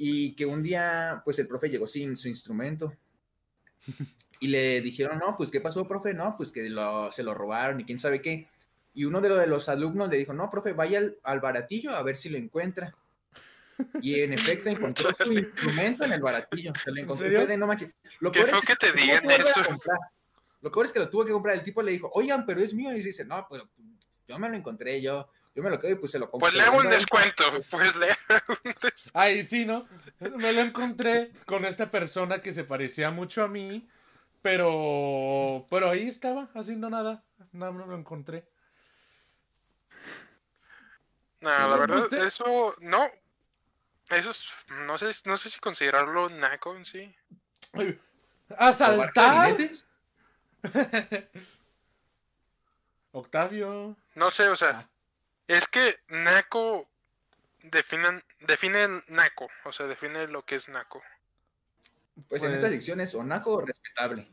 [0.00, 2.94] Y que un día, pues el profe llegó sin su instrumento.
[4.40, 6.14] Y le dijeron, no, pues, ¿qué pasó, profe?
[6.14, 8.46] No, pues que lo- se lo robaron y quién sabe qué.
[8.94, 11.90] Y uno de, lo- de los alumnos le dijo, no, profe, vaya al, al baratillo
[11.96, 12.94] a ver si lo encuentra.
[14.00, 16.72] Y en efecto encontró su instrumento en el baratillo.
[16.82, 17.28] Se lo encontró.
[17.28, 17.92] fue de, no manches.
[18.20, 19.60] Lo Qué peor es que te digan eso.
[20.60, 21.56] Lo peor es que lo tuvo que comprar.
[21.56, 22.92] El tipo le dijo, oigan, pero es mío.
[22.92, 23.68] Y dice, no, pero
[24.26, 25.28] yo me lo encontré, yo,
[25.58, 26.52] yo me lo quedo y pues se lo compré.
[26.52, 27.42] Pues le hago un descuento.
[27.68, 28.18] Pues le hago
[28.64, 29.10] un descuento.
[29.12, 29.88] Ay, sí, ¿no?
[30.20, 33.88] Me lo encontré con esta persona que se parecía mucho a mí,
[34.40, 37.24] Pero, pero ahí estaba, haciendo nada.
[37.50, 38.48] Nada más lo encontré.
[41.40, 41.78] No, la ¿no?
[41.80, 42.24] verdad, ¿Usted?
[42.24, 43.08] eso no.
[44.10, 44.52] Eso es,
[44.86, 47.12] no sé, no sé si considerarlo naco en sí.
[47.72, 47.98] ¿Robar
[48.56, 49.58] ¿Asaltar?
[53.10, 53.96] Octavio.
[54.14, 54.88] No sé, o sea, Ah.
[55.48, 56.88] Es que naco
[57.62, 61.02] definen, define naco, o sea, define lo que es naco.
[62.28, 64.28] Pues, en esta Pues- sección es o naco o respetable.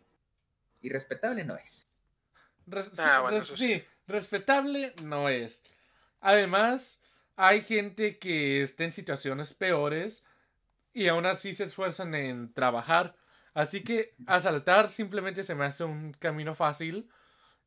[0.81, 1.87] Y respetable no es.
[2.67, 3.85] Res- Ah, sí, bueno, res- eso sí, sí.
[4.07, 5.63] respetable no es.
[6.21, 7.01] Además,
[7.35, 10.23] hay gente que está en situaciones peores
[10.93, 13.15] y aún así se esfuerzan en trabajar.
[13.53, 17.09] Así que asaltar simplemente se me hace un camino fácil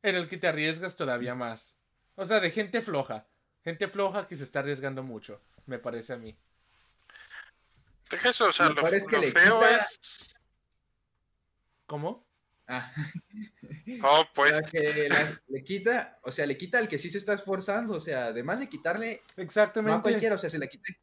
[0.03, 1.75] en el que te arriesgas todavía más.
[2.15, 3.25] O sea, de gente floja.
[3.69, 6.35] Gente floja que se está arriesgando mucho, me parece a mí.
[8.09, 10.35] Deja eso, o sea, Lo que feo quita- es.
[11.85, 12.25] ¿Cómo?
[12.67, 12.91] Ah,
[14.03, 17.17] Oh, pues, la que la- le quita, o sea, le quita al que sí se
[17.17, 20.01] está esforzando, o sea, además de quitarle, no a Exactamente.
[20.01, 20.93] cualquiera, o sea, se le quita.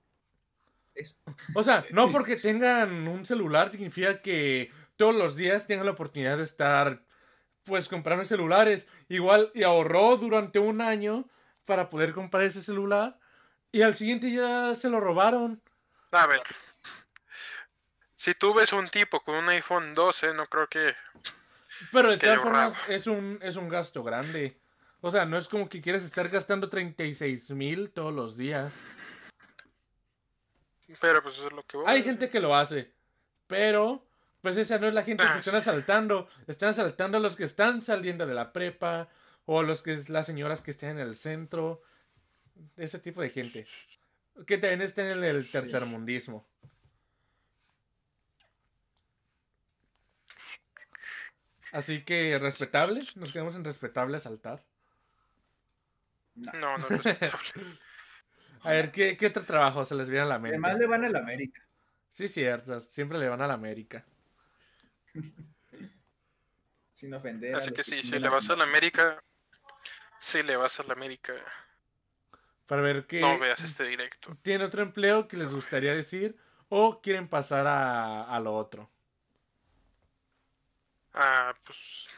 [0.95, 1.21] Es,
[1.55, 6.39] O sea, no porque tengan un celular significa que todos los días tengan la oportunidad
[6.39, 7.05] de estar,
[7.65, 8.89] pues, comprando celulares.
[9.09, 11.29] Igual, y ahorró durante un año
[11.67, 13.19] para poder comprar ese celular.
[13.73, 15.61] Y al siguiente ya se lo robaron.
[16.13, 16.41] a ver.
[18.15, 20.95] Si tú ves un tipo con un iPhone 12, no creo que.
[21.93, 24.59] Pero de Que todas formas, es un, es un gasto grande.
[25.03, 28.83] O sea, no es como que quieres estar gastando 36 mil todos los días.
[31.01, 31.87] Pero pues eso es lo que voy.
[31.89, 32.93] Hay gente que lo hace,
[33.47, 34.07] pero
[34.41, 36.29] pues esa no es la gente que Ah, están asaltando.
[36.47, 39.09] Están asaltando a los que están saliendo de la prepa
[39.47, 41.83] o los que las señoras que están en el centro.
[42.77, 43.67] Ese tipo de gente.
[44.47, 46.47] Que también están en el tercermundismo.
[51.73, 54.65] Así que respetable, nos quedamos en respetable asaltar.
[56.35, 56.53] no.
[56.55, 57.79] No, no es respetable.
[58.63, 60.57] A ver, ¿qué, qué otro trabajo se les viene a la mente?
[60.57, 61.63] Además le van a la América.
[62.09, 64.05] Sí, cierto, siempre le van a la América.
[66.95, 67.55] Sin ofender.
[67.55, 69.23] Así que sí, si le vas a la América.
[70.19, 71.35] Si le vas a la América,
[72.67, 73.21] Para ver qué...
[73.21, 74.37] no veas este directo.
[74.43, 76.37] ¿Tiene otro empleo que les gustaría decir?
[76.69, 78.91] ¿O quieren pasar a, a lo otro?
[81.15, 82.09] Ah, pues.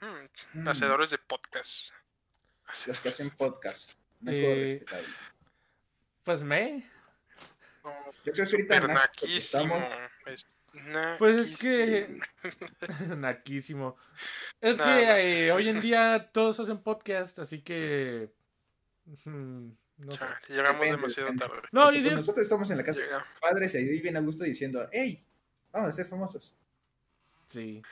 [0.00, 1.92] hmm, Mm, hacedores de podcast.
[2.66, 3.98] Así Los que hacen podcast.
[4.20, 4.84] No Eh.
[6.22, 6.90] Pues me.
[7.82, 7.92] No,
[8.24, 9.36] Yo creo que ahorita porque
[10.74, 11.18] naquísimo.
[11.18, 12.18] Pues es que.
[13.16, 13.96] naquísimo.
[14.60, 18.30] Es que eh, hoy en día todos hacen podcast, así que.
[19.26, 20.24] No sé.
[20.24, 21.54] Ah, Llegamos Depende, demasiado depende.
[21.54, 21.68] tarde.
[21.72, 24.20] No, y pues, digo- nosotros estamos en la casa Llega- de padres ahí bien a
[24.20, 25.22] gusto diciendo, hey,
[25.72, 26.56] vamos a ser famosos.
[27.48, 27.82] Sí.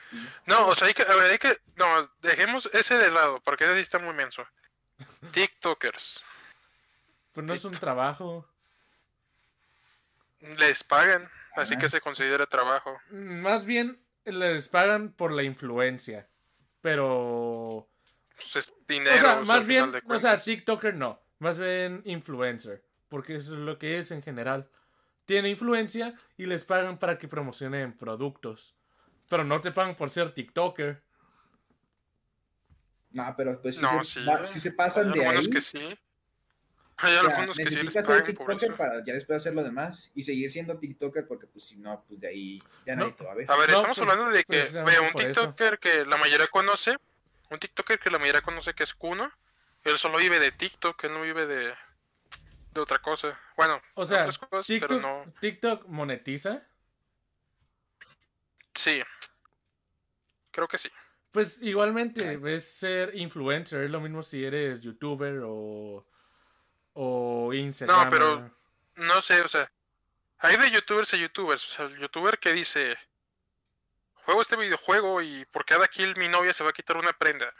[0.47, 3.65] No, o sea, hay que, a ver, hay que, no, dejemos ese de lado, porque
[3.65, 4.43] ese sí está muy menso.
[5.31, 6.23] TikTokers,
[7.33, 8.49] Pues no es un trabajo.
[10.57, 11.79] les pagan, así Ah.
[11.79, 12.97] que se considera trabajo.
[13.11, 16.27] Más bien les pagan por la influencia.
[16.81, 17.89] Pero.
[18.35, 19.85] Pues es dinero, sea, o sea, más al bien.
[19.91, 20.37] final de O sea.
[20.37, 21.21] TikToker no.
[21.39, 22.83] Más bien influencer.
[23.09, 24.69] Porque eso es lo que es en general.
[25.25, 28.75] Tiene influencia y les pagan para que promocionen productos.
[29.29, 31.01] Pero no te pagan por ser TikToker.
[33.11, 35.47] No, pero pues si, No, se, sí, va- si se pasan Hay de ahí, algunos
[35.49, 35.97] que sí.
[37.03, 40.11] Hay o sea, algunos que sí les ser TikToker para ya después hacer lo demás
[40.15, 43.15] y seguir siendo TikToker porque pues si no, pues de ahí ya nadie No.
[43.15, 43.51] te va a ver.
[43.51, 45.15] A ver, No, estamos pues, hablando de que, ve, un eso.
[45.15, 46.97] TikToker que la mayoría conoce,
[47.49, 49.31] un TikToker que la mayoría conoce que es Kuno,
[49.83, 51.73] él solo vive de TikTok, él no vive de,
[52.73, 53.39] de otra cosa.
[53.57, 55.33] Bueno, O de sea, otras cosas, TikTok, pero no.
[55.41, 56.63] TikTok monetiza.
[58.73, 59.01] Sí.
[60.51, 60.89] Creo que sí.
[61.31, 63.83] Pues igualmente es ser influencer.
[63.83, 66.05] Es lo mismo si eres youtuber o.
[66.93, 68.09] O Instagram.
[68.09, 68.51] pero-
[68.95, 69.71] No sé, o sea,
[70.37, 71.63] hay de youtubers a youtubers.
[71.71, 72.95] O sea, el youtuber que dice,
[74.13, 77.51] juego este videojuego y por cada kill mi novia se va a quitar una prenda.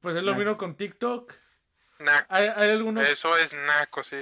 [0.00, 0.38] Pues es lo Nah.
[0.38, 1.32] mismo con TikTok.
[2.00, 3.08] Nah, Hay, hay algunos.
[3.08, 4.16] eso es naco, sí.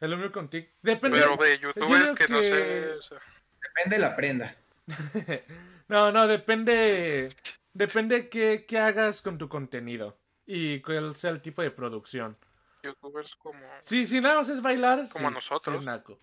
[0.00, 0.74] Es lo mismo con TikTok.
[0.82, 1.20] Depende.
[1.20, 2.92] Pero de youtubers que, no sé.
[2.92, 3.18] o sea,
[3.60, 4.56] Depende de la prenda.
[5.88, 7.34] No, no, depende.
[7.74, 10.16] Depende qué, qué hagas con tu contenido.
[10.46, 12.36] Y cuál sea el tipo de producción.
[12.82, 13.60] youtubers como.
[13.80, 15.08] Sí, si nada más es bailar.
[15.10, 15.74] Como sí, nosotros.
[15.76, 16.18] sí es naco.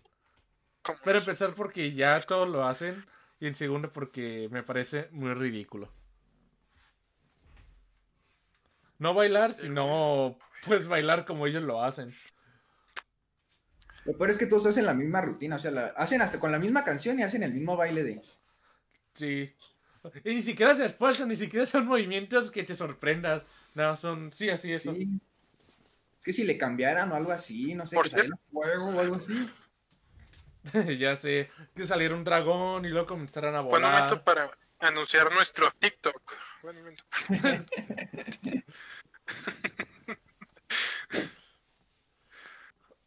[0.84, 3.04] como Pero los- empezar porque ya todos lo hacen.
[3.40, 5.92] Y en segundo porque me parece muy ridículo.
[9.00, 12.12] No bailar, sino pues bailar como ellos lo hacen.
[14.06, 16.52] Lo peor es que todos hacen la misma rutina, o sea, la- hacen hasta con
[16.52, 18.22] la misma canción y hacen el mismo baile de...
[19.14, 19.54] Sí.
[20.24, 23.46] Y ni siquiera se esfuerzan, ni siquiera son movimientos que te sorprendas.
[23.74, 24.76] No, son, sí, así.
[24.78, 25.08] Sí.
[26.20, 29.00] Es que si le cambiaran o algo así, no sé, Por que saliera fuego o
[29.00, 29.50] algo así.
[31.00, 33.94] ya sé, que saliera un dragón y luego comenzaran a Buen volar.
[34.04, 34.50] momento para
[34.80, 36.34] anunciar nuestro TikTok.
[36.64, 37.04] Buen momento.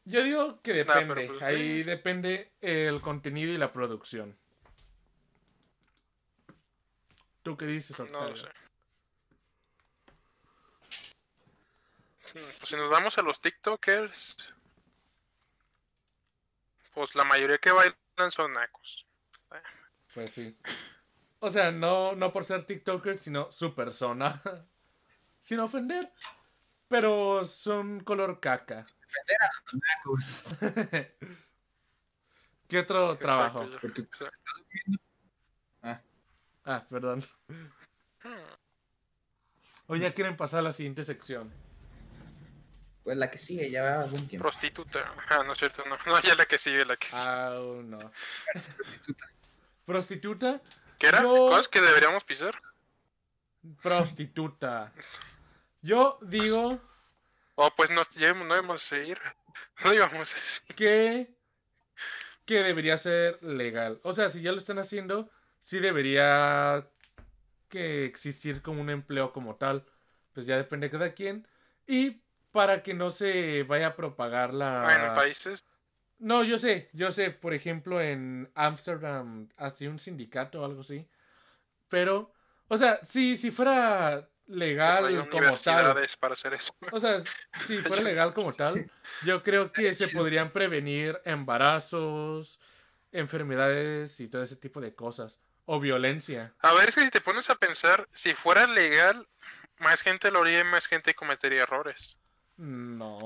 [0.05, 1.27] Yo digo que depende.
[1.29, 1.91] pues, Ahí sí.
[1.91, 4.37] depende el contenido y la producción.
[7.43, 8.31] ¿Tú qué dices, No Octavio?
[8.31, 8.47] lo sé.
[12.35, 14.37] Pues si nos vamos a los TikTokers,
[16.93, 19.07] pues la mayoría que bailan son nacos.
[20.13, 20.57] Pues sí.
[21.39, 24.43] O sea, no, no por ser TikToker, sino su persona.
[25.41, 26.13] Sin ofender.
[26.89, 28.83] Pero son color caca.
[29.73, 30.43] Nacos.
[32.69, 33.69] ¿Qué otro Exacto, trabajo?
[33.81, 34.31] Porque- sea,
[36.67, 37.23] Ah, perdón.
[37.49, 37.67] hmm,
[39.89, 41.53] O ya quieren pasar a la siguiente sección.
[43.05, 44.45] Pues la que sigue, ya va buen tiempo.
[44.49, 45.15] prostituta.
[45.29, 45.97] Ah, no es cierto, no.
[46.07, 47.21] No, ya la que sigue, la que sigue.
[47.23, 47.99] Ah, no.
[48.53, 49.31] Prostituta.
[49.85, 50.63] Prostituta.
[50.99, 51.23] ¿Qué era?
[51.23, 52.59] yo- ¿Cosas que deberíamos pisar?
[53.83, 54.93] Prostituta.
[55.83, 56.81] Yo digo
[57.57, 59.19] Oh, pues nos llevamos, no íbamos a ir.
[59.85, 60.39] No íbamos a
[60.69, 60.75] ir.
[60.75, 61.35] que,
[62.45, 64.01] que debería ser legal.
[64.03, 65.31] O sea, si ya lo están haciendo,
[65.61, 66.89] sí debería
[67.69, 69.87] que existir como un empleo como tal.
[70.33, 71.47] Pues ya depende de cada quien.
[71.87, 72.24] Y
[72.55, 75.09] para que no se vaya a propagar la...
[75.09, 75.65] En países.
[76.21, 81.05] No, yo sé, yo sé, por ejemplo, en Ámsterdam hasta un sindicato o algo así.
[81.89, 82.33] Pero,
[82.69, 86.73] o sea, si, si fuera no hay legal como tal, para hacer eso.
[86.93, 87.21] o sea,
[87.67, 88.89] si fuera legal como tal,
[89.25, 92.61] yo creo que se podrían prevenir embarazos,
[93.11, 95.41] enfermedades y todo ese tipo de cosas.
[95.65, 96.55] O violencia.
[96.61, 99.27] A ver, es que si te pones a pensar, si fuera legal,
[99.79, 102.17] más gente lo haría y más gente cometería errores.
[102.57, 103.17] No.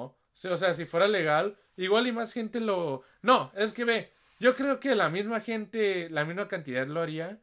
[0.44, 3.02] O sea, si fuera legal, igual y más gente lo...
[3.22, 7.40] No, es que ve, yo creo que la misma gente, la misma cantidad lo haría,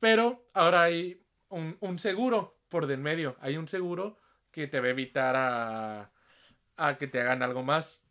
[0.00, 3.36] pero ahora hay un, un seguro por de en medio.
[3.40, 4.18] Hay un seguro
[4.50, 6.10] que te va a evitar a,
[6.76, 8.02] a que te hagan algo más.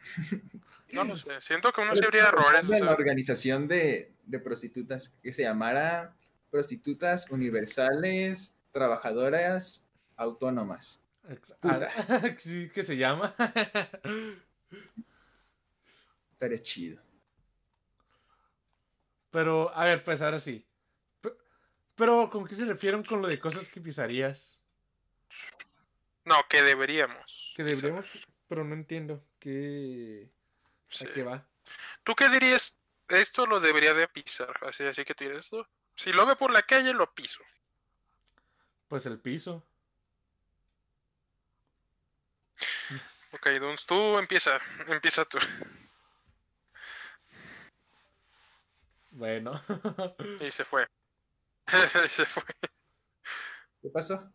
[0.92, 2.60] No lo sé, siento que uno Pero se habría ¿cómo errores.
[2.60, 6.16] o cambia sea, la organización de, de prostitutas que se llamara
[6.48, 11.02] Prostitutas Universales Trabajadoras Autónomas.
[11.60, 11.90] Puta.
[12.36, 13.34] que se llama.
[16.32, 17.02] Estaría chido.
[19.30, 20.68] Pero, a ver, pues ahora sí.
[21.22, 21.32] Pe-
[21.94, 24.60] Pero, ¿con qué se refieren con lo de cosas que pisarías?
[26.26, 27.54] No, que deberíamos.
[27.56, 28.04] Que deberíamos,
[28.46, 29.24] pero no entiendo.
[29.38, 30.30] ¿Qué...
[30.90, 31.06] Sí.
[31.06, 31.48] ¿A qué va?
[32.04, 32.76] ¿Tú qué dirías?
[33.08, 34.54] Esto lo debería de pisar.
[34.66, 35.66] Así, así que tú dirías esto.
[35.94, 37.42] Si lo ve por la calle, lo piso.
[38.88, 39.66] Pues el piso.
[43.32, 44.58] Ok, Duns, tú empieza.
[44.86, 45.38] Empieza tú.
[49.10, 49.52] Bueno.
[50.40, 50.86] Y se fue.
[52.08, 52.44] se fue.
[53.82, 54.32] ¿Qué pasó?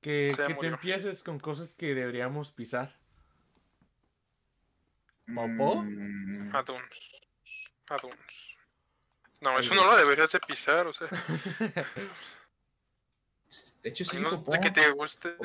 [0.00, 2.98] que, que te empieces con cosas que deberíamos pisar.
[5.34, 5.82] ¿Popó?
[5.82, 7.20] Mm, A Duns.
[7.90, 8.56] A Duns.
[9.40, 11.08] No, eso no lo deberías de pisar, o sea.
[13.82, 15.36] de hecho, a sí, de que te guste.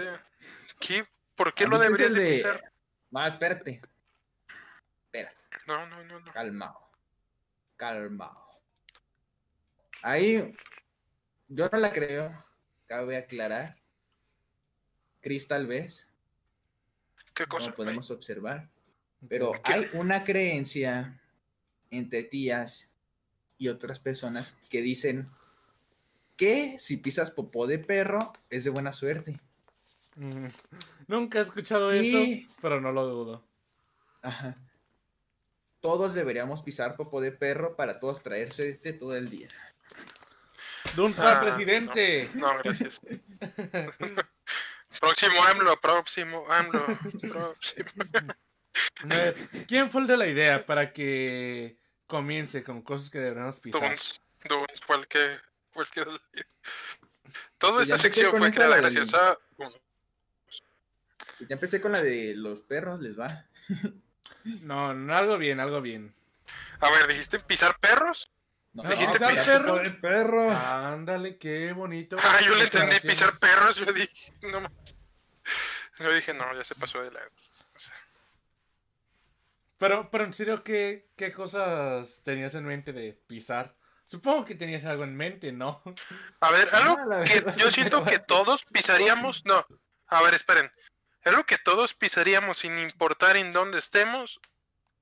[0.80, 1.08] ¿Qué?
[1.36, 2.72] ¿Por qué ¿Has lo deberías de pisar?
[3.14, 3.82] Ah, espérate.
[5.06, 5.38] Espérate.
[5.68, 6.34] No, no, no, no.
[6.34, 6.80] Calmado.
[7.76, 8.46] Calmado.
[10.02, 10.54] Ahí,
[11.48, 12.46] yo no la creo.
[12.88, 13.78] Cabe aclarar.
[15.22, 16.14] Cris tal vez,
[17.34, 17.72] ¿Qué cosa?
[17.72, 18.70] como podemos observar.
[19.28, 19.74] Pero ¿Qué?
[19.74, 21.20] hay una creencia
[21.90, 22.96] entre tías
[23.58, 25.32] y otras personas que dicen
[26.36, 29.40] que si pisas popó de perro es de buena suerte.
[30.16, 30.48] Mm,
[31.08, 33.48] Nunca he escuchado Y- eso, pero no lo dudo.
[34.22, 34.58] Ajá.
[35.82, 39.50] Todos deberíamos pisar popó de perro para todos traer suerte todo el día.
[40.96, 42.30] Duns para Ah, presidente.
[42.34, 43.02] No, gracias.
[45.00, 46.86] próximo AMLO, próximo AMLO,
[47.22, 47.54] próximo.
[49.68, 51.78] ¿Quién fue el de la idea para que
[52.08, 53.90] comience con cosas que deberíamos pisar?
[53.90, 55.38] Duns, Duns fue el que.
[57.58, 59.38] Toda Pues esta sección fue creada gracias a.
[59.58, 59.74] uno.
[61.40, 63.46] Ya empecé con la de los perros, les va.
[64.62, 66.14] No, no, algo bien, algo bien.
[66.80, 68.32] A ver, ¿dijiste pisar perros?
[68.74, 70.52] No, ¿Dijiste pisar pisar popó de perro.
[70.52, 72.16] Ándale, qué bonito.
[72.20, 73.78] Ah, yo le entendí pisar perros.
[73.78, 74.72] Yo dije, no más.
[75.98, 77.10] Yo dije, no, ya se pasó de.
[77.10, 77.30] Pero
[79.78, 83.76] Pero, pero en serio, ¿qué, ¿qué cosas tenías en mente de pisar?
[84.08, 85.82] Supongo que tenías algo en mente, ¿no?
[86.40, 89.46] A ver, algo Ah, que verdad, yo siento que todos pisaríamos.
[89.46, 89.66] No,
[90.08, 90.72] a ver, esperen.
[91.24, 94.40] Algo que todos pisaríamos sin importar en dónde estemos.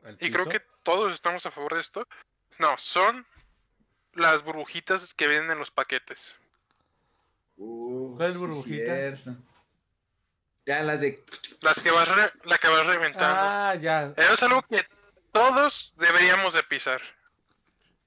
[0.04, 2.08] ¿El Y creo que todos estamos a favor de esto.
[2.60, 3.28] No, son
[4.14, 6.34] las burbujitas que vienen en los paquetes.
[7.58, 9.26] Uh, ¿Cuáles sí, burbujitas?
[10.66, 11.24] Ya las de.
[11.60, 13.36] Las que vas, re- la que vas reventando.
[13.38, 14.14] Ah, ya.
[14.16, 14.86] Eso es algo que
[15.34, 17.02] todos deberíamos de pisar.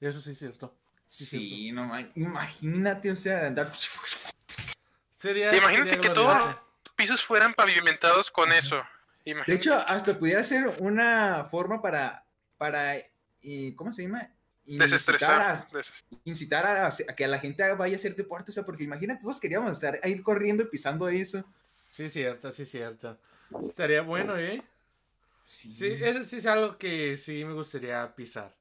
[0.00, 0.74] Eso sí es cierto.
[1.16, 3.72] Sí, Sí, no ma- imagínate, o sea, andar.
[5.16, 6.56] Sería, Imagínate sería que todos los
[6.94, 8.82] pisos fueran pavimentados con eso.
[9.24, 12.24] De hecho, hasta pudiera ser una forma para.
[12.58, 12.96] para
[13.40, 14.30] y, ¿Cómo se llama?
[14.66, 15.40] Incitar desestresar.
[15.42, 15.66] a,
[16.24, 19.40] incitar a, a que la gente vaya a hacer deporte, o sea, porque imagínate, todos
[19.40, 21.44] queríamos estar a ir corriendo y pisando eso.
[21.92, 23.18] Sí, es cierto, sí, es cierto.
[23.62, 24.62] Estaría bueno, ¿eh?
[25.44, 25.72] Sí.
[25.72, 28.54] Sí, eso sí es algo que sí me gustaría pisar.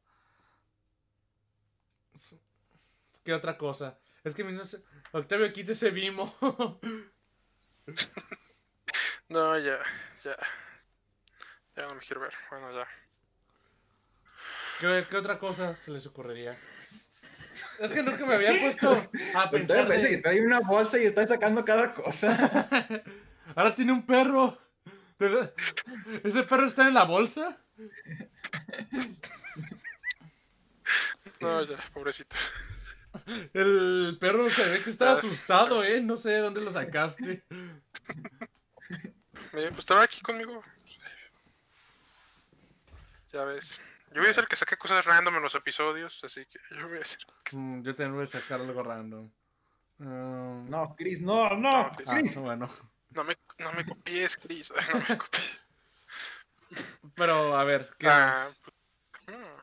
[3.26, 4.00] ¿Qué otra cosa?
[4.24, 6.38] Es que mi no sé- Octavio quita ese vimo.
[9.28, 9.80] No, ya,
[10.24, 10.36] ya.
[11.76, 12.34] Ya no me quiero ver.
[12.52, 12.88] Bueno, ya.
[14.80, 16.56] ¿Qué, qué otra cosa se les ocurriría?
[17.80, 18.92] Es que nunca me había puesto
[19.36, 20.22] a pensar parece que de...
[20.22, 22.70] trae una bolsa y está sacando cada cosa.
[23.56, 24.60] Ahora tiene un perro.
[25.18, 25.52] ¿De?
[26.24, 27.58] ¿Ese perro está en la bolsa?
[31.42, 32.36] No, ya, pobrecito.
[33.54, 35.14] El perro se ve que está Ah.
[35.14, 36.00] asustado, ¿eh?
[36.02, 37.44] No sé de dónde lo sacaste.
[39.54, 40.64] Mira, pues estaba aquí conmigo.
[43.34, 43.80] Ya ves.
[44.14, 46.88] Yo voy a ser el que saque cosas random en los episodios, así que yo
[46.88, 47.20] voy a ser.
[47.52, 49.30] Mm, yo también voy a sacar algo random.
[50.00, 52.08] Um, No, Chris, no, no, No, Chris.
[52.10, 52.36] ah, Chris.
[52.38, 52.70] bueno.
[53.12, 54.72] No me, no me copies, Chris.
[54.94, 55.60] No me copies.
[57.16, 58.60] Pero, a ver, ¿qué Ah, más?
[59.26, 59.62] pues, mm.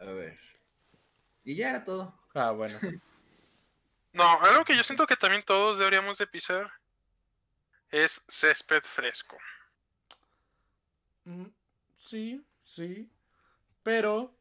[0.00, 0.38] A ver.
[1.46, 2.14] Y ya era todo.
[2.34, 2.78] Ah, bueno.
[4.12, 6.72] No, algo que yo siento que también todos deberíamos de pisar
[7.90, 9.36] es césped fresco.
[11.24, 11.44] Mm,
[11.98, 13.10] Sí, sí.
[13.82, 14.34] Pero,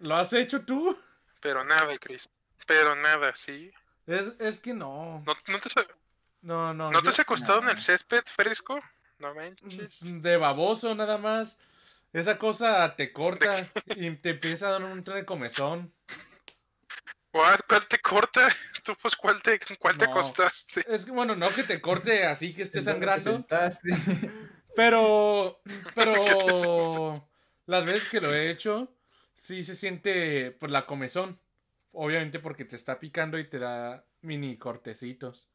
[0.00, 0.98] ¿lo has hecho tú?
[1.40, 2.28] Pero nada, Chris.
[2.66, 3.72] Pero nada, ¿sí?
[4.06, 5.22] Es, es que no.
[5.24, 5.70] ¿No, no te,
[6.42, 6.90] No, no.
[6.90, 7.70] ¿no te has acostado en no.
[7.70, 8.80] el césped fresco?
[9.18, 10.02] No manches.
[10.02, 11.58] Mm, De baboso nada más.
[12.12, 13.48] Esa cosa te corta
[13.96, 15.90] y te empieza a dar un tren de comezón.
[17.32, 18.46] ¿Cuál, cuál te corta?
[18.84, 20.10] ¿Tú pues cuál te, cuál te No.
[20.10, 20.84] acostaste?
[20.86, 23.46] Es que, bueno, no que te corte así que esté ¿En dónde te sangrando.
[24.74, 25.60] Pero,
[25.94, 27.28] pero
[27.66, 28.90] las veces que lo he hecho,
[29.34, 31.38] sí se siente pues la comezón.
[31.92, 35.46] Obviamente porque te está picando y te da mini cortecitos.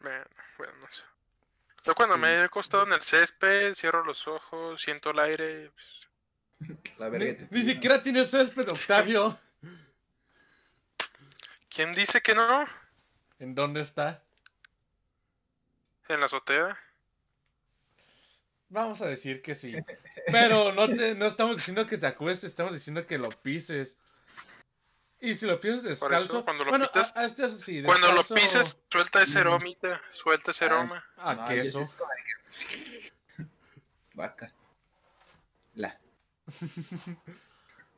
[0.00, 0.24] Bueno,
[0.56, 1.02] bueno, no sé.
[1.84, 2.20] Yo cuando Sí.
[2.22, 5.70] me he acostado en el césped, cierro los ojos, siento el aire.
[5.70, 6.08] pues,
[6.98, 9.38] La Ni, ni siquiera tienes césped, Octavio.
[11.74, 12.64] ¿Quién dice que no?
[13.38, 14.22] ¿En dónde está?
[16.08, 16.78] En la azotea.
[18.68, 19.74] Vamos a decir que sí.
[20.30, 23.96] Pero no, te, no estamos diciendo que te acuestes, estamos diciendo que lo pises.
[25.20, 26.44] Y si lo pisas descalzo.
[26.44, 30.00] cuando lo bueno, pisas- a- a este sí, Cuando lo descalzo pisas, suelta ese aromita,
[30.12, 30.68] suelta ese Ah.
[30.68, 31.04] aroma.
[31.18, 31.82] A No, queso.
[31.82, 31.96] es
[32.66, 33.12] que-
[34.14, 34.52] Vaca.
[35.74, 35.98] La.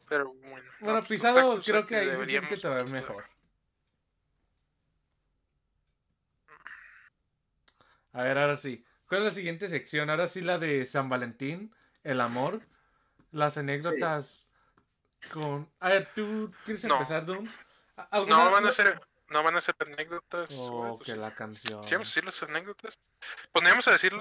[0.09, 0.57] Pero bueno.
[0.81, 3.25] no, Bueno, pues, pisado creo que ahí se siente todavía mejor.
[8.13, 8.85] A ver, ahora sí.
[9.09, 10.11] ¿Cuál es la siguiente sección?
[10.11, 12.61] Ahora sí la de San Valentín, el amor,
[13.31, 14.47] las anécdotas
[15.33, 15.69] con...
[15.81, 16.95] A ver, ¿tú quieres No.
[16.95, 17.47] empezar, Doom?
[18.29, 18.99] No van a ser,
[19.31, 20.49] no van a ser anécdotas.
[20.59, 21.87] Oh, pues que la canción.
[21.87, 22.99] ¿Sí vamos a decir las anécdotas?
[23.53, 24.13] Podríamos a decir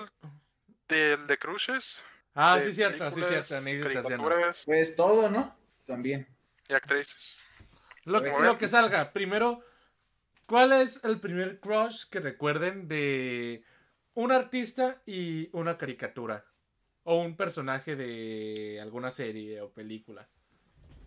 [0.88, 2.03] del de cruces.
[2.34, 4.23] Ah, de sí, cierto, sí, cierto, anécdotas ya no.
[4.23, 5.55] caricaturas Pues todo, ¿no?
[5.85, 6.27] También.
[6.69, 7.41] y actrices.
[8.05, 9.11] Lo, que- lo que salga.
[9.11, 9.63] Primero,
[10.47, 13.63] ¿cuál es el primer crush que recuerden de
[14.15, 16.45] un artista y una caricatura?
[17.03, 20.27] O un personaje de alguna serie o película.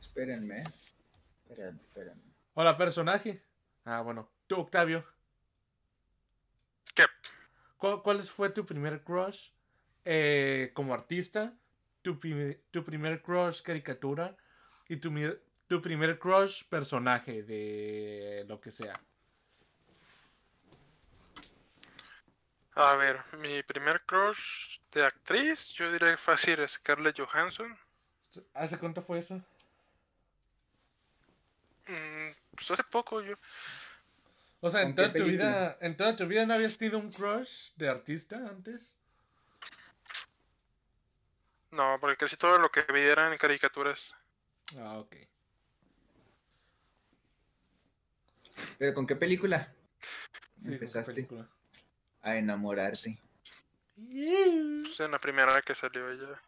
[0.00, 0.60] Espérenme.
[0.60, 2.22] Espérenme, espérenme.
[2.54, 3.42] O la personaje.
[3.84, 4.28] Ah, bueno.
[4.46, 5.04] Tú, Octavio.
[6.94, 7.04] ¿Qué?
[7.78, 9.50] ¿Cuál, cuál fue tu primer crush
[10.04, 11.54] eh, como artista?
[12.02, 14.36] Tu, primer- tu primer crush caricatura?
[14.88, 15.32] Y tu, mi-
[15.68, 19.00] tu primer crush personaje de lo que sea.
[22.76, 27.78] A ver, mi primer crush de actriz, yo diría fácil es Scarlett Johansson.
[28.52, 29.36] ¿Hace cuánto fue eso?
[31.86, 33.34] Mm, pues hace poco yo.
[34.60, 37.10] O sea, en ¿Con toda tu vida, en toda tu vida no habías tenido un
[37.10, 38.96] crush de artista antes.
[41.70, 44.16] No, porque casi todo lo que vi eran caricaturas.
[44.78, 45.16] Ah, ok.
[48.78, 49.72] ¿Pero con qué película?
[50.60, 51.12] Sí, Empezaste.
[51.12, 51.48] película.
[52.24, 53.18] A enamorarte.
[53.96, 56.40] Pues en la primera que salió ella.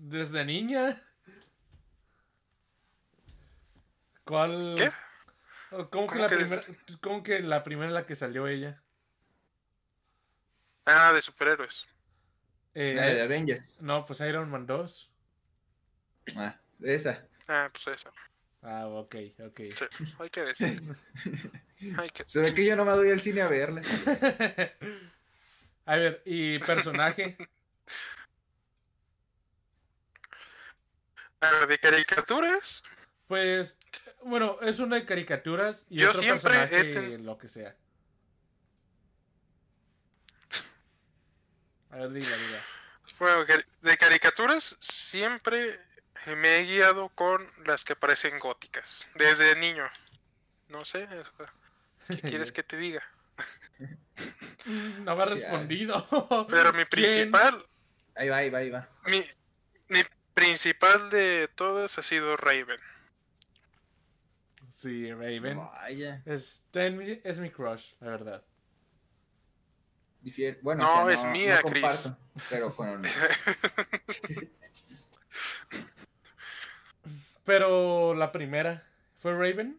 [0.00, 1.00] Desde niña.
[4.24, 4.74] ¿Cuál?
[4.76, 4.90] ¿Qué?
[5.70, 6.62] ¿Cómo que, ¿Cómo la que primera,
[7.00, 8.82] ¿Cómo que la primera en la que salió ella?
[10.84, 11.86] Ah, de superhéroes.
[12.74, 13.80] Eh, La de Avengers.
[13.80, 15.10] no, pues Iron Man 2.
[16.36, 17.26] Ah, esa.
[17.46, 18.12] Ah, pues esa.
[18.62, 19.16] Ah, ok,
[19.46, 19.60] ok.
[19.70, 19.84] Sí,
[20.18, 20.82] hay que decir.
[22.24, 23.82] Se ve que yo no me doy al cine a verla.
[25.84, 27.36] A ver, y personaje.
[31.40, 32.84] A ver, de caricaturas.
[33.26, 33.78] Pues,
[34.22, 37.74] bueno, es una de caricaturas y Yo otro siempre he personaje, ten- lo que sea.
[41.90, 42.62] A ver, diga, diga.
[43.18, 43.44] Bueno,
[43.82, 45.78] de caricaturas siempre
[46.26, 49.06] me he guiado con las que parecen góticas.
[49.16, 49.88] Desde niño.
[50.68, 51.04] No sé.
[51.04, 51.52] o sea,
[52.08, 53.02] ¿Qué quieres que te diga?
[55.04, 56.46] No me ha Sí, respondido.
[56.50, 57.30] Pero mi ¿Quién?
[57.32, 57.64] principal,
[58.14, 58.88] Ahí va, ahí va, ahí va.
[59.06, 59.22] mi,
[59.88, 60.02] mi
[60.34, 62.78] principal de todas ha sido Raven.
[64.70, 65.56] Sí, Raven.
[65.58, 66.22] Vaya.
[66.26, 68.44] Es, ten- es mi crush, la verdad.
[70.62, 72.10] Bueno, No, o sea, es mía, no Chris.
[72.48, 73.02] Pero con.
[77.44, 78.86] Pero la primera
[79.18, 79.78] fue Raven.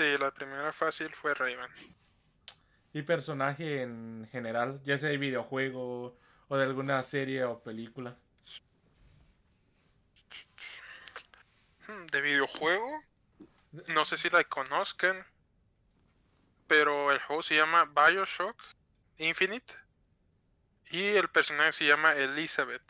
[0.00, 1.70] Sí, la primera fácil fue Raven.
[2.92, 6.16] Y personaje en general, ya sea de videojuego
[6.48, 8.16] o de alguna serie o película.
[11.86, 13.04] Hmm, De videojuego.
[13.88, 15.26] No sé si la conozcan.
[16.66, 18.56] Pero el juego se llama Bioshock
[19.18, 19.74] Infinite.
[20.90, 22.82] Y el personaje se llama Elizabeth.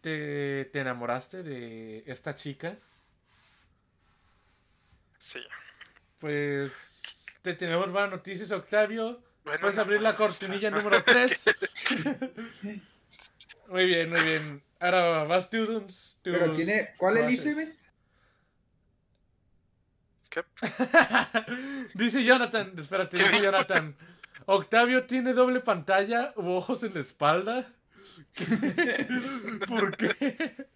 [0.00, 2.78] ¿Te, te enamoraste de esta chica?
[5.24, 5.40] Sí.
[6.20, 9.22] Pues te tenemos buenas noticias, Octavio.
[9.42, 11.44] Bueno, Puedes abrir la cortinilla número 3.
[13.68, 14.62] muy bien, muy bien.
[14.80, 16.20] Ahora vas, Students.
[16.22, 16.94] Pero tiene.
[16.98, 17.46] ¿Cuál crushes.
[17.46, 17.78] Elizabeth?
[20.28, 20.44] ¿Qué?
[21.94, 23.96] dice Jonathan, espérate, dice Jonathan.
[24.44, 27.72] Octavio tiene doble pantalla u ojos en la espalda.
[29.68, 30.66] ¿Por qué?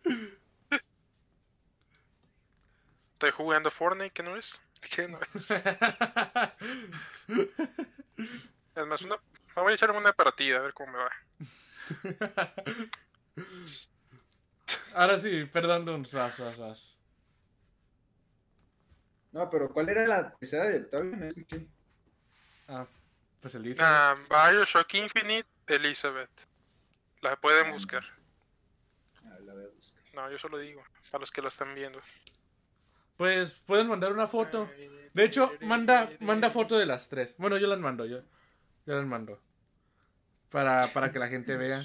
[3.18, 4.60] Estoy jugando Fortnite, ¿qué no es?
[4.94, 5.50] ¿Qué no es?
[8.76, 9.16] Es más, una...
[9.56, 11.10] me voy a echar una partida a ver cómo me va.
[14.94, 16.96] Ahora sí, perdón, Duns, vas, vas, vas.
[19.32, 21.16] No, pero ¿cuál era la tercera de Octavio?
[21.16, 21.66] No escuché.
[22.68, 22.86] Ah,
[23.40, 23.82] pues el dice.
[23.82, 26.46] Ah, Bioshock Infinite, Elizabeth.
[27.22, 28.04] La pueden buscar.
[29.24, 30.04] Ah, la voy a buscar.
[30.14, 32.00] No, yo solo digo, para los que lo están viendo.
[33.18, 34.70] Pues pueden mandar una foto.
[35.12, 37.34] De hecho, manda, manda foto de las tres.
[37.36, 38.22] Bueno, yo las mando, yo.
[38.86, 39.38] Yo las mando.
[40.50, 41.82] Para, para que la gente vea.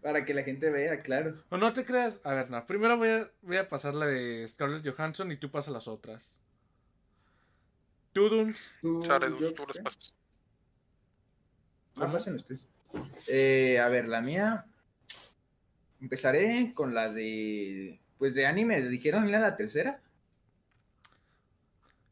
[0.00, 1.44] Para que la gente vea, claro.
[1.50, 2.20] O no te creas.
[2.24, 2.66] A ver, no.
[2.66, 6.40] Primero voy a, voy a pasar la de Scarlett Johansson y tú pasas las otras.
[8.14, 8.72] Tú, Duns.
[8.80, 9.82] Tú, tú los ¿qué?
[9.82, 10.14] pasas.
[11.96, 12.66] Ah, pasen ustedes.
[13.26, 14.64] Eh, a ver, la mía.
[16.00, 18.00] Empezaré con la de.
[18.18, 18.82] Pues de anime.
[18.82, 20.00] ¿Dijeron la tercera?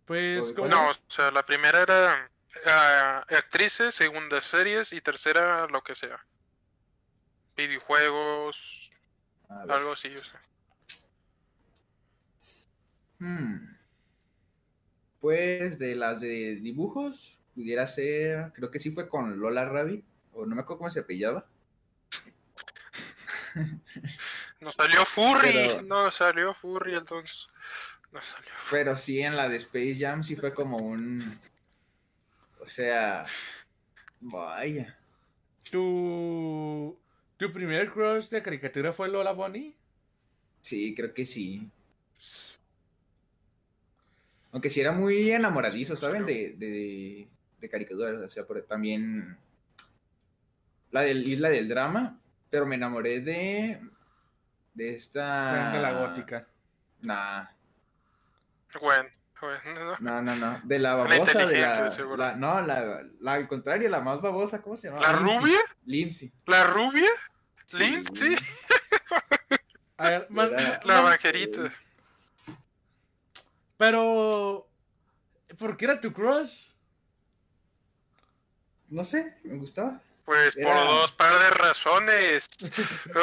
[0.07, 0.55] Pues.
[0.57, 2.31] No, o sea, la primera era
[2.67, 6.25] ah, actrices, segunda series y tercera lo que sea.
[7.57, 8.91] Videojuegos,
[9.49, 10.41] algo así, o sea.
[13.19, 13.77] Hmm.
[15.21, 18.53] Pues de las de dibujos, pudiera ser.
[18.53, 20.05] Creo que sí fue con Lola Rabbit.
[20.33, 21.47] O no me acuerdo cómo se apellaba.
[24.61, 27.49] Nos salió Furry, Pero- no salió Furry entonces.
[28.13, 28.51] No salió.
[28.71, 31.39] Pero sí, en la de Space Jam sí fue como un.
[32.61, 33.25] O sea.
[34.21, 34.97] Vaya.
[35.71, 36.97] ¿Tu,
[37.37, 39.75] ¿Tu primer crush de caricatura fue Lola Bonnie?
[40.63, 41.69] Sí, creo que sí.
[44.53, 46.25] Aunque sí era muy enamoradizo, ¿saben?
[46.25, 47.29] De, de,
[47.61, 48.15] de caricaturas.
[48.23, 49.37] O sea, por- también.
[50.93, 52.19] La del Isla del Drama.
[52.49, 53.81] Pero me enamoré de.
[54.77, 55.69] De esta.
[55.71, 56.47] Fue de la gótica.
[57.01, 57.45] Nah.
[58.79, 59.09] Bueno,
[59.41, 60.21] bueno, no.
[60.21, 60.61] No, no.
[60.65, 62.17] De la babosa, de la, de seguro.
[62.19, 65.01] la- No, la, la- al contrario, la más babosa, ¿cómo se llama?
[65.01, 65.39] ¿La Lindsay.
[65.41, 65.59] rubia?
[65.87, 66.33] Lindsay.
[66.47, 67.09] ¿La rubia?
[67.65, 67.79] Sí.
[67.79, 68.37] ¿Lindsay?
[69.97, 70.51] A ver, man-
[70.85, 71.73] La vaquerita.
[73.79, 74.69] Pero.
[75.59, 76.67] ¿Por qué era tu crush?
[78.89, 80.03] No sé, me gustaba.
[80.27, 82.47] Pues por dos par de razones.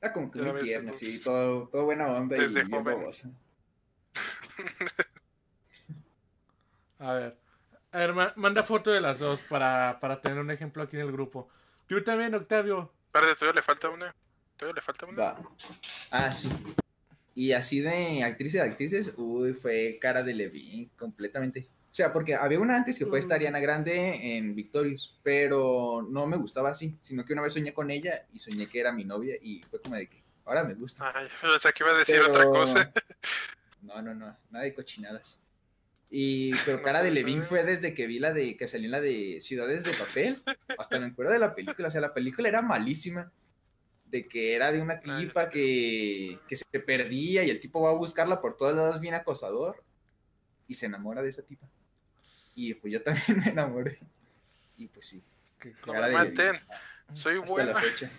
[0.00, 3.30] Era como que muy sí, todo, todo buena onda Desde y bien babosa.
[6.98, 7.36] A ver.
[7.92, 11.02] A ver, ma- manda foto de las dos para, para tener un ejemplo aquí en
[11.02, 11.48] el grupo.
[11.86, 12.92] Tú también, Octavio.
[13.06, 14.14] Espérate, todavía le falta una.
[14.56, 15.18] Todavía le falta una.
[15.22, 15.42] Va.
[16.10, 16.50] Ah, sí.
[17.34, 21.68] Y así de actrices de actrices, uy, fue cara de Levine, completamente.
[21.96, 23.36] O sea, porque había una antes que fue esta.
[23.36, 27.90] Ariana Grande en Victorious, pero no me gustaba así, sino que una vez soñé con
[27.90, 31.10] ella y soñé que era mi novia y fue como de que ahora me gusta.
[31.14, 32.92] Ay, yo pensé que iba a decir Pero- otra cosa.
[33.80, 35.42] No, no, no, nada de cochinadas.
[36.10, 37.42] Y pero No cara de ser.
[37.44, 40.42] fue desde que vi la de que salió en la de Ciudades de Papel,
[40.76, 43.32] hasta me acuerdo de la película, o sea, la película era malísima.
[44.04, 47.94] De que era de una tipa que, que se perdía y el tipo va a
[47.94, 49.82] buscarla por todos lados bien acosador
[50.68, 51.66] y se enamora de esa tipa.
[52.56, 54.00] Y pues yo también me enamoré.
[54.76, 55.22] Y pues sí,
[55.60, 56.56] Que- No me maten.
[57.14, 57.72] Soy hasta buena.
[57.74, 58.10] la fecha.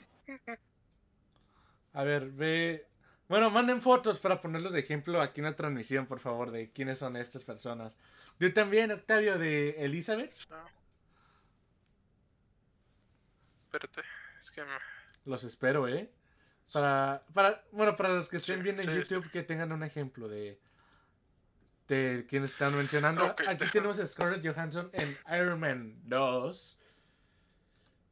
[1.93, 2.85] A ver, ve.
[3.27, 6.99] Bueno, manden fotos para ponerlos de ejemplo aquí en la transmisión, por favor, de quiénes
[6.99, 7.97] son estas personas.
[8.39, 10.34] Yo también, Octavio, de Elizabeth.
[10.49, 10.57] No.
[13.65, 14.01] Espérate.
[14.39, 14.68] Es que me...
[15.26, 16.09] Los espero, ¿eh?
[16.72, 19.84] Para, para, bueno, para los que estén Sí, viendo en sí, YouTube, que tengan un
[19.84, 20.59] ejemplo de,
[21.88, 23.23] de quienes están mencionando.
[23.47, 26.77] Aquí tenemos a Scarlett Johansson en Iron Man 2.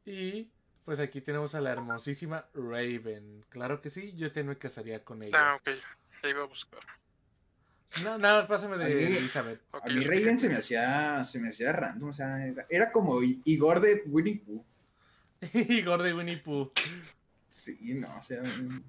[0.06, 0.50] Y
[0.84, 3.44] pues aquí tenemos a la hermosísima Raven.
[3.48, 5.36] Claro que sí, yo también me casaría con ella.
[5.38, 5.70] Ah, ok.
[6.22, 6.80] Ya iba a buscar.
[8.02, 9.60] No, nada más pásame A de mí- Elizabeth.
[9.72, 10.00] A mí.
[10.00, 14.02] Raven se me hacía, se me hacía random, o sea, era, era como Igor de
[14.06, 14.64] Winnie Pooh.
[15.54, 16.70] Igor de Winnie Pooh.
[17.48, 18.82] Sí, no, o sea, muy-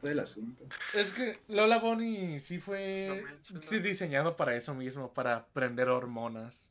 [0.00, 0.64] todo el asunto.
[0.94, 6.70] Es que Lola Bonnie sí fue No sí diseñado para eso mismo, para prender hormonas.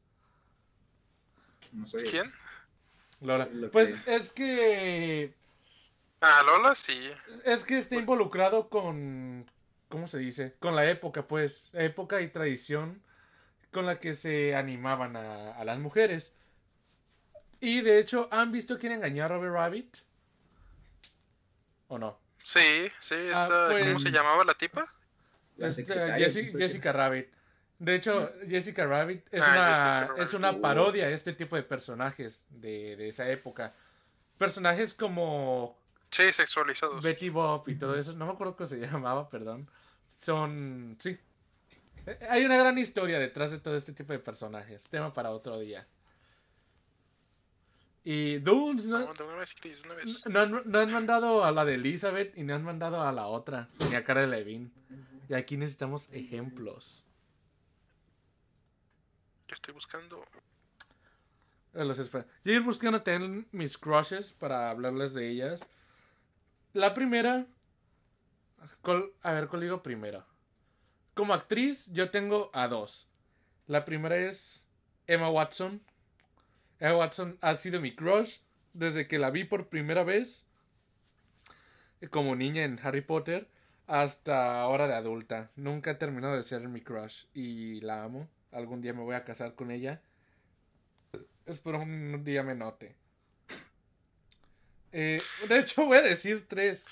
[1.71, 2.03] No sé.
[2.03, 2.23] ¿Quién?
[3.21, 3.45] Lola.
[3.51, 5.33] Lo Pues que- es que
[6.21, 6.99] Ah, Lola, sí.
[7.45, 9.49] es que está involucrado con
[9.89, 10.55] ¿cómo se dice?
[10.59, 13.01] Con la época, pues, época y tradición
[13.71, 16.33] con la que se animaban a, a las mujeres.
[17.59, 19.97] Y de hecho, ¿han visto quién engañó a Robert Rabbit?
[21.91, 22.17] ¿O no?
[22.41, 24.87] Sí, sí, Ah, esta, ¿cómo pues- se llamaba la tipa?
[25.57, 26.29] La Este, secretaria.
[26.57, 27.27] Jessica Rabbit.
[27.79, 30.23] De hecho, Jessica Rabbit es, Ah, una, Rabbit.
[30.23, 30.61] es una Uh.
[30.61, 33.73] parodia de este tipo de personajes de, de esa época.
[34.37, 35.77] Personajes como
[36.11, 37.03] Sí, sexualizados.
[37.03, 38.13] Betty Bob y todo eso.
[38.13, 39.69] No me acuerdo cómo se llamaba, perdón.
[40.07, 40.95] Son.
[40.99, 41.19] Sí.
[42.05, 44.87] Eh, Hay una gran historia detrás de todo este tipo de personajes.
[44.87, 45.85] Tema para otro día.
[48.03, 48.99] Y Dunes, ¿no?
[48.99, 50.25] No, de una vez, Chris, de una vez.
[50.27, 53.27] No han, no han mandado a la de Elizabeth y no han mandado a la
[53.27, 54.71] otra, ni a Cara de Levine.
[55.29, 57.03] Y aquí necesitamos ejemplos.
[59.47, 60.23] Yo estoy buscando.
[61.73, 61.97] Eh, Los.
[62.11, 65.67] Yo ir buscando también mis crushes para hablarles de ellas.
[66.73, 67.45] La primera.
[68.81, 70.25] ¿cuál- a ver, ¿cuál digo primero?
[71.13, 73.07] Como actriz, yo tengo a dos.
[73.67, 74.65] La primera es
[75.07, 75.81] Emma Watson.
[76.81, 78.39] Emma Watson ha sido mi crush
[78.73, 80.45] desde que la vi por primera vez.
[82.09, 83.47] Como niña en Harry Potter.
[83.85, 85.51] Hasta ahora de adulta.
[85.55, 87.25] Nunca ha terminado de ser mi crush.
[87.35, 88.27] Y la amo.
[88.51, 90.01] Algún día me voy a casar con ella.
[91.45, 92.95] Espero un día me note.
[94.91, 96.87] Eh, de hecho, voy a decir tres.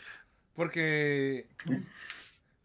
[0.55, 1.47] Porque.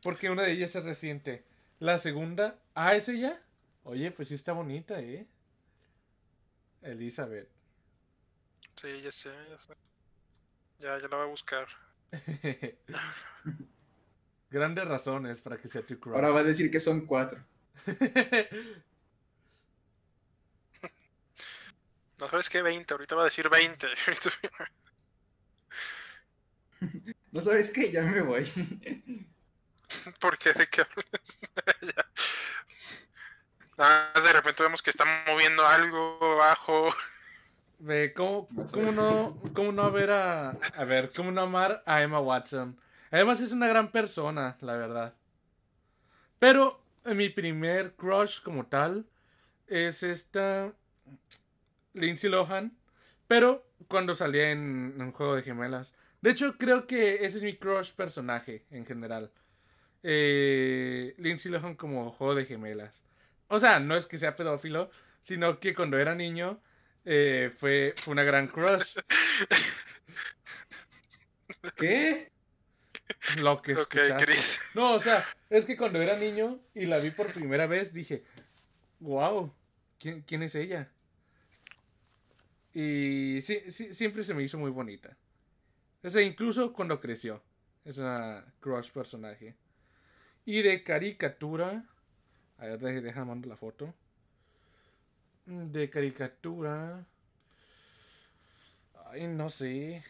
[0.02, 1.42] Porque una de ellas es reciente.
[1.78, 2.58] La segunda.
[2.74, 3.40] Ah, ¿es ella?
[3.82, 5.26] Oye, pues sí está bonita, ¿eh?
[6.84, 7.48] Elizabeth.
[8.80, 9.74] Sí, ya sé, ya sé.
[10.78, 11.66] Ya, ya la voy a buscar.
[14.50, 16.14] Grandes razones para que sea tu crush.
[16.14, 17.44] Ahora va a decir que son cuatro.
[22.20, 22.94] No sabes qué, 20.
[22.94, 23.86] Ahorita va a decir 20.
[27.32, 27.90] ¿No sabes qué?
[27.90, 28.46] Ya me voy.
[30.20, 30.52] ¿Por qué?
[30.52, 32.04] ¿De qué hablas?
[33.78, 36.88] Ah, de repente vemos que está moviendo algo abajo.
[38.14, 42.78] ¿cómo, cómo no, cómo no ver a, a ver, cómo no amar a Emma Watson?
[43.10, 45.14] Además es una gran persona, la verdad.
[46.38, 49.06] Pero eh, mi primer crush como tal
[49.66, 50.72] es esta
[51.94, 52.76] Lindsay Lohan,
[53.26, 55.94] pero cuando salía en un juego de gemelas.
[56.20, 59.30] De hecho, creo que ese es mi crush personaje en general.
[60.02, 63.04] Eh, Lindsay Lohan como juego de gemelas.
[63.54, 64.90] O sea, no es que sea pedófilo,
[65.20, 66.60] sino que cuando era niño
[67.04, 68.96] eh, fue, fue una gran crush.
[71.76, 72.32] ¿Qué?
[73.40, 74.24] Lo que escuchaste.
[74.24, 74.60] Chris.
[74.74, 78.24] No, o sea, es que cuando era niño y la vi por primera vez dije,
[78.98, 79.54] wow,
[80.00, 80.90] ¿quién, quién es ella?
[82.72, 85.16] Y sí, sí, siempre se me hizo muy bonita.
[86.02, 87.40] O sea, incluso cuando creció.
[87.84, 89.54] Es una crush personaje.
[90.44, 91.84] Y de caricatura.
[92.58, 93.92] A ver, deja, mando la foto.
[95.46, 97.04] De caricatura.
[99.06, 100.02] Ay, no sé.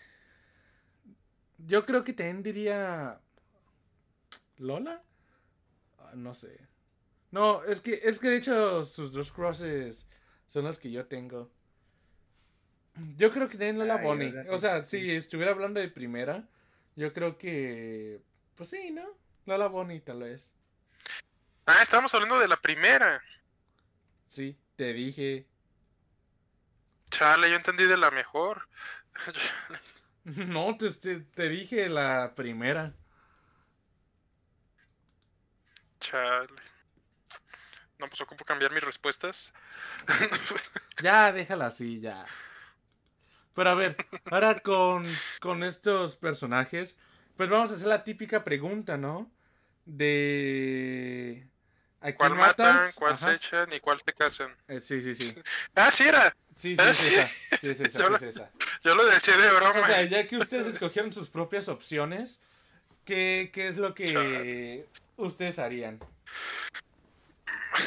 [1.59, 3.21] Yo creo que también diría.
[4.59, 5.03] ¿Lola?
[5.99, 6.59] Ah, no sé.
[7.31, 10.07] No, es que, es que de hecho sus dos crosses
[10.47, 11.51] son los que yo tengo.
[13.17, 14.31] Yo creo que también Lola Ay, Bonnie.
[14.31, 15.01] ¿verdad O sea, sí?
[15.01, 16.49] si estuviera hablando de primera,
[16.95, 18.23] yo creo que.
[18.55, 19.03] Pues sí, ¿no?
[19.47, 20.53] Lola Bonnie, tal vez.
[21.67, 23.23] Ah, estábamos hablando de la primera.
[24.27, 25.49] Sí, te dije.
[27.11, 28.69] Chale, yo entendí de la mejor.
[30.25, 32.95] No, te, te, te dije la primera.
[36.01, 36.63] Chale.
[37.99, 39.53] No, pues ocupo cambiar mis respuestas.
[41.03, 42.25] Ya, déjala así, ya.
[43.55, 43.97] Pero a ver,
[44.31, 45.05] ahora con,
[45.41, 46.97] con estos personajes,
[47.37, 49.31] pues vamos a hacer la típica pregunta, ¿no?
[49.85, 51.49] De...
[52.05, 53.29] ¿A quién ¿Cuál matan, cuál Ajá.
[53.31, 54.55] se echan y cuál se casan?
[54.69, 55.35] Eh, sí, sí, sí.
[55.75, 56.37] Ah, sí era.
[56.57, 57.15] Sí, sí, Ah, sí.
[57.15, 57.27] esa.
[57.59, 58.51] Sí, es esa, Yo sí, la- es esa.
[58.85, 59.81] Yo lo decía de broma.
[59.81, 62.41] O sea, ya que ustedes escogieron sus propias opciones,
[63.07, 64.87] ¿qué, qué es lo que Chale.
[65.17, 65.99] ustedes harían?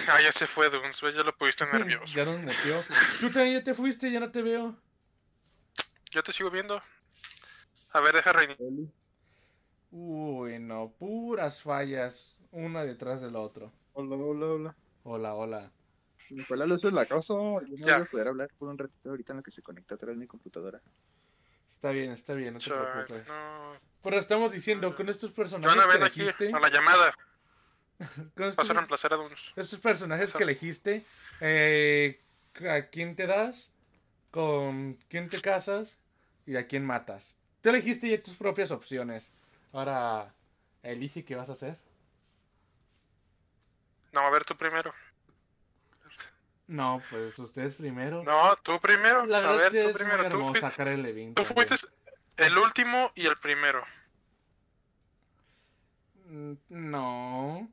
[0.09, 2.13] Ah, ya se fue, Duns, ya lo pudiste nervioso.
[2.15, 2.83] ya nos metió.
[3.19, 4.75] Tú también ya te fuiste, ya no te veo.
[6.09, 6.81] Yo te sigo viendo.
[7.91, 8.67] A ver, deja reiniciar.
[9.91, 13.71] Uy, no, puras fallas, una detrás del otro.
[13.99, 14.75] Hola, hola, hola.
[15.05, 15.71] Hola, hola.
[16.29, 17.33] Me fue la luz la casa.
[17.33, 17.97] Yo no Ya.
[17.97, 20.17] voy a poder hablar por un ratito ahorita en lo que se conecta otra vez
[20.19, 20.79] mi computadora.
[21.67, 23.27] Está bien, está bien, no te preocupes.
[23.27, 23.73] no.
[24.03, 27.11] Pero estamos diciendo, con estos personajes que elegiste, a la llamada.
[28.35, 29.51] con estos, a reemplazar a Duns.
[29.55, 31.03] estos personajes que elegiste,
[31.41, 32.21] eh,
[32.69, 33.71] ¿a quién te das?
[34.29, 35.97] ¿Con quién te casas?
[36.45, 37.35] ¿Y a quién matas?
[37.61, 39.33] Tú elegiste ya tus propias opciones.
[39.73, 40.35] Ahora,
[40.83, 41.86] elige qué vas a hacer.
[44.17, 44.91] No, a ver, tú primero.
[46.65, 48.23] No, pues ustedes primero.
[48.23, 49.27] No, tú primero.
[49.27, 50.27] La a verdad ver, tú es primero.
[50.27, 51.33] Tú, fuiste, Karen Levine.
[51.35, 51.75] tú fuiste
[52.37, 53.85] el último y el primero.
[56.25, 57.69] Mm, No,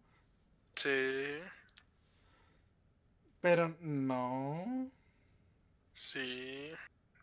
[0.76, 1.38] Sí,
[3.40, 4.90] pero no.
[5.94, 6.70] sí.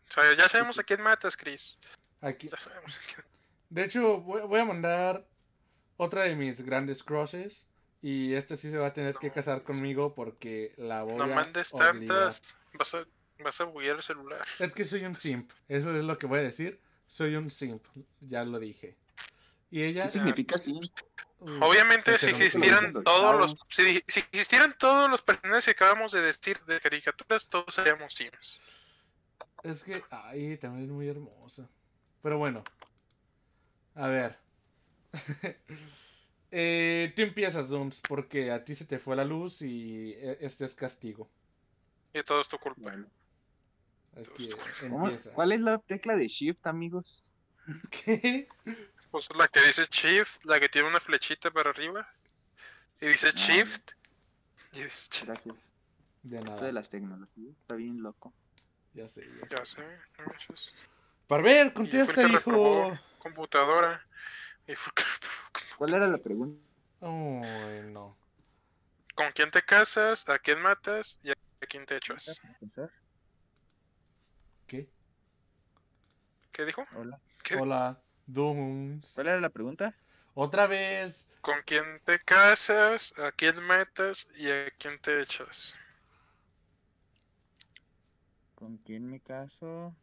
[0.08, 1.78] O sea, ya sabemos a quién matas, Chris.
[2.22, 3.24] Aquí, Ya sabemos a quién.
[3.70, 5.24] De hecho, voy, a mandar
[5.96, 7.68] otra de mis grandes crushes.
[8.02, 9.34] Y esta sí se va a tener que No.
[9.34, 11.92] casar conmigo porque la voy No a mandes obligar.
[11.96, 12.42] tantas.
[12.74, 13.06] Vas a,
[13.38, 14.44] vas a buguear el celular.
[14.58, 15.52] Es que soy un simp.
[15.68, 16.80] Eso es lo que voy a decir.
[17.06, 17.84] Soy un simp.
[18.20, 18.96] Ya lo dije.
[19.70, 20.02] Y ella.
[20.06, 20.56] ¿Qué significa?
[20.66, 23.56] Uy, Obviamente, si no existieran todos los.
[23.68, 28.60] si existieran todos los personajes que acabamos de decir de caricaturas, todos seríamos Sims.
[29.62, 30.02] Es que.
[30.10, 31.68] Ay, también es muy hermosa.
[32.22, 32.64] Pero bueno.
[33.94, 34.38] A ver.
[36.52, 40.64] eh, tú empiezas, Duns, porque a ti se te fue la luz y e- este
[40.64, 41.28] es castigo.
[42.14, 42.80] Y todo es tu culpa.
[42.82, 43.06] Bueno.
[44.16, 44.50] Es que
[44.80, 45.32] ¿Cómo- empieza.
[45.32, 47.32] ¿Cuál es la tecla de Shift, amigos?
[47.90, 48.46] ¿Qué?
[49.10, 52.06] Pues la que dice Shift, la que tiene una flechita para arriba.
[53.00, 53.32] Y dice Ah.
[53.34, 53.90] Shift.
[54.72, 55.24] Y dice Shift.
[55.26, 55.74] Gracias.
[56.22, 56.72] De Esto de nada.
[56.72, 58.32] las tecnologías está bien loco.
[58.94, 59.56] Ya sé, ya sé.
[59.56, 59.82] Ya sé.
[60.18, 60.74] no manches.
[61.26, 62.96] Parver, contesta, hijo.
[63.18, 64.06] Computadora.
[65.78, 66.60] ¿Cuál era la pregunta?
[67.00, 68.16] Uy, no.
[69.14, 70.28] ¿Con quién te casas?
[70.28, 71.18] ¿A quién matas?
[71.22, 71.34] ¿Y a
[71.68, 72.40] quién te echas?
[74.66, 74.88] ¿Qué?
[76.52, 76.86] ¿Qué dijo?
[76.94, 77.20] Hola.
[77.42, 77.56] ¿Qué?
[77.56, 79.12] Hola, Duns.
[79.14, 79.94] ¿Cuál era la pregunta?
[80.34, 81.28] Otra vez.
[81.40, 83.12] ¿Con quién te casas?
[83.18, 84.26] ¿A quién matas?
[84.36, 85.74] ¿Y a quién te echas?
[88.54, 89.94] ¿Con quién me caso?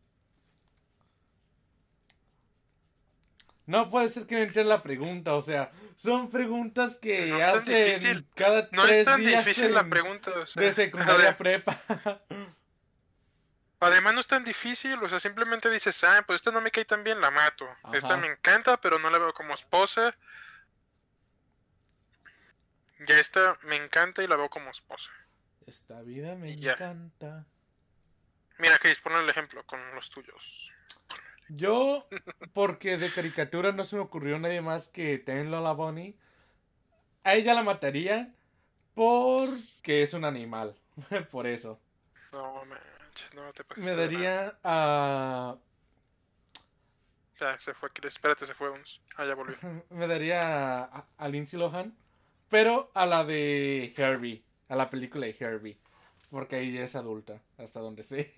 [3.70, 7.46] No puede ser que me entre la pregunta, o sea, son preguntas que No es
[7.46, 8.26] tan hacen difícil.
[8.34, 10.32] cada No tres es tan días difícil la pregunta.
[10.40, 11.80] o sea, de secundaria prepa.
[13.80, 16.84] Además no es tan difícil, o sea, simplemente dices, ah, pues esta no me cae
[16.84, 17.70] tan bien, la mato.
[17.94, 20.18] Esta me encanta, pero no la veo como esposa.
[23.06, 25.12] Ya esta me encanta y la veo como esposa.
[25.68, 27.46] Esta vida me encanta.
[28.58, 30.72] Mira, Chris, pon el ejemplo con los tuyos.
[31.50, 32.08] Yo,
[32.54, 36.16] porque de caricatura no se me ocurrió nadie más que Ten Lola Bonnie.
[37.24, 38.34] A ella la mataría
[38.94, 40.76] porque es un animal.
[41.32, 41.80] Por eso.
[42.32, 45.58] No manches, no te pases Me daría a.
[47.40, 47.90] Ya, se fue.
[48.04, 49.02] Espérate, se fue uns.
[49.16, 49.56] Ah, ya volvió.
[49.90, 51.96] Me daría a, a Lindsay Lohan.
[52.50, 54.44] Pero a la de Herbie.
[54.68, 55.78] A la película de Herbie.
[56.30, 57.42] Porque ella es adulta.
[57.58, 58.34] Hasta donde sé.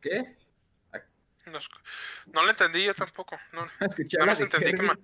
[0.00, 0.36] ¿Qué?
[1.46, 3.36] No, lo entendí yo tampoco.
[3.52, 3.64] No,
[4.18, 4.98] nada más entendí que, ma-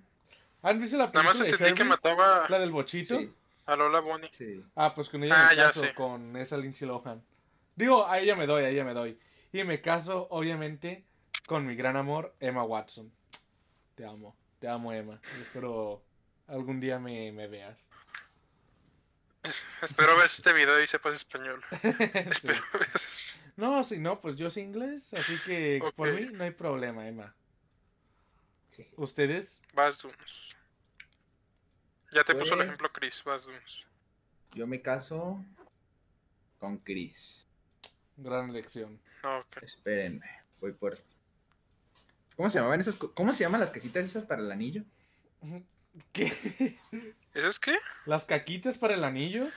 [0.63, 3.17] ¿Han visto la nada más película de entendí que mataba ¿La del bochito?
[3.19, 3.31] Sí,
[3.65, 4.29] a Lola Bonnie.
[4.31, 4.63] sí.
[4.75, 5.93] Ah, pues con ella Ah, me ya caso, sé.
[5.93, 7.23] con esa Lindsay Lohan.
[7.75, 9.19] Digo, a ella me doy, a ella me doy.
[9.51, 11.03] Y me caso, obviamente,
[11.45, 13.11] con mi gran amor, Emma Watson.
[13.95, 15.19] Te amo, te amo, Emma.
[15.37, 16.03] Y espero
[16.47, 17.83] algún día me, me veas.
[19.81, 21.63] Espero ver este video y sepas español.
[21.81, 21.89] Sí.
[22.13, 23.16] Espero veas-
[23.57, 27.35] No, si no, pues yo sé inglés, así que por mí no hay problema, Emma.
[28.71, 28.87] sí.
[28.95, 29.61] ¿Ustedes?
[29.73, 30.55] Vas Dunes.
[32.11, 33.85] Ya te puso el Pues- ejemplo Chris, vas Dunes.
[34.53, 35.43] Yo me caso
[36.59, 37.47] con Chris.
[38.15, 38.99] Gran elección.
[39.23, 39.61] Ok.
[39.63, 40.25] Espérenme,
[40.61, 40.97] voy por.
[42.35, 42.95] ¿Cómo se llamaban esas?
[42.95, 44.83] ¿Cómo se llaman las cajitas esas para el anillo?
[46.11, 46.77] ¿Qué?
[47.33, 47.75] ¿Eso es qué?
[48.05, 49.47] ¿Las caquitas para el anillo?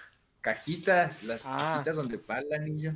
[0.41, 1.75] Cajitas, las Ah.
[1.77, 2.95] cajitas donde va el anillo.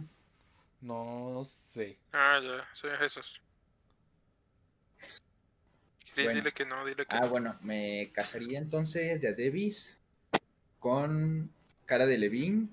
[0.90, 1.98] No sé.
[2.12, 3.40] Ah, ya, sí, esos.
[6.12, 6.40] Sí, Bueno.
[6.40, 7.28] dile que no, dile que Ah, no.
[7.28, 9.98] bueno, me casaría entonces de Davis
[10.80, 11.52] con
[11.86, 12.68] cara de Levine.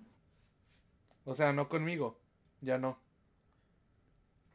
[1.26, 2.20] O sea, no conmigo.
[2.62, 3.00] Ya no.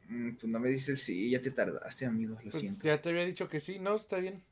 [0.09, 2.83] Mm, Pues no me dices sí, ya te tardaste, amigo, lo Pues siento.
[2.83, 3.79] ya te había dicho que sí.
[3.79, 4.43] No, está bien.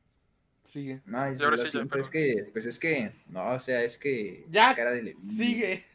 [0.66, 1.04] Sigue.
[1.06, 2.00] No, Y ahora lo sí, ya, siento, perdón.
[2.00, 5.16] es que, pues es que, no, o sea, es que Ya, cara de.
[5.26, 5.86] Sigue.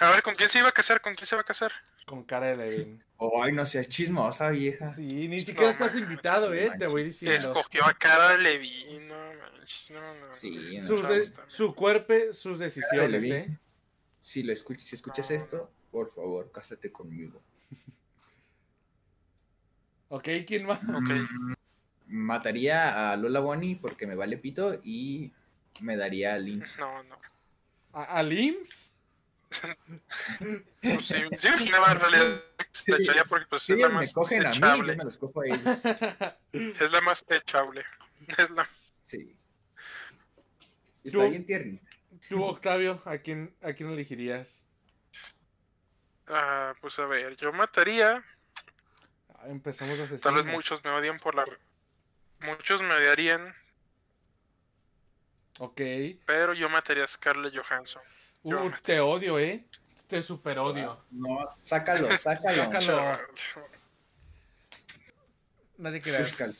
[0.00, 1.00] A ver, ¿con quién se iba a casar?
[1.00, 1.72] ¿Con quién se va a casar?
[2.06, 3.02] Con cara de Levin.
[3.42, 4.92] Ay, no seas chismosa, vieja.
[4.92, 6.70] Sí, ni siquiera estás invitado, no eh.
[6.78, 7.36] Te voy diciendo.
[7.38, 8.98] Escogió a cara de Levi.
[9.08, 10.32] No, manches, no, no.
[10.32, 10.86] Sí, no.
[10.86, 11.50] Sus Chavos de- también.
[11.50, 13.32] su cuerpo, sus decisiones, Levin.
[13.34, 13.58] eh.
[14.20, 17.40] Si lo escuchas, si escuchas esto, por favor, cásate conmigo.
[20.08, 20.78] Ok, ¿quién más?
[20.80, 21.00] Ok.
[21.10, 21.54] Mm,
[22.06, 25.32] Mataría a Lola Bonnie porque me vale pito y
[25.80, 26.78] me daría a Lindsay.
[26.80, 27.16] No, no.
[27.94, 28.92] ¿A, a Lims?
[30.82, 32.42] Pues sí, sí imaginaba en realidad
[32.86, 34.92] echaría porque pues Sí, es la me más cogen a mí, echable.
[34.92, 35.60] yo me los cojo a ellos.
[36.80, 37.84] Es la más echable.
[38.38, 38.68] Es la...
[39.02, 39.36] Sí.
[41.04, 41.78] Está Yo- bien tierno.
[42.28, 44.64] Tú, Octavio, ¿a quién, ¿a quién elegirías?
[46.28, 48.24] Ah, pues a ver, yo mataría.
[49.34, 51.44] Ah, Empezamos a Tal vez muchos me odian por la.
[52.40, 53.54] Muchos me odiarían,
[55.58, 55.80] Ok.
[56.26, 58.02] pero yo mataría a Scarlett Johansson.
[58.42, 59.64] Yo Uh, te odio, eh.
[60.08, 61.02] Te super odio.
[61.10, 62.64] No, sácalo, sácalo.
[62.64, 63.18] Sácalo.
[65.78, 66.52] Nadie que Búscalo.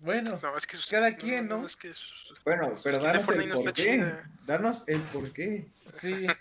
[0.00, 1.64] Bueno, No, es que Cada quien, ¿no?
[1.66, 2.12] Es que es-
[2.44, 3.82] Bueno, pero que danos el no está por qué.
[3.82, 4.30] chida.
[4.46, 5.66] Danos el por qué.
[5.98, 6.26] sí.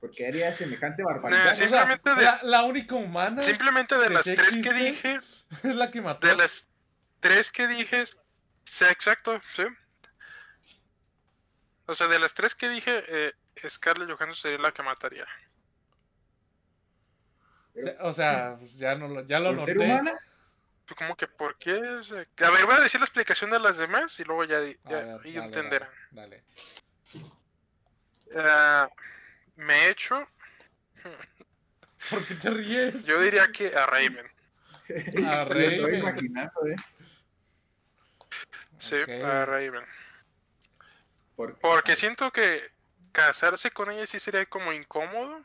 [0.00, 1.44] ¿Por qué haría semejante barbaridad?
[1.44, 5.20] Nah, O sea, Simplemente de- la, la única humana Simplemente de las tres que dije,
[5.62, 6.26] es la que mató.
[6.26, 6.68] de las
[7.20, 8.02] tres que dije,
[8.64, 9.64] sea exacto, ¿sí?
[11.90, 13.32] O sea, de las tres que dije, eh,
[13.68, 15.26] Scarlett Johansson sería la que mataría.
[18.00, 19.90] O sea, pues ya, no, lo- ya lo ¿Por ser noté.
[19.90, 20.18] humana?
[20.86, 21.74] Pues como que, ¿por qué?
[21.74, 24.60] O sea, a ver, voy a decir la explicación de las demás y luego ya,
[24.84, 25.90] ya ver, y dale, entenderán.
[26.12, 26.44] Dale.
[28.36, 28.88] Ah,
[29.56, 30.24] me he hecho,
[32.10, 33.04] ¿Por qué te ríes?
[33.06, 34.30] yo diría que a Raven.
[35.26, 35.98] A Lo estoy Raven.
[35.98, 36.76] imaginando, ¿eh?
[38.78, 39.08] Sí, Ok.
[39.24, 39.84] a Raven.
[41.40, 42.60] Por- Porque siento que
[43.12, 45.40] casarse con ella sí sería como incómodo.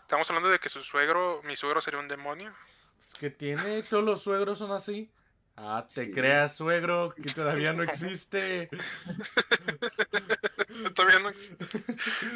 [0.00, 2.54] Estamos hablando de que su suegro, mi suegro sería un demonio.
[2.98, 5.12] Pues que tiene, todos los suegros son así.
[5.54, 6.12] Ah, te Sí.
[6.12, 8.70] creas, suegro, que todavía no existe.
[10.94, 11.52] Todavía no ex-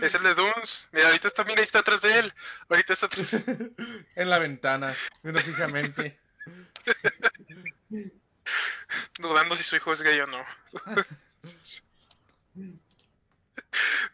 [0.02, 0.86] Es el de Dunes.
[0.92, 2.34] Mira, ahorita está, mira, ahí está atrás de él.
[2.68, 3.32] Ahorita está atrás.
[4.16, 6.20] en la ventana, menos fijamente.
[9.18, 10.44] dudando si su hijo es gay o no.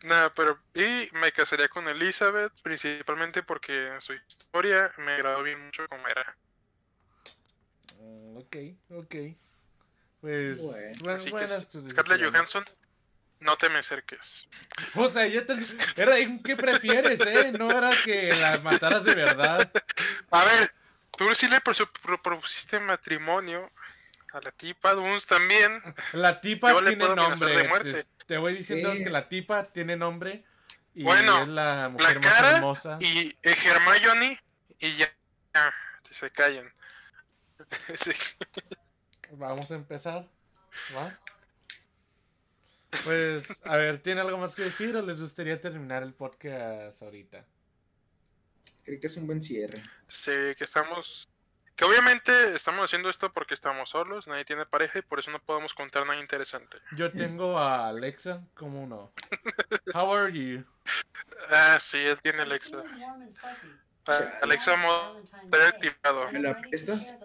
[0.02, 0.59] Nada, pero.
[0.74, 6.06] Y me casaría con Elizabeth, principalmente porque en su historia me agradó bien mucho como
[6.09, 6.36] era.
[7.98, 8.56] Mm, ok,
[8.90, 9.14] ok.
[10.20, 10.98] Pues, Bueno.
[11.02, 12.23] buen- Así que buenas Scarlett.
[12.23, 12.64] Johansson,
[13.40, 14.48] no te me acerques.
[14.94, 15.56] O sea, ya te...
[15.97, 17.52] Era en qué prefieres, ¿eh?
[17.52, 19.70] No era que la mataras de verdad.
[20.31, 20.73] A ver,
[21.16, 23.70] tú sí le propusiste matrimonio
[24.33, 25.83] a la tipa Dunes también.
[26.13, 27.93] La tipa Yo tiene nombre.
[27.93, 29.05] Te, te voy diciendo Sí.
[29.05, 30.45] que la tipa tiene nombre.
[30.95, 32.99] Y Bueno, es la mujer La más cara hermosa.
[33.01, 34.39] y eh, Hermione
[34.79, 35.09] y ya,
[35.55, 35.73] ya,
[36.11, 36.73] se callan.
[37.95, 38.13] Sí.
[39.33, 40.29] Vamos a empezar.
[40.97, 41.19] ¿Va?
[43.05, 47.45] Pues, a ver, ¿tiene algo más que decir o les gustaría terminar el podcast ahorita?
[48.85, 49.83] Creo que es un buen cierre.
[50.09, 51.27] Sí, que estamos.
[51.77, 55.39] Que obviamente estamos haciendo esto porque estamos solos, nadie tiene pareja y por eso no
[55.39, 56.78] podemos contar nada interesante.
[56.97, 59.12] Yo tengo a Alexa como uno.
[59.94, 60.65] How are you?
[61.51, 62.82] Ah, sí, él tiene Alexa.
[64.07, 66.31] Ah, Alexa Model activado.
[66.32, 67.16] ¿Me la prestas?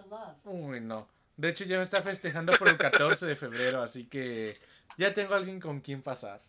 [0.44, 1.08] Uy, no.
[1.36, 4.54] De hecho, ya me está festejando por el 14 de febrero, así que
[4.96, 6.40] ya tengo alguien con quien pasar.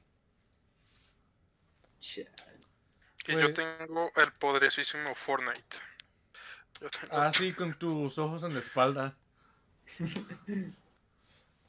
[3.28, 5.89] Y yo tengo el poderosísimo Fortnite.
[6.80, 9.18] Tengo- Así con tus ojos en la espalda.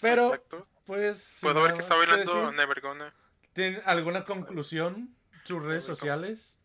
[0.01, 0.67] Pero, Exacto.
[0.87, 1.39] pues.
[1.41, 3.15] Puedo ver que está bailando decir, Nevergona.
[3.53, 5.15] ¿Tienen alguna conclusión?
[5.45, 6.59] ¿Sus redes sociales?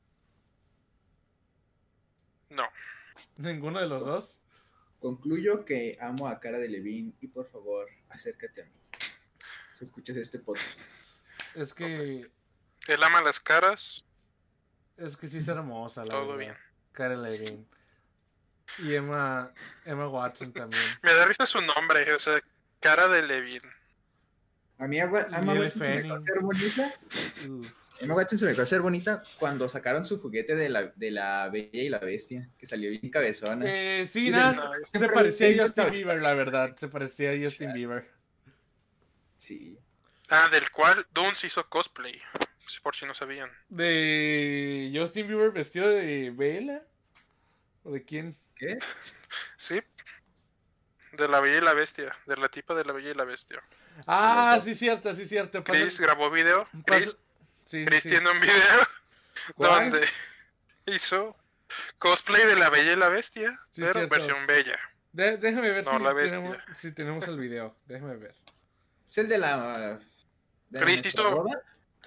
[2.49, 2.63] No.
[3.37, 4.41] ¿Ninguno de los dos?
[4.99, 8.71] Concluyo que amo a Cara de Levine y por favor, acércate a mí.
[9.75, 10.89] Si escuchas este podcast.
[11.53, 12.29] Es que.
[12.87, 14.05] Él ama las caras.
[14.97, 16.55] Es que sí es hermosa, la Todo verdad.
[16.97, 17.21] bien.
[17.21, 17.65] Levine.
[18.79, 19.51] Y Emma,
[19.85, 20.81] Emma Watson también.
[21.01, 22.41] Me da risa su nombre, o sea,
[22.79, 23.61] cara de Levin.
[24.77, 26.11] A mí Emma Watson se me dejó Fanning.
[26.11, 26.93] hacer bonita.
[27.49, 27.71] Uf.
[28.01, 31.47] Emma Watson se me dejó hacer bonita cuando sacaron su juguete de la, de la
[31.49, 33.65] Bella y la Bestia, que salió bien cabezona.
[33.65, 36.75] Eh, sí, nada, No, se parecía a Justin Bieber, la verdad.
[36.75, 37.71] Se parecía a Justin.
[37.73, 38.11] Bieber.
[39.37, 39.79] Sí.
[40.29, 42.19] Ah, del cual Dunes hizo cosplay.
[42.83, 43.49] Por si no sabían.
[43.69, 46.83] ¿De Justin Bieber vestido de Bella?
[47.83, 48.35] ¿O de quién?
[48.55, 48.77] ¿Qué?
[49.57, 49.81] Sí.
[51.13, 52.15] De la Bella y la Bestia.
[52.25, 53.61] De la tipa de la Bella y la Bestia.
[54.07, 55.63] Ah, sí, cierto, sí, cierto.
[55.63, 56.67] Pasa- Chris grabó video.
[56.85, 57.17] Chris,
[57.65, 58.09] sí, Chris sí.
[58.09, 58.53] tiene un video
[59.55, 59.91] ¿Cuál?
[59.91, 60.07] donde
[60.87, 61.35] hizo
[61.97, 63.51] cosplay de la Bella y la Bestia.
[63.71, 64.09] Sí, pero cierto.
[64.15, 64.77] versión bella.
[65.13, 67.75] De- déjame ver No, si, la tenemos, si tenemos el video.
[67.85, 68.35] Déjame ver.
[69.07, 69.99] Es el de la.
[70.69, 71.61] De Chris hizo- boda.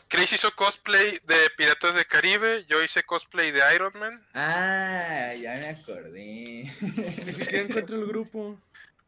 [0.08, 2.64] Chris hizo cosplay de Piratas de Caribe.
[2.66, 4.22] Yo hice cosplay de Iron Man.
[4.32, 6.72] Ah, ya me acordé.
[7.26, 8.58] Ni siquiera encuentro el grupo.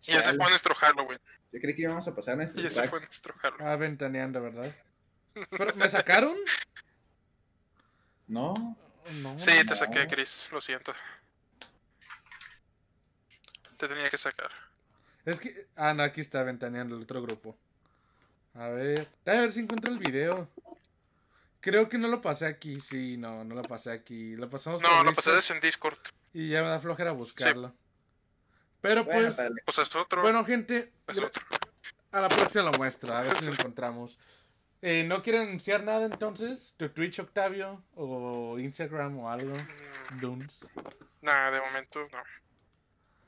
[0.07, 1.19] Y ese fue nuestro Halloween.
[1.53, 3.67] Yo creí que íbamos a pasar Y nuestros ese fue nuestro Halloween.
[3.67, 4.75] Ah, ventaneando, ¿verdad?
[5.51, 6.37] ¿Pero me sacaron?
[8.27, 8.53] No,
[9.23, 9.39] No.
[9.39, 9.75] Sí, te no.
[9.75, 10.49] saqué, Chris.
[10.53, 10.93] Lo siento.
[13.79, 14.51] Te tenía que sacar.
[15.25, 15.67] Es que.
[15.77, 17.57] Ah, no, aquí está ventaneando el otro grupo.
[18.55, 19.07] A ver.
[19.27, 20.49] A ver si encuentro el video.
[21.61, 22.81] Creo que no lo pasé aquí.
[22.81, 24.35] Sí, no, no lo pasé aquí.
[24.37, 25.99] Lo pasamos No, por lo Discord pasé en Discord.
[26.33, 27.75] Y ya me da flojera buscarlo.
[28.81, 29.51] Pero bueno, pues.
[29.65, 30.23] Pues es otro.
[30.23, 30.93] Bueno, gente.
[31.07, 31.43] es otro.
[32.13, 34.19] A la próxima lo muestra, a ver si lo encontramos.
[34.83, 36.75] Eh, ¿No quieren anunciar nada entonces?
[36.79, 37.85] ¿Tu Twitch, Octavio?
[37.95, 39.55] ¿O Instagram o algo?
[39.55, 40.67] Mm, Dunes.
[41.21, 42.19] Nada, de momento no.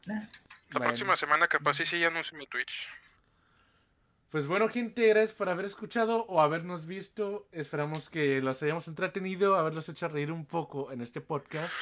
[0.06, 0.14] Nah.
[0.14, 0.86] La Bueno.
[0.86, 2.88] próxima semana capaz sí, sí anuncio mi Twitch.
[4.32, 7.46] Pues bueno, gente, gracias por haber escuchado o habernos visto.
[7.52, 11.72] Esperamos que los hayamos entretenido, haberlos hecho reír un poco en este podcast.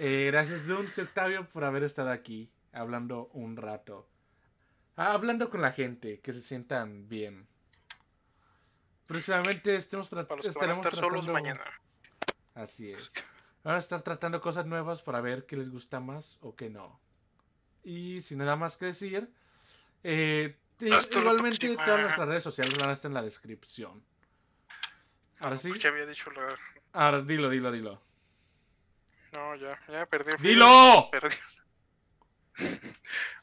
[0.00, 4.08] Eh, gracias, Dunes y Octavio, por haber estado aquí hablando un rato.
[4.96, 7.46] Ah, hablando con la gente, que se sientan bien.
[9.06, 11.64] Próximamente estemos Para los que van a estaremos estar solos tratando- mañana.
[12.54, 13.12] Así es.
[13.62, 16.98] Vamos a estar tratando cosas nuevas para ver qué les gusta más o qué no.
[17.84, 19.30] Y sin nada más que decir,
[20.02, 20.56] eh,
[20.92, 24.02] Hasta igualmente todas nuestras redes sociales van a estar en la descripción.
[25.40, 26.56] Ahora sí, Ya había dicho la.
[26.92, 28.00] ahora dilo, dilo, dilo.
[29.32, 30.32] No, ya, ya perdí.
[30.40, 31.08] ¡Dilo!
[31.10, 31.36] Perdí.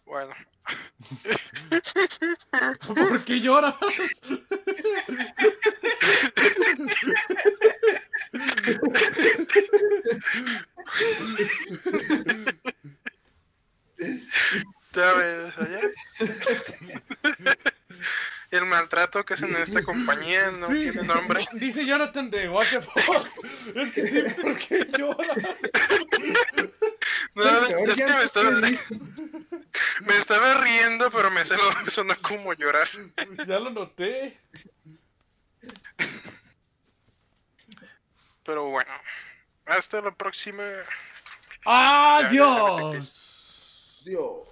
[0.05, 0.33] Bueno,
[2.87, 3.75] ¿Por qué lloras?
[14.97, 15.81] ya ves, allá.
[18.49, 21.45] El maltrato que hacen en esta compañía no Sí, tiene nombre.
[21.53, 23.27] Dice Jonathan de What the fuck.
[23.75, 25.37] Es que sí, ¿por qué lloras?
[27.35, 28.49] No, es que me estaba,
[30.05, 32.87] me estaba riendo, pero me sonó, como llorar.
[33.45, 34.39] Ya lo noté.
[38.43, 38.91] Pero bueno,
[39.65, 40.63] hasta la próxima.
[41.65, 43.27] ¡Adiós!
[44.05, 44.46] Dios.